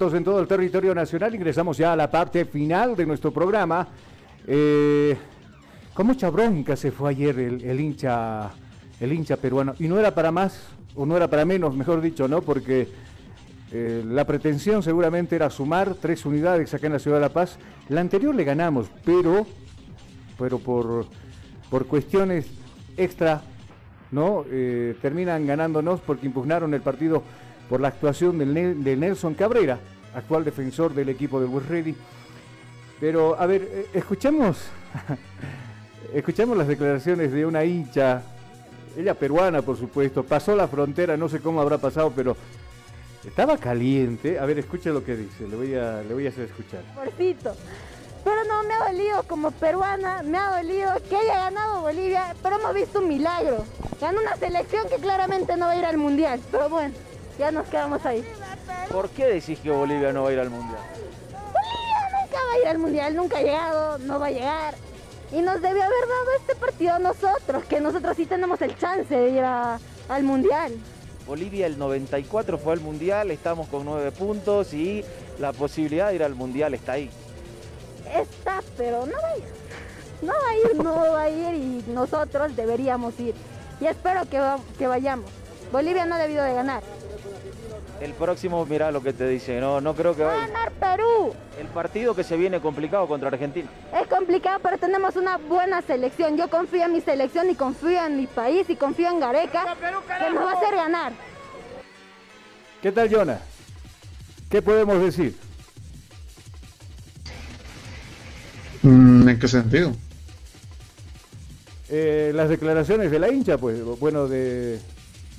En 0.00 0.24
todo 0.24 0.40
el 0.40 0.48
territorio 0.48 0.94
nacional. 0.94 1.34
Ingresamos 1.34 1.76
ya 1.76 1.92
a 1.92 1.96
la 1.96 2.10
parte 2.10 2.46
final 2.46 2.96
de 2.96 3.04
nuestro 3.04 3.30
programa. 3.30 3.86
Eh, 4.46 5.14
con 5.92 6.06
mucha 6.06 6.30
bronca 6.30 6.74
se 6.74 6.90
fue 6.90 7.10
ayer 7.10 7.38
el, 7.38 7.62
el 7.62 7.78
hincha, 7.78 8.50
el 8.98 9.12
hincha 9.12 9.36
peruano. 9.36 9.74
Y 9.78 9.88
no 9.88 9.98
era 9.98 10.14
para 10.14 10.32
más, 10.32 10.68
o 10.94 11.04
no 11.04 11.18
era 11.18 11.28
para 11.28 11.44
menos, 11.44 11.76
mejor 11.76 12.00
dicho, 12.00 12.26
¿no? 12.28 12.40
Porque 12.40 12.88
eh, 13.72 14.02
la 14.06 14.26
pretensión 14.26 14.82
seguramente 14.82 15.36
era 15.36 15.50
sumar 15.50 15.94
tres 16.00 16.24
unidades 16.24 16.72
acá 16.72 16.86
en 16.86 16.94
la 16.94 16.98
ciudad 16.98 17.18
de 17.18 17.20
La 17.20 17.28
Paz. 17.28 17.58
La 17.90 18.00
anterior 18.00 18.34
le 18.34 18.44
ganamos, 18.44 18.86
pero, 19.04 19.46
pero 20.38 20.58
por, 20.58 21.04
por 21.68 21.86
cuestiones 21.86 22.46
extra, 22.96 23.42
¿no? 24.10 24.46
Eh, 24.50 24.96
terminan 25.02 25.46
ganándonos 25.46 26.00
porque 26.00 26.24
impugnaron 26.24 26.72
el 26.72 26.80
partido 26.80 27.22
por 27.70 27.80
la 27.80 27.88
actuación 27.88 28.36
de 28.36 28.96
Nelson 28.96 29.34
Cabrera, 29.34 29.78
actual 30.12 30.44
defensor 30.44 30.92
del 30.92 31.08
equipo 31.08 31.40
del 31.40 31.48
West 31.50 31.70
Ready. 31.70 31.94
Pero, 32.98 33.40
a 33.40 33.46
ver, 33.46 33.62
eh, 33.62 33.86
escuchemos, 33.94 34.58
escuchemos 36.12 36.58
las 36.58 36.66
declaraciones 36.66 37.30
de 37.30 37.46
una 37.46 37.64
hincha, 37.64 38.22
ella 38.96 39.14
peruana, 39.14 39.62
por 39.62 39.78
supuesto, 39.78 40.24
pasó 40.24 40.56
la 40.56 40.66
frontera, 40.66 41.16
no 41.16 41.28
sé 41.28 41.38
cómo 41.38 41.60
habrá 41.60 41.78
pasado, 41.78 42.12
pero 42.14 42.36
estaba 43.24 43.56
caliente. 43.56 44.40
A 44.40 44.46
ver, 44.46 44.58
escucha 44.58 44.90
lo 44.90 45.04
que 45.04 45.16
dice, 45.16 45.46
le 45.46 45.54
voy 45.54 45.74
a, 45.76 46.02
le 46.02 46.12
voy 46.12 46.26
a 46.26 46.30
hacer 46.30 46.46
escuchar. 46.46 46.82
Porcito. 46.96 47.54
Pero 48.24 48.44
no 48.44 48.64
me 48.64 48.74
ha 48.74 48.88
dolido 48.90 49.22
como 49.22 49.52
peruana, 49.52 50.22
me 50.24 50.36
ha 50.36 50.56
dolido 50.56 50.90
que 51.08 51.16
haya 51.16 51.36
ganado 51.36 51.82
Bolivia, 51.82 52.34
pero 52.42 52.56
hemos 52.58 52.74
visto 52.74 52.98
un 52.98 53.08
milagro. 53.08 53.64
Ganó 54.00 54.20
una 54.20 54.36
selección 54.36 54.88
que 54.88 54.96
claramente 54.96 55.56
no 55.56 55.66
va 55.66 55.72
a 55.72 55.78
ir 55.78 55.84
al 55.86 55.96
mundial, 55.96 56.40
pero 56.50 56.68
bueno, 56.68 56.92
ya 57.40 57.50
nos 57.50 57.66
quedamos 57.68 58.04
ahí. 58.04 58.22
¿Por 58.92 59.08
qué 59.10 59.26
decís 59.26 59.58
que 59.60 59.70
Bolivia 59.70 60.12
no 60.12 60.24
va 60.24 60.30
a 60.30 60.32
ir 60.32 60.38
al 60.40 60.50
mundial? 60.50 60.78
Bolivia 61.32 62.20
nunca 62.20 62.38
va 62.46 62.52
a 62.54 62.58
ir 62.58 62.68
al 62.68 62.78
mundial, 62.78 63.16
nunca 63.16 63.38
ha 63.38 63.42
llegado, 63.42 63.98
no 63.98 64.20
va 64.20 64.26
a 64.26 64.30
llegar. 64.30 64.74
Y 65.32 65.40
nos 65.42 65.54
debió 65.62 65.82
haber 65.82 66.08
dado 66.08 66.32
este 66.40 66.54
partido 66.56 66.94
a 66.94 66.98
nosotros, 66.98 67.64
que 67.64 67.80
nosotros 67.80 68.16
sí 68.16 68.26
tenemos 68.26 68.60
el 68.62 68.76
chance 68.78 69.14
de 69.14 69.30
ir 69.30 69.40
a- 69.44 69.78
al 70.08 70.22
mundial. 70.22 70.74
Bolivia 71.26 71.66
el 71.66 71.78
94 71.78 72.58
fue 72.58 72.72
al 72.74 72.80
mundial, 72.80 73.30
estamos 73.30 73.68
con 73.68 73.84
nueve 73.84 74.10
puntos 74.12 74.74
y 74.74 75.04
la 75.38 75.52
posibilidad 75.52 76.08
de 76.08 76.16
ir 76.16 76.24
al 76.24 76.34
mundial 76.34 76.74
está 76.74 76.92
ahí. 76.92 77.10
Está, 78.14 78.60
pero 78.76 79.06
no 79.06 79.12
va 79.22 79.28
a 79.28 79.36
ir. 79.38 79.44
No 80.22 80.32
va 80.32 80.48
a 80.50 80.54
ir, 80.56 80.76
no 80.82 80.94
va 81.14 81.22
a 81.22 81.30
ir 81.30 81.54
y 81.54 81.84
nosotros 81.92 82.54
deberíamos 82.56 83.18
ir. 83.20 83.34
Y 83.80 83.86
espero 83.86 84.22
que, 84.28 84.40
que 84.78 84.86
vayamos. 84.88 85.30
Bolivia 85.70 86.04
no 86.04 86.16
ha 86.16 86.18
debido 86.18 86.42
de 86.42 86.52
ganar. 86.54 86.82
El 88.00 88.14
próximo, 88.14 88.64
mirá 88.64 88.90
lo 88.90 89.02
que 89.02 89.12
te 89.12 89.28
dice, 89.28 89.60
no, 89.60 89.80
no 89.82 89.94
creo 89.94 90.16
que 90.16 90.22
Va 90.22 90.32
a 90.32 90.36
vaya. 90.36 90.46
ganar 90.46 90.72
Perú. 90.72 91.34
El 91.58 91.66
partido 91.66 92.14
que 92.14 92.24
se 92.24 92.34
viene 92.36 92.58
complicado 92.58 93.06
contra 93.06 93.28
Argentina. 93.28 93.68
Es 94.00 94.08
complicado, 94.08 94.58
pero 94.62 94.78
tenemos 94.78 95.16
una 95.16 95.36
buena 95.36 95.82
selección. 95.82 96.38
Yo 96.38 96.48
confío 96.48 96.84
en 96.84 96.92
mi 96.94 97.02
selección 97.02 97.50
y 97.50 97.54
confío 97.54 98.02
en 98.06 98.16
mi 98.16 98.26
país 98.26 98.70
y 98.70 98.76
confío 98.76 99.10
en 99.10 99.20
Gareca, 99.20 99.76
que 100.18 100.34
nos 100.34 100.44
va 100.44 100.52
a 100.52 100.54
hacer 100.56 100.74
ganar. 100.76 101.12
¿Qué 102.80 102.90
tal, 102.90 103.14
Jonah? 103.14 103.40
¿Qué 104.48 104.62
podemos 104.62 104.98
decir? 105.02 105.36
Mm, 108.82 109.28
¿En 109.28 109.38
qué 109.38 109.46
sentido? 109.46 109.92
Eh, 111.90 112.32
las 112.34 112.48
declaraciones 112.48 113.10
de 113.10 113.18
la 113.18 113.28
hincha, 113.28 113.58
pues, 113.58 113.82
bueno, 113.84 114.26
de, 114.26 114.80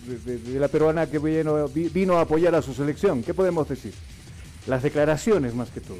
de- 0.07 0.37
de- 0.37 0.59
la 0.59 0.67
peruana 0.67 1.07
que 1.07 1.19
vino, 1.19 1.67
vi- 1.67 1.89
vino 1.89 2.17
a 2.17 2.21
apoyar 2.21 2.55
a 2.55 2.61
su 2.61 2.73
selección. 2.73 3.23
¿Qué 3.23 3.33
podemos 3.33 3.67
decir? 3.69 3.93
Las 4.67 4.83
declaraciones 4.83 5.53
más 5.55 5.69
que 5.69 5.81
todo. 5.81 5.97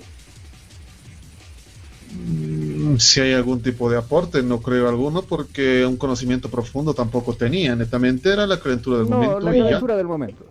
Mm, 2.13 2.97
Si 2.97 3.21
hay 3.21 3.33
algún 3.33 3.61
tipo 3.61 3.89
de 3.89 3.97
aporte, 3.97 4.43
no 4.43 4.61
creo 4.61 4.89
alguno, 4.89 5.21
porque 5.21 5.85
un 5.85 5.95
conocimiento 5.97 6.49
profundo 6.49 6.93
tampoco 6.93 7.33
tenía. 7.35 7.75
Netamente 7.75 8.29
era 8.33 8.45
la 8.45 8.59
calentura 8.59 8.97
del 8.99 9.09
No, 9.09 9.15
momento 9.17 9.39
la 9.39 9.51
calentura 9.51 9.97
del 9.97 10.07
momento. 10.07 10.45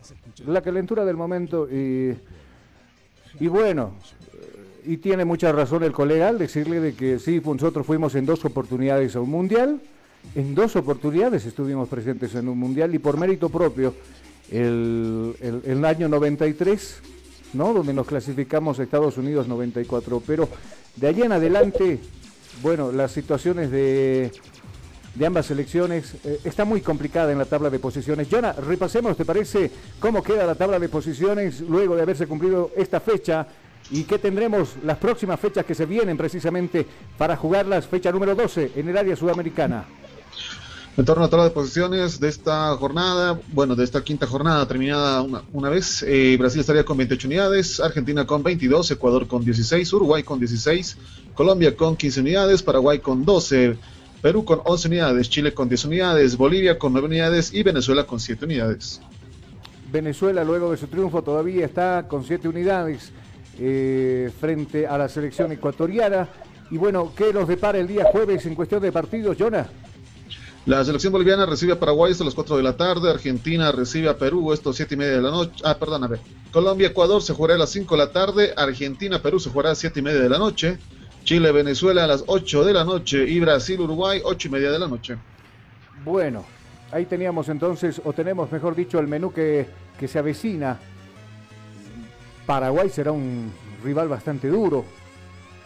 La 0.46 0.62
calentura 0.62 1.04
del 1.04 1.16
momento 1.16 1.68
y, 1.70 2.14
y 3.38 3.46
bueno, 3.48 3.92
y 4.86 4.96
tiene 4.96 5.26
mucha 5.26 5.52
razón 5.52 5.82
el 5.84 5.92
colega 5.92 6.28
al 6.28 6.38
decirle 6.38 6.80
de 6.80 6.94
que 6.94 7.18
sí, 7.18 7.42
nosotros 7.44 7.84
fuimos 7.86 8.14
en 8.14 8.24
dos 8.24 8.42
oportunidades 8.46 9.14
a 9.16 9.20
un 9.20 9.28
mundial, 9.30 9.80
en 10.34 10.54
dos 10.54 10.76
oportunidades 10.76 11.44
estuvimos 11.46 11.88
presentes 11.88 12.34
en 12.34 12.48
un 12.48 12.58
mundial 12.58 12.94
y 12.94 12.98
por 12.98 13.16
mérito 13.16 13.48
propio, 13.48 13.94
el, 14.50 15.34
el- 15.40 15.62
el 15.64 15.84
año 15.84 16.08
93, 16.08 17.00
¿no? 17.54 17.72
Donde 17.72 17.92
nos 17.92 18.06
clasificamos 18.06 18.78
a 18.78 18.82
Estados 18.82 19.16
Unidos 19.18 19.46
94, 19.48 20.22
pero 20.26 20.48
de 20.96 21.06
allí 21.08 21.22
en 21.22 21.32
adelante, 21.32 21.98
bueno, 22.62 22.92
las 22.92 23.12
situaciones 23.12 23.70
de 23.70 24.30
de 25.12 25.26
ambas 25.26 25.46
selecciones 25.46 26.14
eh, 26.24 26.38
está 26.44 26.64
muy 26.64 26.82
complicada 26.82 27.32
en 27.32 27.38
la 27.38 27.44
tabla 27.44 27.68
de 27.68 27.80
posiciones. 27.80 28.28
Jonah, 28.30 28.52
repasemos, 28.52 29.16
¿te 29.16 29.24
parece 29.24 29.68
cómo 29.98 30.22
queda 30.22 30.46
la 30.46 30.54
tabla 30.54 30.78
de 30.78 30.88
posiciones 30.88 31.60
luego 31.62 31.96
de 31.96 32.02
haberse 32.02 32.28
cumplido 32.28 32.70
esta 32.76 33.00
fecha? 33.00 33.44
¿Y 33.90 34.04
qué 34.04 34.20
tendremos 34.20 34.76
las 34.84 34.98
próximas 34.98 35.40
fechas 35.40 35.64
que 35.64 35.74
se 35.74 35.84
vienen 35.84 36.16
precisamente 36.16 36.86
para 37.18 37.36
jugarlas? 37.36 37.88
Fecha 37.88 38.12
número 38.12 38.36
12 38.36 38.70
en 38.76 38.88
el 38.88 38.96
área 38.96 39.16
sudamericana. 39.16 39.84
En 40.96 41.04
torno 41.04 41.22
a 41.22 41.26
la 41.26 41.30
tabla 41.30 41.44
de 41.44 41.50
posiciones 41.50 42.18
de 42.18 42.28
esta 42.28 42.76
jornada, 42.76 43.40
bueno, 43.52 43.76
de 43.76 43.84
esta 43.84 44.02
quinta 44.02 44.26
jornada 44.26 44.66
terminada 44.66 45.22
una, 45.22 45.42
una 45.52 45.70
vez, 45.70 46.02
eh, 46.02 46.36
Brasil 46.36 46.60
estaría 46.60 46.84
con 46.84 46.96
28 46.96 47.28
unidades, 47.28 47.80
Argentina 47.80 48.26
con 48.26 48.42
22, 48.42 48.90
Ecuador 48.90 49.28
con 49.28 49.44
16, 49.44 49.92
Uruguay 49.92 50.24
con 50.24 50.40
16, 50.40 50.98
Colombia 51.34 51.76
con 51.76 51.96
15 51.96 52.20
unidades, 52.20 52.62
Paraguay 52.62 52.98
con 52.98 53.24
12, 53.24 53.76
Perú 54.20 54.44
con 54.44 54.60
11 54.64 54.88
unidades, 54.88 55.30
Chile 55.30 55.54
con 55.54 55.68
10 55.68 55.84
unidades, 55.86 56.36
Bolivia 56.36 56.76
con 56.78 56.92
9 56.92 57.06
unidades 57.06 57.54
y 57.54 57.62
Venezuela 57.62 58.04
con 58.04 58.18
7 58.18 58.44
unidades. 58.44 59.00
Venezuela 59.92 60.44
luego 60.44 60.72
de 60.72 60.76
su 60.76 60.88
triunfo 60.88 61.22
todavía 61.22 61.64
está 61.64 62.06
con 62.08 62.24
7 62.24 62.48
unidades 62.48 63.12
eh, 63.58 64.30
frente 64.40 64.86
a 64.88 64.98
la 64.98 65.08
selección 65.08 65.52
ecuatoriana. 65.52 66.28
Y 66.70 66.76
bueno, 66.76 67.12
¿qué 67.16 67.32
nos 67.32 67.48
depara 67.48 67.78
el 67.78 67.86
día 67.86 68.06
jueves 68.10 68.44
en 68.46 68.54
cuestión 68.54 68.82
de 68.82 68.92
partidos, 68.92 69.36
Jonah? 69.38 69.68
La 70.66 70.84
selección 70.84 71.12
boliviana 71.12 71.46
recibe 71.46 71.72
a 71.72 71.80
Paraguay 71.80 72.12
a 72.18 72.24
las 72.24 72.34
4 72.34 72.58
de 72.58 72.62
la 72.62 72.76
tarde, 72.76 73.08
Argentina 73.08 73.72
recibe 73.72 74.10
a 74.10 74.18
Perú 74.18 74.52
esto 74.52 74.70
a 74.70 74.72
7 74.74 74.94
y 74.94 74.98
media 74.98 75.12
de 75.12 75.22
la 75.22 75.30
noche, 75.30 75.62
ah, 75.64 75.76
perdón, 75.78 76.04
a 76.04 76.06
ver, 76.06 76.20
Colombia, 76.52 76.88
Ecuador 76.88 77.22
se 77.22 77.32
jugará 77.32 77.54
a 77.54 77.58
las 77.58 77.70
5 77.70 77.96
de 77.96 78.04
la 78.04 78.12
tarde, 78.12 78.52
Argentina, 78.54 79.22
Perú 79.22 79.40
se 79.40 79.48
jugará 79.48 79.70
a 79.70 79.74
7 79.74 80.00
y 80.00 80.02
media 80.02 80.20
de 80.20 80.28
la 80.28 80.38
noche, 80.38 80.78
Chile, 81.24 81.50
Venezuela 81.50 82.04
a 82.04 82.06
las 82.06 82.24
8 82.26 82.64
de 82.64 82.72
la 82.74 82.84
noche 82.84 83.26
y 83.26 83.40
Brasil, 83.40 83.80
Uruguay 83.80 84.20
8 84.22 84.48
y 84.48 84.50
media 84.50 84.70
de 84.70 84.78
la 84.78 84.86
noche. 84.86 85.16
Bueno, 86.04 86.44
ahí 86.92 87.06
teníamos 87.06 87.48
entonces, 87.48 88.00
o 88.04 88.12
tenemos 88.12 88.52
mejor 88.52 88.74
dicho, 88.74 88.98
el 88.98 89.06
menú 89.06 89.32
que, 89.32 89.66
que 89.98 90.08
se 90.08 90.18
avecina. 90.18 90.78
Paraguay 92.44 92.90
será 92.90 93.12
un 93.12 93.50
rival 93.82 94.08
bastante 94.08 94.48
duro. 94.48 94.84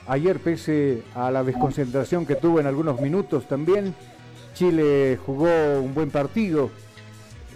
Ayer, 0.06 0.38
pese 0.38 1.02
a 1.14 1.30
la 1.30 1.42
desconcentración 1.42 2.26
que 2.26 2.36
tuvo 2.36 2.60
en 2.60 2.66
algunos 2.66 3.00
minutos 3.00 3.48
también, 3.48 3.94
Chile 4.54 5.18
jugó 5.24 5.80
un 5.80 5.92
buen 5.92 6.10
partido, 6.10 6.70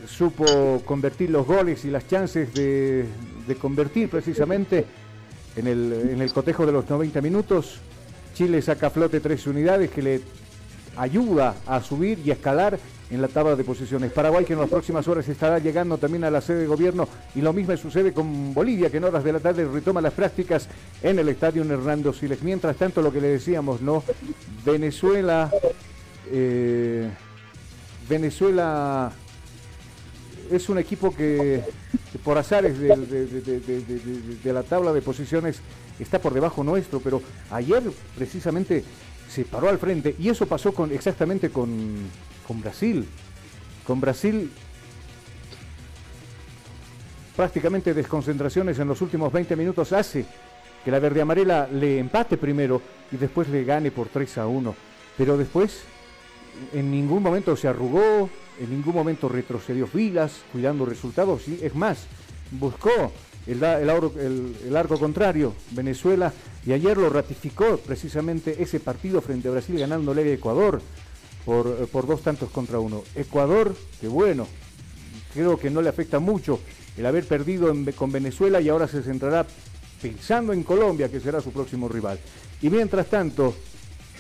supo 0.07 0.82
convertir 0.84 1.30
los 1.30 1.46
goles 1.46 1.84
y 1.84 1.90
las 1.90 2.07
chances 2.07 2.53
de, 2.55 3.07
convertir 3.61 4.11
precisamente 4.11 4.84
en 5.57 5.66
el, 5.66 5.92
en 6.12 6.20
el 6.20 6.32
cotejo 6.32 6.66
de 6.66 6.72
los 6.72 6.88
90 6.88 7.20
minutos. 7.20 7.80
Chile 8.34 8.61
saca 8.62 8.88
a 8.88 8.90
flote 8.90 9.20
tres 9.20 9.46
unidades 9.46 9.90
que 9.90 10.03
le 10.03 10.20
ayuda 10.96 11.55
a 11.66 11.80
subir 11.82 12.18
y 12.24 12.30
a 12.30 12.34
escalar 12.34 12.78
en 13.11 13.22
la 13.22 13.28
tabla 13.28 13.57
de 13.57 13.64
posiciones. 13.64 14.12
Paraguay 14.12 14.44
que 14.44 14.53
en 14.53 14.61
las 14.61 14.68
próximas 14.68 15.07
horas 15.09 15.28
estará 15.28 15.59
llegando 15.59 15.99
también 15.99 16.24
a 16.24 16.30
la 16.30 16.40
sede 16.40 16.61
de 16.61 16.66
gobierno 16.66 17.09
y 17.34 17.40
lo 17.40 17.53
mismo 17.53 17.76
sucede 17.76 18.12
con 18.12 18.53
Bolivia 18.53 18.90
que 18.90 18.99
en 18.99 19.05
horas 19.05 19.24
de 19.24 19.32
la 19.32 19.40
tarde 19.40 19.66
retoma 19.66 20.01
las 20.01 20.12
prácticas 20.12 20.68
en 21.03 21.18
el 21.18 21.28
estadio 21.28 21.62
Hernando 21.62 22.12
Siles. 22.12 22.42
Mientras 22.42 22.76
tanto 22.76 23.01
lo 23.01 23.12
que 23.12 23.20
le 23.20 23.28
decíamos, 23.28 23.80
¿no? 23.80 24.03
Venezuela, 24.64 25.51
eh, 26.31 27.09
Venezuela 28.09 29.12
es 30.51 30.68
un 30.68 30.79
equipo 30.79 31.14
que, 31.14 31.62
por 32.24 32.39
azares 32.39 32.79
de- 32.79 34.39
de 34.43 34.53
la 34.53 34.62
tabla 34.62 34.93
de 34.93 35.03
posiciones 35.03 35.61
está 35.99 36.18
por 36.20 36.33
debajo 36.33 36.64
nuestro, 36.64 37.01
pero 37.01 37.20
ayer 37.51 37.83
precisamente 38.16 38.83
se 39.29 39.45
paró 39.45 39.68
al 39.68 39.79
frente 39.79 40.14
y 40.18 40.29
eso 40.31 40.47
pasó 40.47 40.72
con 40.72 40.91
exactamente 40.93 41.51
con, 41.51 41.97
con 42.47 42.61
Brasil. 42.62 43.07
Con 43.87 44.01
Brasil 44.01 44.51
prácticamente 47.37 47.95
desconcentraciones 47.95 48.79
en 48.79 48.89
los 48.89 49.01
últimos 49.01 49.33
20 49.33 49.55
minutos 49.55 49.93
hace 49.93 50.24
que 50.85 50.91
la 50.91 50.99
verde 50.99 51.20
amarela 51.20 51.68
le 51.70 51.99
empate 51.99 52.37
primero 52.37 52.81
y 53.12 53.16
después 53.16 53.49
le 53.49 53.64
gane 53.64 53.91
por 53.91 54.09
3 54.09 54.39
a 54.39 54.47
1. 54.47 54.74
Pero 55.16 55.37
después 55.37 55.83
en 56.72 56.90
ningún 56.90 57.22
momento 57.22 57.56
se 57.56 57.68
arrugó, 57.68 58.28
en 58.61 58.70
ningún 58.70 58.94
momento 58.94 59.28
retrocedió 59.28 59.86
filas, 59.86 60.42
cuidando 60.52 60.84
resultados, 60.84 61.46
y 61.48 61.59
es 61.62 61.74
más, 61.74 62.06
buscó 62.50 63.12
el, 63.46 63.62
el, 63.62 64.76
arco 64.76 64.98
contrario, 64.98 65.54
Venezuela, 65.70 66.32
y 66.66 66.72
ayer 66.72 66.96
lo 66.96 67.09
ratificó 67.09 67.78
precisamente 67.78 68.62
ese 68.62 68.80
partido 68.80 69.20
frente 69.20 69.48
a 69.48 69.52
Brasil 69.52 69.78
ganándole 69.78 70.22
a 70.22 70.34
Ecuador 70.34 70.82
por, 71.44 71.88
por 71.88 72.06
dos 72.06 72.22
tantos 72.22 72.50
contra 72.50 72.78
uno. 72.78 73.02
Ecuador, 73.14 73.74
que 74.00 74.09
bueno, 74.09 74.46
creo 75.32 75.59
que 75.59 75.70
no 75.70 75.80
le 75.80 75.88
afecta 75.88 76.18
mucho 76.18 76.61
el 76.96 77.06
haber 77.06 77.24
perdido 77.26 77.72
con 77.96 78.12
Venezuela 78.12 78.61
y 78.61 78.68
ahora 78.68 78.88
se 78.88 79.02
centrará 79.02 79.46
pensando 80.02 80.52
en 80.52 80.62
Colombia, 80.62 81.09
que 81.09 81.20
será 81.20 81.40
su 81.40 81.52
próximo 81.52 81.88
rival. 81.88 82.18
Y 82.61 82.70
mientras 82.70 83.06
tanto, 83.06 83.54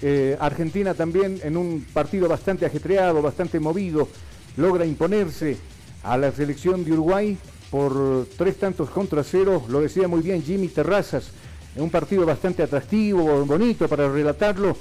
eh, 0.02 0.36
Argentina 0.38 0.94
también 0.94 1.40
en 1.42 1.56
un 1.56 1.84
partido 1.92 2.28
bastante 2.28 2.64
ajetreado, 2.64 3.20
bastante 3.20 3.58
movido, 3.58 4.08
logra 4.56 4.86
imponerse 4.86 5.56
a 6.02 6.16
la 6.16 6.30
selección 6.30 6.84
de 6.84 6.92
Uruguay 6.92 7.36
por 7.70 8.26
tres 8.36 8.56
tantos 8.56 8.90
contra 8.90 9.22
cero, 9.24 9.64
lo 9.68 9.80
decía 9.80 10.08
muy 10.08 10.22
bien 10.22 10.42
Jimmy 10.42 10.68
Terrazas, 10.68 11.30
en 11.76 11.82
un 11.82 11.90
partido 11.90 12.24
bastante 12.24 12.62
atractivo, 12.62 13.44
bonito 13.44 13.88
para 13.88 14.10
relatarlo, 14.10 14.76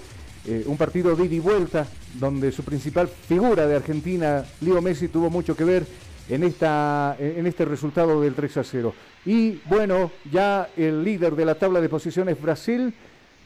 eh, 0.45 0.63
un 0.67 0.77
partido 0.77 1.15
de 1.15 1.25
ida 1.25 1.35
y 1.35 1.39
vuelta, 1.39 1.87
donde 2.13 2.51
su 2.51 2.63
principal 2.63 3.07
figura 3.07 3.67
de 3.67 3.75
Argentina, 3.75 4.45
Leo 4.61 4.81
Messi, 4.81 5.07
tuvo 5.07 5.29
mucho 5.29 5.55
que 5.55 5.63
ver 5.63 5.85
en, 6.29 6.43
esta, 6.43 7.15
en 7.19 7.45
este 7.47 7.65
resultado 7.65 8.21
del 8.21 8.33
3 8.33 8.57
a 8.57 8.63
0. 8.63 8.93
Y 9.25 9.61
bueno, 9.65 10.11
ya 10.31 10.69
el 10.77 11.03
líder 11.03 11.35
de 11.35 11.45
la 11.45 11.55
tabla 11.55 11.81
de 11.81 11.89
posiciones, 11.89 12.41
Brasil, 12.41 12.93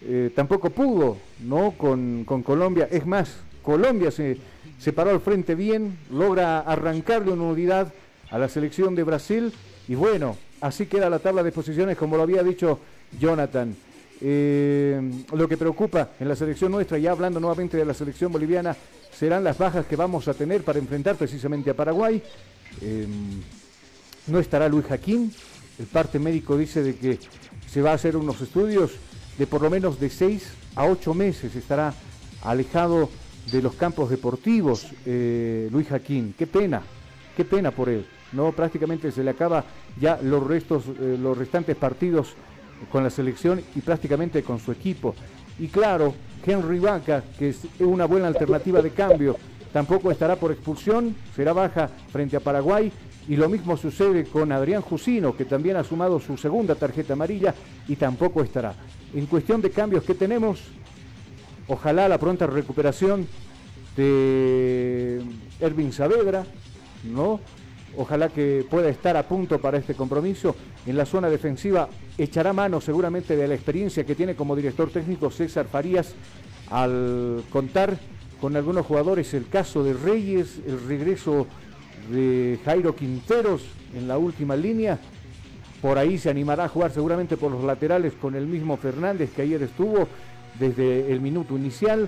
eh, 0.04 0.32
tampoco 0.36 0.70
pudo, 0.70 1.18
¿no? 1.42 1.72
Con, 1.72 2.24
con 2.26 2.42
Colombia. 2.42 2.88
Es 2.92 3.06
más, 3.06 3.38
Colombia 3.62 4.12
se, 4.12 4.38
paró 4.94 5.12
al 5.12 5.22
frente 5.22 5.56
bien, 5.56 5.98
logra 6.12 6.60
arrancarle 6.60 7.32
una 7.32 7.44
unidad 7.44 7.94
a 8.30 8.40
la 8.40 8.50
selección 8.50 8.96
de 8.96 9.04
Brasil. 9.04 9.54
Y 9.88 9.96
bueno, 9.96 10.38
así 10.62 10.88
queda 10.88 11.10
la 11.10 11.20
tabla 11.20 11.44
de 11.44 11.52
posiciones, 11.52 11.98
como 11.98 12.18
lo 12.18 12.24
había 12.24 12.44
dicho 12.44 12.80
Jonathan. 13.20 13.76
Eh, 14.24 15.02
lo 15.34 15.48
que 15.48 15.58
preocupa 15.58 16.10
en 16.20 16.28
la 16.28 16.36
selección 16.36 16.72
nuestra, 16.72 16.98
ya 16.98 17.12
hablando 17.12 17.40
nuevamente 17.40 17.78
de 17.78 17.86
la 17.86 17.94
selección 17.94 18.32
boliviana, 18.32 18.76
serán 19.12 19.44
las 19.44 19.58
bajas 19.58 19.86
que 19.86 19.96
vamos 19.96 20.28
a 20.28 20.34
tener 20.34 20.64
para 20.64 20.80
enfrentar 20.80 21.16
precisamente 21.16 21.70
a 21.70 21.76
Paraguay. 21.76 22.22
Eh, 22.82 23.08
no 24.28 24.40
estará 24.40 24.68
Luis 24.70 24.86
Jaquín. 24.86 25.32
El 25.78 25.86
parte 25.86 26.20
médico 26.20 26.58
dice 26.58 26.84
de 26.84 26.96
que 26.96 27.20
se 27.68 27.82
va 27.82 27.92
a 27.92 27.96
hacer 27.96 28.16
unos 28.16 28.42
estudios 28.42 28.92
de 29.42 29.48
por 29.48 29.64
lo 29.64 29.72
menos 29.72 30.00
de 30.00 30.08
6 30.12 30.54
a 30.76 30.86
8 30.86 31.16
meses. 31.16 31.56
Estará 31.56 31.96
alejado 32.44 33.10
de 33.52 33.60
los 33.60 33.74
campos 33.74 34.12
deportivos 34.12 34.86
eh, 35.04 35.68
Luis 35.72 35.88
Jaquín. 35.88 36.36
Qué 36.38 36.46
pena, 36.46 36.84
qué 37.36 37.44
pena 37.44 37.72
por 37.72 37.90
él. 37.90 38.06
No, 38.34 38.52
prácticamente 38.52 39.12
se 39.12 39.24
le 39.24 39.32
acaba 39.32 39.66
ya 40.00 40.20
los 40.22 40.46
restos, 40.46 40.84
eh, 40.86 41.18
los 41.20 41.36
restantes 41.36 41.76
partidos 41.76 42.36
con 42.92 43.04
la 43.04 43.10
selección 43.10 43.64
y 43.76 43.82
prácticamente 43.82 44.44
con 44.44 44.60
su 44.60 44.72
equipo. 44.72 45.16
Y 45.58 45.70
claro, 45.70 46.14
Henry 46.46 46.78
Vaca, 46.78 47.24
que 47.40 47.50
es 47.50 47.62
una 47.80 48.06
buena 48.06 48.28
alternativa 48.28 48.80
de 48.80 48.92
cambio, 48.92 49.38
tampoco 49.74 50.12
estará 50.12 50.36
por 50.36 50.52
expulsión, 50.52 51.16
será 51.36 51.52
baja 51.52 51.90
frente 52.12 52.38
a 52.38 52.42
Paraguay. 52.42 52.92
Y 53.28 53.38
lo 53.38 53.50
mismo 53.50 53.76
sucede 53.76 54.26
con 54.26 54.52
Adrián 54.52 54.84
Jusino, 54.84 55.36
que 55.36 55.46
también 55.46 55.78
ha 55.78 55.84
sumado 55.84 56.20
su 56.20 56.38
segunda 56.38 56.76
tarjeta 56.76 57.14
amarilla 57.14 57.56
y 57.88 57.96
tampoco 57.96 58.44
estará. 58.44 58.76
En 59.14 59.26
cuestión 59.26 59.62
de 59.62 59.72
cambios 59.72 60.04
que 60.04 60.16
tenemos, 60.16 60.62
ojalá 61.68 62.08
la 62.08 62.18
pronta 62.18 62.48
recuperación 62.48 63.28
de 63.98 65.22
Ervin 65.60 65.92
Saavedra, 65.92 66.46
¿no? 67.04 67.42
Ojalá 67.98 68.30
que 68.30 68.66
pueda 68.70 68.88
estar 68.88 69.18
a 69.18 69.28
punto 69.28 69.60
para 69.60 69.78
este 69.78 69.96
compromiso. 69.96 70.56
En 70.86 70.96
la 70.96 71.06
zona 71.06 71.30
defensiva 71.30 71.90
echará 72.18 72.54
mano 72.54 72.80
seguramente 72.80 73.36
de 73.36 73.48
la 73.48 73.54
experiencia 73.54 74.06
que 74.06 74.16
tiene 74.16 74.36
como 74.36 74.56
director 74.56 74.90
técnico 74.90 75.30
César 75.30 75.68
Farías 75.68 76.14
al 76.70 77.44
contar 77.50 77.98
con 78.40 78.56
algunos 78.56 78.86
jugadores, 78.86 79.34
el 79.34 79.50
caso 79.50 79.84
de 79.84 79.94
Reyes, 79.94 80.62
el 80.66 80.88
regreso 80.88 81.48
de 82.10 82.60
Jairo 82.64 82.96
Quinteros 82.96 83.62
en 83.94 84.08
la 84.08 84.18
última 84.18 84.56
línea. 84.56 84.98
Por 85.82 85.98
ahí 85.98 86.18
se 86.18 86.30
animará 86.30 86.66
a 86.66 86.70
jugar 86.70 86.92
seguramente 86.92 87.38
por 87.38 87.52
los 87.52 87.64
laterales 87.64 88.14
con 88.14 88.36
el 88.36 88.46
mismo 88.46 88.78
Fernández 88.78 89.32
que 89.36 89.42
ayer 89.42 89.64
estuvo 89.64 90.08
desde 90.60 91.12
el 91.12 91.22
minuto 91.22 91.58
inicial. 91.58 92.08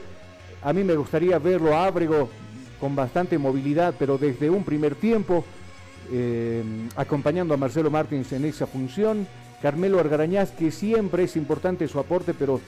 A 0.61 0.73
mí 0.73 0.83
me 0.83 0.95
gustaría 0.95 1.39
verlo 1.39 1.75
a 1.75 1.87
Ábrego 1.87 2.29
con 2.79 2.95
bastante 2.95 3.37
movilidad, 3.37 3.95
pero 3.97 4.17
desde 4.17 4.49
un 4.49 4.63
primer 4.63 4.95
tiempo, 4.95 5.43
eh, 6.11 6.63
acompañando 6.95 7.53
a 7.53 7.57
Marcelo 7.57 7.89
Martins 7.89 8.31
en 8.33 8.45
esa 8.45 8.67
función. 8.67 9.27
Carmelo 9.61 9.99
Argarañaz, 9.99 10.51
que 10.51 10.69
siempre 10.69 11.23
es 11.23 11.35
importante 11.35 11.87
su 11.87 11.97
aporte, 11.97 12.33
pero 12.33 12.59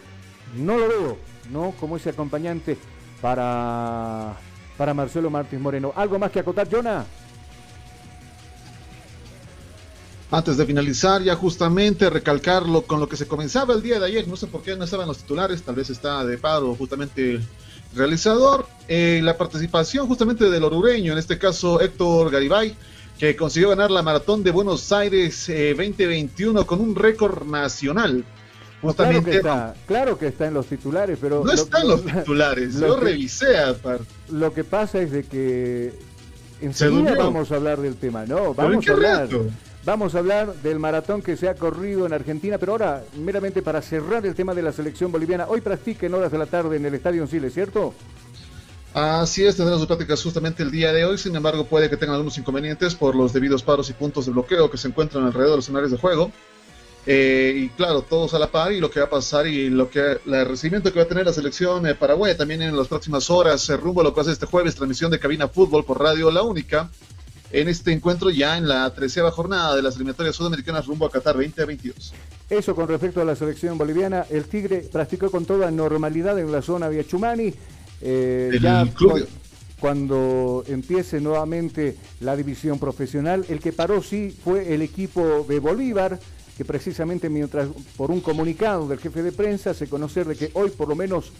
no 0.58 0.78
lo 0.78 0.88
veo, 0.88 1.18
¿no? 1.52 1.74
Como 1.80 1.98
ese 1.98 2.12
acompañante 2.12 2.78
para, 3.22 4.34
para 4.78 4.94
Marcelo 4.94 5.30
Martins 5.30 5.62
Moreno. 5.62 5.92
¿Algo 5.96 6.18
más 6.18 6.32
que 6.32 6.40
acotar, 6.40 6.68
Jonah? 6.72 7.06
Antes 10.36 10.58
de 10.58 10.66
finalizar, 10.66 11.24
ya 11.24 11.34
justamente 11.34 12.10
recalcarlo 12.10 12.82
con 12.82 13.00
lo 13.00 13.08
que 13.08 13.16
se 13.16 13.26
comenzaba 13.26 13.74
el 13.74 13.82
día 13.82 14.02
de 14.02 14.08
ayer, 14.08 14.28
no 14.28 14.36
sé 14.36 14.48
por 14.48 14.64
qué 14.64 14.76
no 14.76 14.84
estaban 14.84 15.08
los 15.08 15.20
titulares, 15.20 15.64
tal 15.64 15.76
vez 15.76 15.90
está 15.90 16.26
de 16.26 16.38
paro 16.38 16.76
justamente 16.76 17.36
el 17.36 17.48
realizador, 17.96 18.68
eh, 18.90 19.22
la 19.24 19.38
participación 19.38 20.08
justamente 20.08 20.50
del 20.50 20.66
orureño, 20.66 21.14
en 21.14 21.20
este 21.20 21.38
caso 21.40 21.80
Héctor 21.80 22.32
Garibay, 22.32 22.76
que 23.18 23.38
consiguió 23.38 23.70
ganar 23.70 23.92
la 23.92 24.02
maratón 24.02 24.44
de 24.44 24.52
Buenos 24.52 24.92
Aires 24.92 25.48
eh, 25.48 25.70
2021 25.70 26.68
con 26.68 26.82
un 26.82 26.96
récord 26.98 27.46
nacional. 27.46 28.26
Justamente, 28.82 29.22
claro, 29.22 29.32
que 29.32 29.38
está, 29.38 29.76
claro 29.88 30.18
que 30.18 30.28
está 30.28 30.48
en 30.48 30.54
los 30.54 30.66
titulares, 30.66 31.18
pero... 31.22 31.46
No 31.46 31.52
está 31.54 31.80
en 31.80 31.88
los 31.88 32.06
titulares, 32.06 32.76
lo 32.76 32.88
yo 32.88 33.00
que, 33.00 33.06
revisé 33.06 33.58
aparte. 33.58 34.04
Lo 34.30 34.54
que 34.54 34.66
pasa 34.66 35.02
es 35.02 35.12
de 35.12 35.24
que 35.24 35.94
enseguida 36.60 37.16
vamos 37.16 37.54
a 37.54 37.56
hablar 37.56 37.80
del 37.80 37.96
tema, 37.96 38.26
¿no? 38.26 38.54
Vamos 38.54 38.86
a 38.86 38.92
hablar. 38.92 39.22
Rato? 39.32 39.46
Vamos 39.86 40.16
a 40.16 40.20
hablar 40.20 40.52
del 40.64 40.80
maratón 40.80 41.22
que 41.22 41.38
se 41.38 41.48
ha 41.48 41.54
corrido 41.54 42.08
en 42.08 42.14
Argentina, 42.14 42.58
pero 42.58 42.72
ahora, 42.72 43.04
meramente 43.20 43.62
para 43.62 43.84
cerrar 43.84 44.26
el 44.26 44.34
tema 44.34 44.56
de 44.56 44.64
la 44.64 44.72
selección 44.72 45.12
boliviana, 45.12 45.46
hoy 45.48 45.62
practica 45.62 46.08
en 46.08 46.16
horas 46.16 46.32
de 46.32 46.40
la 46.40 46.48
tarde 46.48 46.78
en 46.78 46.86
el 46.88 46.96
Estadio 46.96 47.28
Chile, 47.28 47.52
¿cierto? 47.52 47.94
Así 48.96 49.46
es, 49.46 49.56
tendrán 49.56 49.78
sus 49.78 49.86
prácticas 49.86 50.24
justamente 50.24 50.64
el 50.64 50.72
día 50.72 50.92
de 50.92 51.06
hoy, 51.06 51.20
sin 51.20 51.36
embargo 51.36 51.66
puede 51.66 51.88
que 51.88 51.98
tengan 51.98 52.16
algunos 52.16 52.36
inconvenientes 52.40 52.96
por 52.96 53.14
los 53.14 53.32
debidos 53.32 53.62
paros 53.62 53.88
y 53.92 53.94
puntos 53.94 54.26
de 54.26 54.32
bloqueo 54.32 54.72
que 54.72 54.78
se 54.78 54.88
encuentran 54.88 55.24
alrededor 55.24 55.52
de 55.52 55.56
los 55.58 55.66
escenarios 55.66 55.92
de 55.92 55.98
juego. 56.00 56.32
Eh, 57.06 57.54
y 57.56 57.70
claro, 57.70 58.02
todos 58.02 58.34
a 58.34 58.40
la 58.40 58.48
par 58.48 58.72
y 58.72 58.80
lo 58.80 58.90
que 58.90 59.00
va 59.00 59.06
a 59.06 59.10
pasar 59.12 59.46
y 59.46 59.70
lo 59.70 59.92
que 59.92 60.18
el 60.26 60.46
recibimiento 60.48 60.92
que 60.92 60.98
va 60.98 61.06
a 61.06 61.08
tener 61.08 61.28
la 61.28 61.34
selección 61.34 61.86
eh, 61.86 61.94
paraguaya 61.94 62.36
también 62.36 62.64
en 62.64 62.76
las 62.76 62.88
próximas 62.88 63.30
horas, 63.30 63.70
eh, 63.70 63.78
rumbo 63.78 64.02
a 64.02 64.06
lo 64.06 64.16
que 64.16 64.24
ser 64.24 64.34
este 64.34 64.48
jueves, 64.48 64.74
transmisión 64.74 65.12
de 65.12 65.20
cabina 65.20 65.48
fútbol 65.48 65.86
por 65.86 66.02
Radio 66.02 66.32
La 66.32 66.42
Única 66.42 66.90
en 67.52 67.68
este 67.68 67.92
encuentro 67.92 68.30
ya 68.30 68.58
en 68.58 68.68
la 68.68 68.94
treceava 68.94 69.32
jornada 69.32 69.76
de 69.76 69.82
las 69.82 69.96
eliminatorias 69.96 70.36
sudamericanas 70.36 70.86
rumbo 70.86 71.06
a 71.06 71.12
Qatar 71.12 71.36
2022. 71.36 72.14
Eso 72.50 72.76
con 72.76 72.88
respecto 72.88 73.22
a 73.22 73.26
la 73.26 73.36
selección 73.36 73.78
boliviana, 73.78 74.26
el 74.30 74.46
Tigre 74.46 74.88
practicó 74.92 75.32
con 75.32 75.46
toda 75.46 75.72
normalidad 75.72 76.38
en 76.40 76.52
la 76.52 76.62
zona 76.62 76.90
de 76.90 77.00
Achumani. 77.00 77.54
Eh, 78.02 78.60
ya 78.62 78.86
club... 78.94 79.28
cuando 79.80 80.64
empiece 80.68 81.20
nuevamente 81.20 81.98
la 82.20 82.36
división 82.36 82.78
profesional, 82.78 83.46
el 83.50 83.60
que 83.60 83.74
paró 83.74 84.04
sí 84.04 84.36
fue 84.44 84.74
el 84.74 84.82
equipo 84.84 85.46
de 85.50 85.60
Bolívar, 85.60 86.20
que 86.56 86.66
precisamente 86.66 87.30
mientras 87.30 87.68
por 87.98 88.12
un 88.12 88.22
comunicado 88.22 88.88
del 88.88 89.00
jefe 89.00 89.24
de 89.24 89.32
prensa 89.32 89.74
se 89.74 89.88
conocer 89.88 90.28
de 90.28 90.36
que 90.36 90.52
hoy 90.54 90.70
por 90.70 90.88
lo 90.88 90.96
menos 90.96 91.32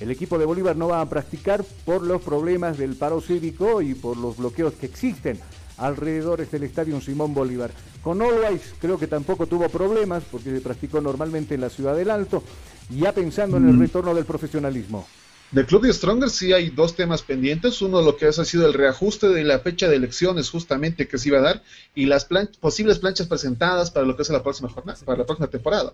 el 0.00 0.10
equipo 0.10 0.38
de 0.38 0.44
Bolívar 0.44 0.76
no 0.76 0.88
va 0.88 1.00
a 1.00 1.08
practicar 1.08 1.64
por 1.84 2.02
los 2.02 2.22
problemas 2.22 2.78
del 2.78 2.96
paro 2.96 3.20
cívico 3.20 3.80
y 3.80 3.94
por 3.94 4.16
los 4.16 4.36
bloqueos 4.36 4.74
que 4.74 4.86
existen 4.86 5.38
alrededor 5.76 6.46
del 6.48 6.62
estadio 6.62 7.00
Simón 7.00 7.34
Bolívar. 7.34 7.70
Con 8.02 8.20
Always 8.20 8.74
creo 8.80 8.98
que 8.98 9.06
tampoco 9.06 9.46
tuvo 9.46 9.68
problemas 9.68 10.22
porque 10.30 10.50
se 10.50 10.60
practicó 10.60 11.00
normalmente 11.00 11.54
en 11.54 11.60
la 11.60 11.70
ciudad 11.70 11.96
del 11.96 12.10
Alto, 12.10 12.42
ya 12.90 13.12
pensando 13.12 13.56
en 13.56 13.68
el 13.68 13.78
retorno 13.78 14.14
del 14.14 14.24
profesionalismo. 14.24 15.06
Del 15.50 15.66
club 15.66 15.82
de 15.82 15.92
Stronger 15.92 16.30
sí 16.30 16.52
hay 16.52 16.70
dos 16.70 16.96
temas 16.96 17.22
pendientes. 17.22 17.80
Uno, 17.80 18.02
lo 18.02 18.16
que 18.16 18.26
ha 18.26 18.32
sido 18.32 18.66
el 18.66 18.74
reajuste 18.74 19.28
de 19.28 19.44
la 19.44 19.60
fecha 19.60 19.88
de 19.88 19.96
elecciones 19.96 20.50
justamente 20.50 21.06
que 21.06 21.16
se 21.16 21.28
iba 21.28 21.38
a 21.38 21.42
dar 21.42 21.62
y 21.94 22.06
las 22.06 22.24
plan 22.24 22.50
posibles 22.60 22.98
planchas 22.98 23.28
presentadas 23.28 23.90
para 23.92 24.04
lo 24.04 24.16
que 24.16 24.22
es 24.22 24.30
la 24.30 24.42
próxima 24.42 24.68
jornada, 24.68 24.98
para 25.04 25.18
la 25.18 25.26
próxima 25.26 25.46
temporada. 25.46 25.92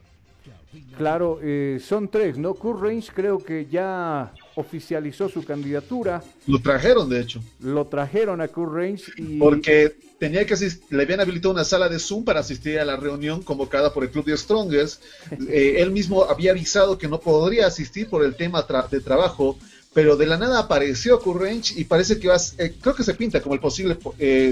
Claro, 0.96 1.40
eh, 1.42 1.80
son 1.84 2.08
tres, 2.08 2.38
¿no? 2.38 2.54
Kurt 2.54 2.82
Range 2.82 3.08
creo 3.12 3.38
que 3.38 3.66
ya 3.70 4.32
oficializó 4.54 5.28
su 5.28 5.44
candidatura. 5.44 6.22
Lo 6.46 6.60
trajeron, 6.60 7.08
de 7.08 7.20
hecho. 7.20 7.42
Lo 7.60 7.86
trajeron 7.86 8.40
a 8.40 8.48
Kurt 8.48 8.72
Range 8.72 9.04
y... 9.16 9.38
Porque 9.38 9.96
tenía 10.18 10.46
que 10.46 10.54
le 10.90 11.02
habían 11.02 11.20
habilitado 11.20 11.52
una 11.52 11.64
sala 11.64 11.88
de 11.88 11.98
Zoom 11.98 12.24
para 12.24 12.40
asistir 12.40 12.78
a 12.78 12.84
la 12.84 12.96
reunión 12.96 13.42
convocada 13.42 13.92
por 13.92 14.04
el 14.04 14.10
Club 14.10 14.26
de 14.26 14.36
Strongers. 14.36 15.00
Eh, 15.48 15.80
él 15.80 15.90
mismo 15.90 16.24
había 16.24 16.52
avisado 16.52 16.98
que 16.98 17.08
no 17.08 17.18
podría 17.18 17.66
asistir 17.66 18.08
por 18.08 18.24
el 18.24 18.36
tema 18.36 18.64
de 18.90 19.00
trabajo, 19.00 19.58
pero 19.92 20.16
de 20.16 20.26
la 20.26 20.36
nada 20.36 20.60
apareció 20.60 21.18
Kurt 21.18 21.40
Range 21.40 21.80
y 21.80 21.84
parece 21.84 22.18
que 22.20 22.28
va, 22.28 22.36
eh, 22.58 22.74
creo 22.80 22.94
que 22.94 23.02
se 23.02 23.14
pinta 23.14 23.40
como 23.40 23.54
el 23.54 23.60
posible 23.60 23.96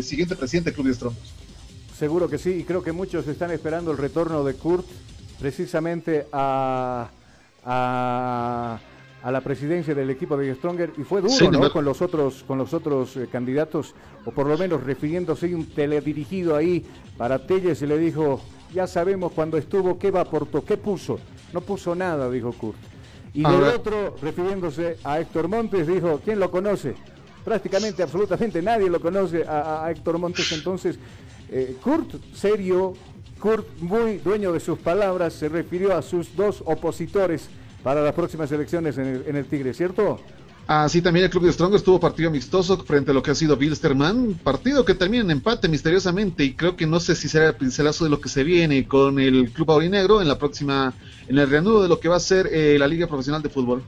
siguiente 0.03 0.34
presidente 0.34 0.70
del 0.70 0.74
Club 0.74 0.86
de 0.89 0.95
Strongers. 0.95 1.28
Seguro 1.97 2.28
que 2.28 2.39
sí, 2.39 2.51
y 2.51 2.64
creo 2.64 2.82
que 2.82 2.93
muchos 2.93 3.26
están 3.28 3.51
esperando 3.51 3.91
el 3.91 3.99
retorno 3.99 4.45
de 4.45 4.55
Kurt 4.55 4.86
precisamente 5.39 6.26
a, 6.32 7.09
a, 7.64 8.78
la 9.30 9.41
presidencia 9.43 9.95
del 9.95 10.11
equipo 10.11 10.36
de 10.36 10.55
Stronger 10.55 10.93
y 10.97 11.03
fue 11.03 11.20
duro 11.20 11.51
¿no? 11.51 11.70
con 11.70 11.84
los 11.84 12.01
otros 12.01 12.45
con 12.47 12.57
los 12.57 12.72
otros 12.72 13.16
eh, 13.16 13.28
candidatos 13.30 13.95
o 14.24 14.30
por 14.30 14.47
lo 14.47 14.57
menos 14.57 14.82
refiriéndose 14.82 15.55
un 15.55 15.66
teledirigido 15.66 16.57
ahí 16.57 16.86
para 17.18 17.47
Telles 17.47 17.82
y 17.82 17.86
le 17.86 17.99
dijo 17.99 18.41
ya 18.72 18.86
sabemos 18.86 19.32
cuando 19.32 19.59
estuvo 19.59 19.99
qué 19.99 20.09
aportó 20.09 20.64
qué 20.64 20.78
puso 20.78 21.18
no 21.53 21.61
puso 21.61 21.95
nada 21.95 22.30
dijo 22.30 22.53
Kurt. 22.53 22.78
Y 23.34 23.43
del 23.43 23.62
otro 23.64 24.16
refiriéndose 24.22 24.97
a 25.05 25.20
Héctor 25.20 25.49
Montes 25.49 25.86
dijo 25.86 26.22
quién 26.24 26.39
lo 26.41 26.51
conoce 26.51 26.95
prácticamente 27.45 28.03
absolutamente 28.03 28.62
nadie 28.62 28.89
lo 28.89 29.01
conoce 29.01 29.45
a, 29.47 29.86
Héctor 29.91 30.18
Montes. 30.18 30.51
Entonces 30.53 30.99
eh, 31.51 31.76
Kurt 31.82 32.14
serio 32.34 32.95
Kurt, 33.39 33.66
muy 33.80 34.18
dueño 34.18 34.53
de 34.53 34.61
sus 34.61 34.78
palabras, 34.78 35.32
se 35.32 35.49
refirió 35.49 35.97
a 35.97 36.03
sus 36.03 36.34
dos 36.36 36.62
opositores 36.64 37.49
para 37.82 38.03
las 38.03 38.14
próximas 38.14 38.51
elecciones 38.53 38.99
en 38.99 39.36
el, 39.36 39.45
Tigre, 39.47 39.72
¿cierto? 39.72 40.20
Así 40.66 41.01
también 41.01 41.24
el 41.24 41.30
Club 41.30 41.45
de 41.45 41.53
Strong 41.53 41.74
estuvo 41.76 41.99
partido 41.99 42.28
amistoso 42.28 42.76
frente 42.84 43.12
a 43.12 43.14
lo 43.14 43.22
que 43.22 43.30
ha 43.30 43.34
sido 43.34 43.57
Bilsterman, 43.57 44.34
partido 44.45 44.84
que 44.84 44.95
termina 44.95 45.24
en 45.24 45.30
empate 45.30 45.66
misteriosamente 45.68 46.45
y 46.45 46.53
creo 46.53 46.76
que 46.76 46.86
no 46.86 47.01
sé 47.01 47.14
si 47.14 47.28
será 47.28 47.49
el 47.49 47.55
pincelazo 47.55 48.05
de 48.05 48.11
lo 48.11 48.20
que 48.20 48.28
se 48.28 48.45
viene 48.45 48.86
con 48.86 49.18
el 49.18 49.51
Club 49.51 49.70
Aurinegro 49.70 50.20
en 50.20 50.28
la 50.28 50.36
próxima, 50.39 50.93
en 51.26 51.39
el 51.39 51.49
reanudo 51.49 51.82
de 51.82 51.89
lo 51.89 51.99
que 52.01 52.09
va 52.09 52.16
a 52.16 52.20
ser 52.20 52.51
eh, 52.53 52.76
la 52.78 52.86
Liga 52.86 53.07
Profesional 53.07 53.43
de 53.43 53.49
Fútbol. 53.49 53.82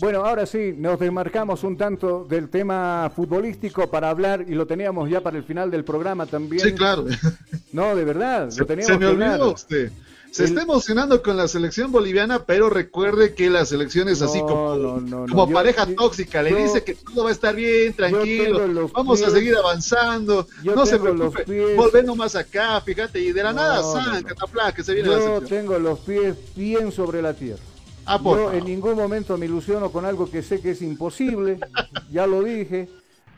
Bueno, 0.00 0.24
ahora 0.24 0.46
sí, 0.46 0.74
nos 0.76 0.98
demarcamos 0.98 1.62
un 1.62 1.76
tanto 1.76 2.24
del 2.24 2.48
tema 2.48 3.12
futbolístico 3.14 3.90
para 3.90 4.08
hablar, 4.08 4.46
y 4.48 4.54
lo 4.54 4.66
teníamos 4.66 5.10
ya 5.10 5.20
para 5.20 5.36
el 5.36 5.44
final 5.44 5.70
del 5.70 5.84
programa 5.84 6.24
también. 6.24 6.62
Sí, 6.62 6.72
claro. 6.72 7.04
No, 7.72 7.94
de 7.94 8.04
verdad, 8.04 8.50
lo 8.56 8.66
teníamos 8.66 8.86
se 8.86 8.98
me 8.98 9.06
olvidó 9.06 9.52
usted. 9.52 9.92
Se 10.30 10.44
está 10.44 10.62
emocionando 10.62 11.22
con 11.22 11.36
la 11.36 11.48
selección 11.48 11.90
boliviana, 11.90 12.44
pero 12.44 12.70
recuerde 12.70 13.34
que 13.34 13.50
la 13.50 13.64
selección 13.64 14.08
es 14.08 14.22
así 14.22 14.38
como, 14.40 15.26
como 15.28 15.50
pareja 15.50 15.86
tóxica. 15.86 16.42
Le 16.42 16.54
dice 16.54 16.84
que 16.84 16.94
todo 16.94 17.24
va 17.24 17.30
a 17.30 17.32
estar 17.32 17.54
bien, 17.54 17.92
tranquilo, 17.92 18.88
vamos 18.94 19.22
a 19.22 19.30
seguir 19.30 19.56
avanzando, 19.56 20.46
no 20.62 20.86
se 20.86 20.98
preocupe, 20.98 21.74
volviendo 21.76 22.14
más 22.14 22.36
acá, 22.36 22.80
fíjate, 22.80 23.20
y 23.20 23.32
de 23.32 23.42
la 23.42 23.52
nada, 23.52 23.82
san, 23.82 24.24
que 24.74 24.82
se 24.82 24.94
viene 24.94 25.10
Yo 25.10 25.40
tengo 25.42 25.78
los 25.78 25.98
pies 26.00 26.36
bien 26.56 26.90
sobre 26.92 27.20
la 27.20 27.34
tierra. 27.34 27.69
Ah, 28.12 28.20
Yo 28.24 28.52
en 28.52 28.64
ningún 28.64 28.96
momento 28.96 29.38
me 29.38 29.46
ilusiono 29.46 29.92
con 29.92 30.04
algo 30.04 30.28
que 30.28 30.42
sé 30.42 30.60
que 30.60 30.72
es 30.72 30.82
imposible, 30.82 31.60
ya 32.10 32.26
lo 32.26 32.42
dije. 32.42 32.88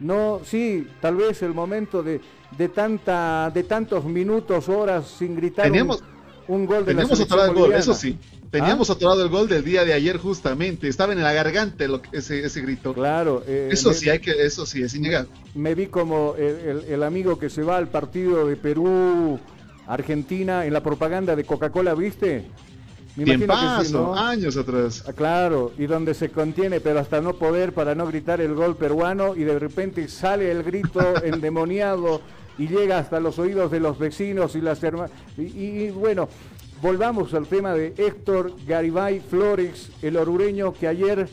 No, 0.00 0.40
sí, 0.46 0.88
tal 1.02 1.16
vez 1.16 1.42
el 1.42 1.52
momento 1.52 2.02
de, 2.02 2.22
de 2.56 2.68
tanta, 2.70 3.50
de 3.52 3.64
tantos 3.64 4.06
minutos, 4.06 4.70
horas 4.70 5.06
sin 5.18 5.36
gritar 5.36 5.66
teníamos, 5.66 6.02
un, 6.48 6.64
gol 6.64 6.86
de 6.86 6.94
teníamos 6.94 7.20
atorado 7.20 7.50
el 7.50 7.54
gol, 7.54 7.72
eso 7.74 7.92
sí. 7.92 8.18
Teníamos 8.50 8.88
¿Ah? 8.88 8.94
atorado 8.94 9.22
el 9.22 9.28
gol 9.28 9.46
del 9.46 9.62
día 9.62 9.84
de 9.84 9.92
ayer 9.92 10.16
justamente, 10.16 10.88
estaba 10.88 11.12
en 11.12 11.22
la 11.22 11.34
garganta 11.34 11.86
lo, 11.86 12.00
ese, 12.10 12.42
ese 12.42 12.62
grito. 12.62 12.94
Claro. 12.94 13.42
Eh, 13.46 13.68
eso 13.70 13.92
sí, 13.92 14.08
hay 14.08 14.20
que, 14.20 14.30
eso 14.30 14.64
sí, 14.64 14.82
es 14.82 14.94
innegable. 14.94 15.28
Me 15.54 15.74
vi 15.74 15.86
como 15.86 16.34
el, 16.38 16.84
el 16.88 17.02
amigo 17.02 17.38
que 17.38 17.50
se 17.50 17.62
va 17.62 17.76
al 17.76 17.88
partido 17.88 18.46
de 18.46 18.56
Perú, 18.56 19.38
Argentina, 19.86 20.64
en 20.64 20.72
la 20.72 20.82
propaganda 20.82 21.36
de 21.36 21.44
Coca-Cola, 21.44 21.94
¿viste? 21.94 22.46
Me 23.16 23.24
Tiempazo, 23.24 23.84
sí, 23.84 23.92
¿no? 23.92 24.14
años 24.14 24.56
atrás. 24.56 25.04
Ah, 25.06 25.12
Claro, 25.12 25.72
y 25.78 25.86
donde 25.86 26.14
se 26.14 26.30
contiene, 26.30 26.80
pero 26.80 26.98
hasta 27.00 27.20
no 27.20 27.34
poder 27.34 27.72
para 27.74 27.94
no 27.94 28.06
gritar 28.06 28.40
el 28.40 28.54
gol 28.54 28.76
peruano 28.76 29.36
y 29.36 29.44
de 29.44 29.58
repente 29.58 30.08
sale 30.08 30.50
el 30.50 30.62
grito 30.62 31.00
endemoniado 31.24 32.22
y 32.58 32.68
llega 32.68 32.98
hasta 32.98 33.20
los 33.20 33.38
oídos 33.38 33.70
de 33.70 33.80
los 33.80 33.98
vecinos 33.98 34.56
y 34.56 34.60
las 34.60 34.82
hermanas. 34.82 35.10
Y, 35.36 35.42
y- 35.42 35.82
y 35.84 35.90
bueno, 35.90 36.28
volvamos 36.80 37.34
al 37.34 37.46
tema 37.46 37.74
de 37.74 37.94
Héctor 37.98 38.52
Garibay 38.66 39.20
Flores, 39.20 39.90
el 40.02 40.16
orureño 40.16 40.72
que 40.72 40.88
ayer 40.88 41.28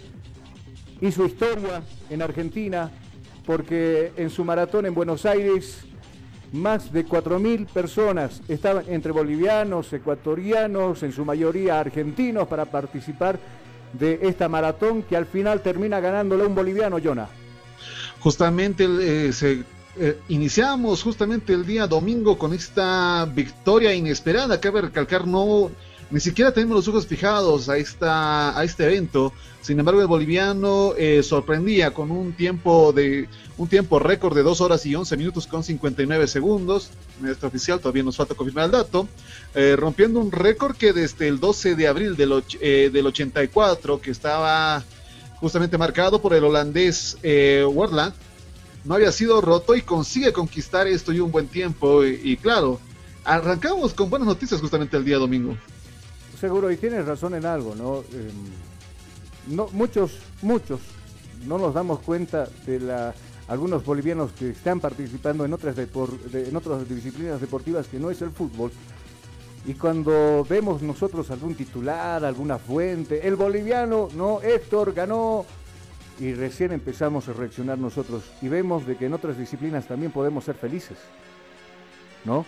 hizo 1.01 1.25
historia 1.25 1.81
en 2.09 2.21
Argentina 2.21 2.91
porque 3.45 4.11
en 4.17 4.29
su 4.29 4.43
maratón 4.43 4.85
en 4.85 4.93
Buenos 4.93 5.25
Aires 5.25 5.85
más 6.51 6.91
de 6.91 7.05
4.000 7.05 7.67
personas 7.67 8.41
estaban 8.47 8.85
entre 8.87 9.11
bolivianos, 9.11 9.91
ecuatorianos, 9.93 11.03
en 11.03 11.11
su 11.11 11.25
mayoría 11.25 11.79
argentinos, 11.79 12.47
para 12.47 12.65
participar 12.65 13.39
de 13.93 14.19
esta 14.23 14.47
maratón 14.47 15.03
que 15.03 15.15
al 15.15 15.25
final 15.25 15.61
termina 15.61 15.99
ganándole 15.99 16.45
un 16.45 16.55
boliviano, 16.55 16.97
Jonah. 17.03 17.29
Justamente 18.19 18.85
eh, 18.85 19.33
se, 19.33 19.63
eh, 19.97 20.17
iniciamos 20.29 21.03
justamente 21.03 21.53
el 21.53 21.65
día 21.65 21.87
domingo 21.87 22.37
con 22.37 22.53
esta 22.53 23.25
victoria 23.25 23.93
inesperada. 23.93 24.59
Cabe 24.59 24.81
recalcar, 24.81 25.27
no, 25.27 25.71
ni 26.11 26.19
siquiera 26.19 26.51
tenemos 26.51 26.75
los 26.75 26.87
ojos 26.87 27.05
fijados 27.05 27.69
a, 27.69 27.77
esta, 27.77 28.57
a 28.57 28.63
este 28.63 28.85
evento. 28.85 29.31
Sin 29.61 29.79
embargo, 29.79 30.01
el 30.01 30.07
boliviano 30.07 30.93
eh, 30.97 31.21
sorprendía 31.21 31.91
con 31.91 32.09
un 32.09 32.33
tiempo 32.33 32.93
de 32.93 33.27
un 33.57 33.67
tiempo 33.67 33.99
récord 33.99 34.35
de 34.35 34.41
2 34.41 34.61
horas 34.61 34.85
y 34.85 34.95
11 34.95 35.17
minutos 35.17 35.45
con 35.45 35.63
59 35.63 36.27
segundos. 36.27 36.91
Este 37.27 37.45
oficial 37.45 37.79
todavía 37.79 38.03
nos 38.03 38.15
falta 38.15 38.33
confirmar 38.33 38.65
el 38.65 38.71
dato. 38.71 39.07
eh, 39.53 39.75
rompiendo 39.77 40.19
un 40.19 40.31
récord 40.31 40.75
que 40.75 40.93
desde 40.93 41.27
el 41.27 41.39
12 41.39 41.75
de 41.75 41.87
abril 41.87 42.15
del, 42.15 42.43
eh, 42.61 42.89
del 42.91 43.05
84, 43.05 43.99
que 43.99 44.11
estaba 44.11 44.83
justamente 45.39 45.77
marcado 45.77 46.21
por 46.21 46.33
el 46.33 46.43
holandés 46.43 47.17
eh, 47.23 47.65
no 48.85 48.93
había 48.93 49.11
sido 49.11 49.41
roto 49.41 49.75
y 49.75 49.81
consigue 49.81 50.31
conquistar 50.31 50.87
esto 50.87 51.11
y 51.11 51.19
un 51.19 51.31
buen 51.31 51.47
tiempo. 51.47 52.05
Y 52.05 52.37
claro, 52.37 52.79
arrancamos 53.25 53.93
con 53.93 54.09
buenas 54.09 54.27
noticias 54.27 54.61
justamente 54.61 54.95
el 54.95 55.03
día 55.03 55.17
domingo. 55.17 55.57
Seguro, 56.39 56.71
y 56.71 56.77
tienes 56.77 57.05
razón 57.05 57.35
en 57.35 57.45
algo, 57.45 57.75
¿no? 57.75 57.99
Eh, 58.13 58.31
no 59.47 59.67
muchos, 59.73 60.19
muchos 60.41 60.79
no 61.45 61.57
nos 61.57 61.73
damos 61.73 61.99
cuenta 61.99 62.47
de 62.65 62.79
la 62.79 63.13
algunos 63.47 63.83
bolivianos 63.83 64.31
que 64.33 64.51
están 64.51 64.79
participando 64.79 65.43
en 65.43 65.51
otras 65.53 65.75
depor- 65.75 66.19
de- 66.25 66.49
en 66.49 66.55
otras 66.55 66.87
disciplinas 66.87 67.41
deportivas 67.41 67.87
que 67.87 67.97
no 67.99 68.11
es 68.11 68.21
el 68.21 68.29
fútbol. 68.29 68.71
Y 69.65 69.73
cuando 69.73 70.45
vemos 70.47 70.83
nosotros 70.83 71.31
algún 71.31 71.55
titular, 71.55 72.23
alguna 72.23 72.59
fuente, 72.59 73.27
el 73.27 73.35
boliviano, 73.35 74.07
no, 74.15 74.39
Héctor 74.41 74.93
ganó, 74.93 75.45
y 76.19 76.33
recién 76.33 76.71
empezamos 76.73 77.27
a 77.27 77.33
reaccionar 77.33 77.79
nosotros 77.79 78.23
y 78.41 78.49
vemos 78.49 78.85
de 78.85 78.97
que 78.97 79.07
en 79.07 79.13
otras 79.13 79.37
disciplinas 79.37 79.87
también 79.87 80.11
podemos 80.11 80.43
ser 80.43 80.55
felices, 80.55 80.97
¿no? 82.25 82.45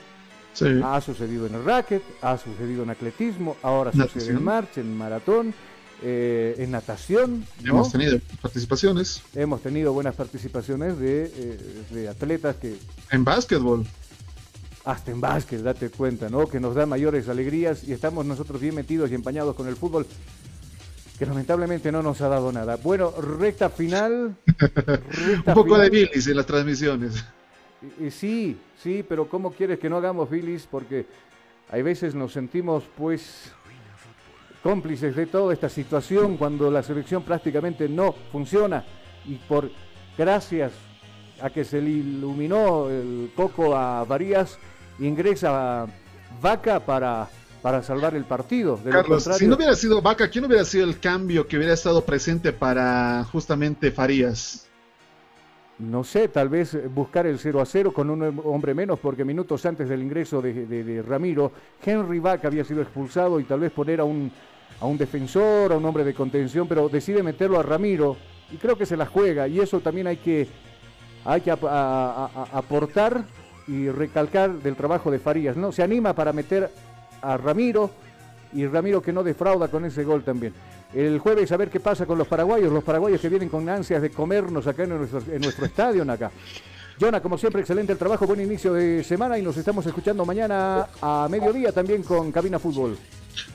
Sí. 0.54 0.66
Ha 0.84 1.00
sucedido 1.02 1.48
en 1.48 1.56
el 1.56 1.64
racket, 1.64 2.04
ha 2.22 2.38
sucedido 2.38 2.84
en 2.84 2.90
atletismo, 2.90 3.56
ahora 3.62 3.92
sucede 3.92 4.32
en 4.32 4.44
marcha, 4.44 4.82
en 4.82 4.98
maratón, 4.98 5.54
eh, 6.04 6.56
en 6.58 6.72
natación. 6.72 7.46
¿no? 7.64 7.70
Hemos 7.70 7.92
tenido 7.92 8.20
participaciones 8.42 9.22
Hemos 9.36 9.62
tenido 9.62 9.94
buenas 9.94 10.16
participaciones 10.16 10.98
de, 11.00 11.32
eh, 11.34 11.84
de 11.92 12.10
atletas 12.10 12.56
que 12.58 12.76
en 13.12 13.24
básquetbol. 13.24 13.86
hasta 14.84 15.12
en 15.12 15.22
básquet, 15.22 15.62
date 15.62 15.90
cuenta, 15.90 16.28
¿no? 16.30 16.48
Que 16.48 16.60
nos 16.60 16.76
da 16.76 16.86
mayores 16.86 17.30
alegrías 17.30 17.84
y 17.84 17.94
estamos 17.94 18.26
nosotros 18.26 18.60
bien 18.60 18.76
metidos 18.76 19.12
y 19.12 19.16
empañados 19.16 19.56
con 19.56 19.68
el 19.68 19.76
fútbol, 19.76 20.08
que 21.20 21.26
lamentablemente 21.26 21.92
no 21.92 22.02
nos 22.02 22.20
ha 22.22 22.28
dado 22.28 22.52
nada. 22.52 22.78
Bueno, 22.78 23.12
recta 23.12 23.70
final. 23.70 24.36
recta 24.58 25.52
Un 25.52 25.54
poco 25.54 25.78
de 25.78 25.90
bilis 25.90 26.28
en 26.28 26.36
las 26.36 26.46
transmisiones. 26.48 27.24
Y, 27.82 28.06
y 28.06 28.12
sí, 28.12 28.58
sí, 28.78 29.04
pero 29.08 29.28
¿cómo 29.28 29.52
quieres 29.52 29.80
que 29.80 29.90
no 29.90 29.98
hagamos 29.98 30.30
bilis? 30.30 30.68
Porque 30.70 31.06
hay 31.70 31.82
veces 31.82 32.14
nos 32.16 32.34
sentimos, 32.34 32.84
pues, 32.98 33.52
cómplices 34.62 35.16
de 35.16 35.26
toda 35.26 35.54
esta 35.54 35.70
situación 35.70 36.38
cuando 36.38 36.70
la 36.70 36.84
selección 36.84 37.24
prácticamente 37.24 37.90
no 37.90 38.14
funciona 38.32 38.86
y 39.26 39.36
por 39.36 39.72
gracias 40.18 40.72
a 41.42 41.50
que 41.50 41.64
se 41.64 41.82
le 41.82 41.90
iluminó 41.90 42.90
el 42.90 43.32
coco 43.36 43.76
a 43.76 44.04
Varías, 44.04 44.60
ingresa 45.00 45.88
Vaca 46.42 46.80
para, 46.80 47.28
para 47.62 47.82
salvar 47.82 48.16
el 48.16 48.26
partido. 48.26 48.78
De 48.78 48.92
lo 48.92 49.02
Carlos, 49.02 49.24
si 49.38 49.48
no 49.48 49.56
hubiera 49.56 49.76
sido 49.76 50.02
Vaca, 50.02 50.30
¿quién 50.30 50.46
hubiera 50.46 50.64
sido 50.64 50.86
el 50.86 51.00
cambio 51.00 51.48
que 51.48 51.58
hubiera 51.58 51.74
estado 51.74 52.06
presente 52.06 52.54
para 52.54 53.24
justamente 53.32 53.92
Farías? 53.92 54.68
No 55.82 56.04
sé, 56.04 56.28
tal 56.28 56.48
vez 56.48 56.76
eh, 56.76 56.88
buscar 56.88 57.26
el 57.26 57.40
0 57.40 57.60
a 57.60 57.66
0 57.66 57.92
con 57.92 58.12
un 58.12 58.40
hombre 58.46 58.76
menos, 58.76 59.00
porque 59.00 59.26
minutos 59.26 59.66
antes 59.66 59.90
del 59.90 60.04
ingreso 60.04 60.40
de, 60.40 61.04
Ramiro, 61.08 61.52
Henry 61.84 62.20
Vaca 62.20 62.48
había 62.48 62.64
sido 62.64 62.84
expulsado 62.84 63.40
y 63.40 63.46
tal 63.46 63.62
vez 63.62 63.72
poner 63.72 64.00
a 64.00 64.04
un, 64.04 64.32
a 64.80 64.86
un 64.86 64.96
defensor, 64.96 65.74
a 65.74 65.78
un 65.78 65.86
hombre 65.86 66.04
de 66.04 66.14
contención, 66.14 66.68
pero 66.68 66.88
decide 66.88 67.24
meterlo 67.24 67.60
a 67.60 67.64
Ramiro 67.64 68.16
y 68.52 68.58
creo 68.58 68.78
que 68.78 68.86
se 68.86 68.96
la 68.96 69.08
juega 69.08 69.48
y 69.48 69.60
eso 69.60 69.80
también 69.80 70.06
hay 70.06 70.18
que, 70.18 70.48
hay 71.26 71.42
que 71.42 71.50
aportar 71.50 73.24
y 73.68 73.90
recalcar 73.90 74.52
del 74.52 74.76
trabajo 74.76 75.10
de 75.10 75.18
Farías. 75.18 75.58
¿no? 75.58 75.72
Se 75.72 75.82
anima 75.82 76.14
para 76.14 76.32
meter 76.32 76.70
a 77.24 77.38
Ramiro 77.38 77.90
y 78.54 78.68
Ramiro 78.68 79.02
que 79.02 79.14
no 79.14 79.24
defrauda 79.24 79.68
con 79.70 79.86
ese 79.86 80.04
gol 80.04 80.24
también. 80.24 80.54
El 80.94 81.20
jueves 81.20 81.52
a 81.52 81.58
ver 81.58 81.70
qué 81.70 81.80
pasa 81.80 82.06
con 82.06 82.18
los 82.18 82.28
paraguayos, 82.28 82.72
los 82.72 82.84
paraguayos 82.84 83.22
que 83.22 83.30
vienen 83.30 83.48
con 83.48 83.68
ansias 83.70 84.02
de 84.02 84.10
comernos 84.10 84.68
acá 84.68 84.84
en 84.84 84.90
nuestro, 84.90 85.22
en 85.32 85.44
estadio 85.44 86.12
acá. 86.12 86.32
Jonah, 87.00 87.22
como 87.22 87.38
siempre, 87.38 87.62
excelente 87.62 87.94
el 87.94 87.98
trabajo, 87.98 88.28
buen 88.28 88.42
inicio 88.42 88.74
de 88.74 89.04
semana 89.04 89.38
y 89.38 89.42
nos 89.42 89.56
estamos 89.58 89.86
escuchando 89.86 90.26
mañana 90.26 90.88
a 91.02 91.28
mediodía 91.32 91.72
también 91.72 92.04
con 92.04 92.32
Cabina 92.32 92.60
Fútbol. 92.60 92.98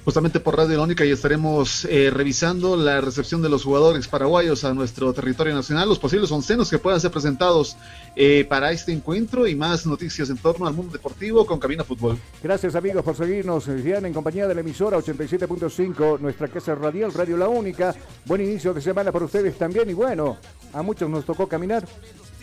Justamente 0.04 0.40
por 0.40 0.56
Radio 0.56 0.76
Lónica 0.76 1.04
y 1.04 1.10
estaremos 1.10 1.84
eh, 1.86 2.10
revisando 2.10 2.76
la 2.76 3.00
recepción 3.00 3.42
de 3.42 3.48
los 3.48 3.64
jugadores 3.64 4.06
paraguayos 4.06 4.64
a 4.64 4.72
nuestro 4.72 5.12
territorio 5.12 5.54
nacional, 5.54 5.88
los 5.88 5.98
posibles 5.98 6.30
oncenos 6.30 6.70
que 6.70 6.78
puedan 6.78 7.00
ser 7.00 7.10
presentados 7.10 7.76
eh, 8.14 8.46
para 8.48 8.70
este 8.72 8.92
encuentro 8.92 9.46
y 9.46 9.54
más 9.54 9.86
noticias 9.86 10.30
en 10.30 10.38
torno 10.38 10.66
al 10.66 10.74
mundo 10.74 10.92
deportivo 10.92 11.44
con 11.44 11.58
Cabina 11.58 11.84
Fútbol. 11.84 12.18
Gracias 12.42 12.74
amigos 12.74 13.04
por 13.04 13.16
seguirnos, 13.16 13.66
eh, 13.68 13.82
ya 13.82 13.98
en 13.98 14.14
compañía 14.14 14.46
de 14.46 14.54
la 14.54 14.60
emisora 14.60 14.98
87.5, 14.98 16.20
nuestra 16.20 16.48
casa 16.48 16.74
radial, 16.74 17.12
Radio 17.12 17.36
La 17.36 17.48
Única. 17.48 17.94
Buen 18.24 18.42
inicio 18.42 18.72
de 18.72 18.80
semana 18.80 19.10
para 19.10 19.24
ustedes 19.24 19.58
también 19.58 19.90
y 19.90 19.92
bueno, 19.92 20.36
a 20.72 20.82
muchos 20.82 21.10
nos 21.10 21.24
tocó 21.24 21.48
caminar. 21.48 21.86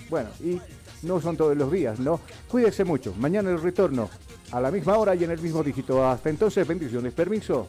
Bueno, 0.10 0.30
y 0.44 0.60
no 1.04 1.22
son 1.22 1.38
todos 1.38 1.56
los 1.56 1.72
días, 1.72 2.00
¿no? 2.00 2.20
Cuídense 2.48 2.84
mucho. 2.84 3.14
Mañana 3.18 3.50
el 3.50 3.62
retorno 3.62 4.10
a 4.54 4.62
la 4.62 4.70
misma 4.70 4.98
hora 4.98 5.16
y 5.16 5.24
en 5.24 5.32
el 5.32 5.40
mismo 5.40 5.64
dígito. 5.64 6.08
Hasta 6.08 6.30
entonces, 6.30 6.68
bendiciones. 6.68 7.12
Permiso. 7.14 7.68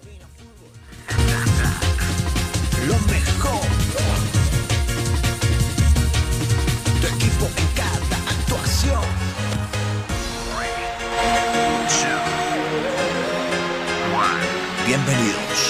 Lo 2.87 2.95
mejor. 3.11 3.61
Tu 7.01 7.07
equipo 7.07 7.47
en 7.47 7.68
cada 7.74 8.16
actuación. 8.30 9.01
Bienvenidos. 14.87 15.64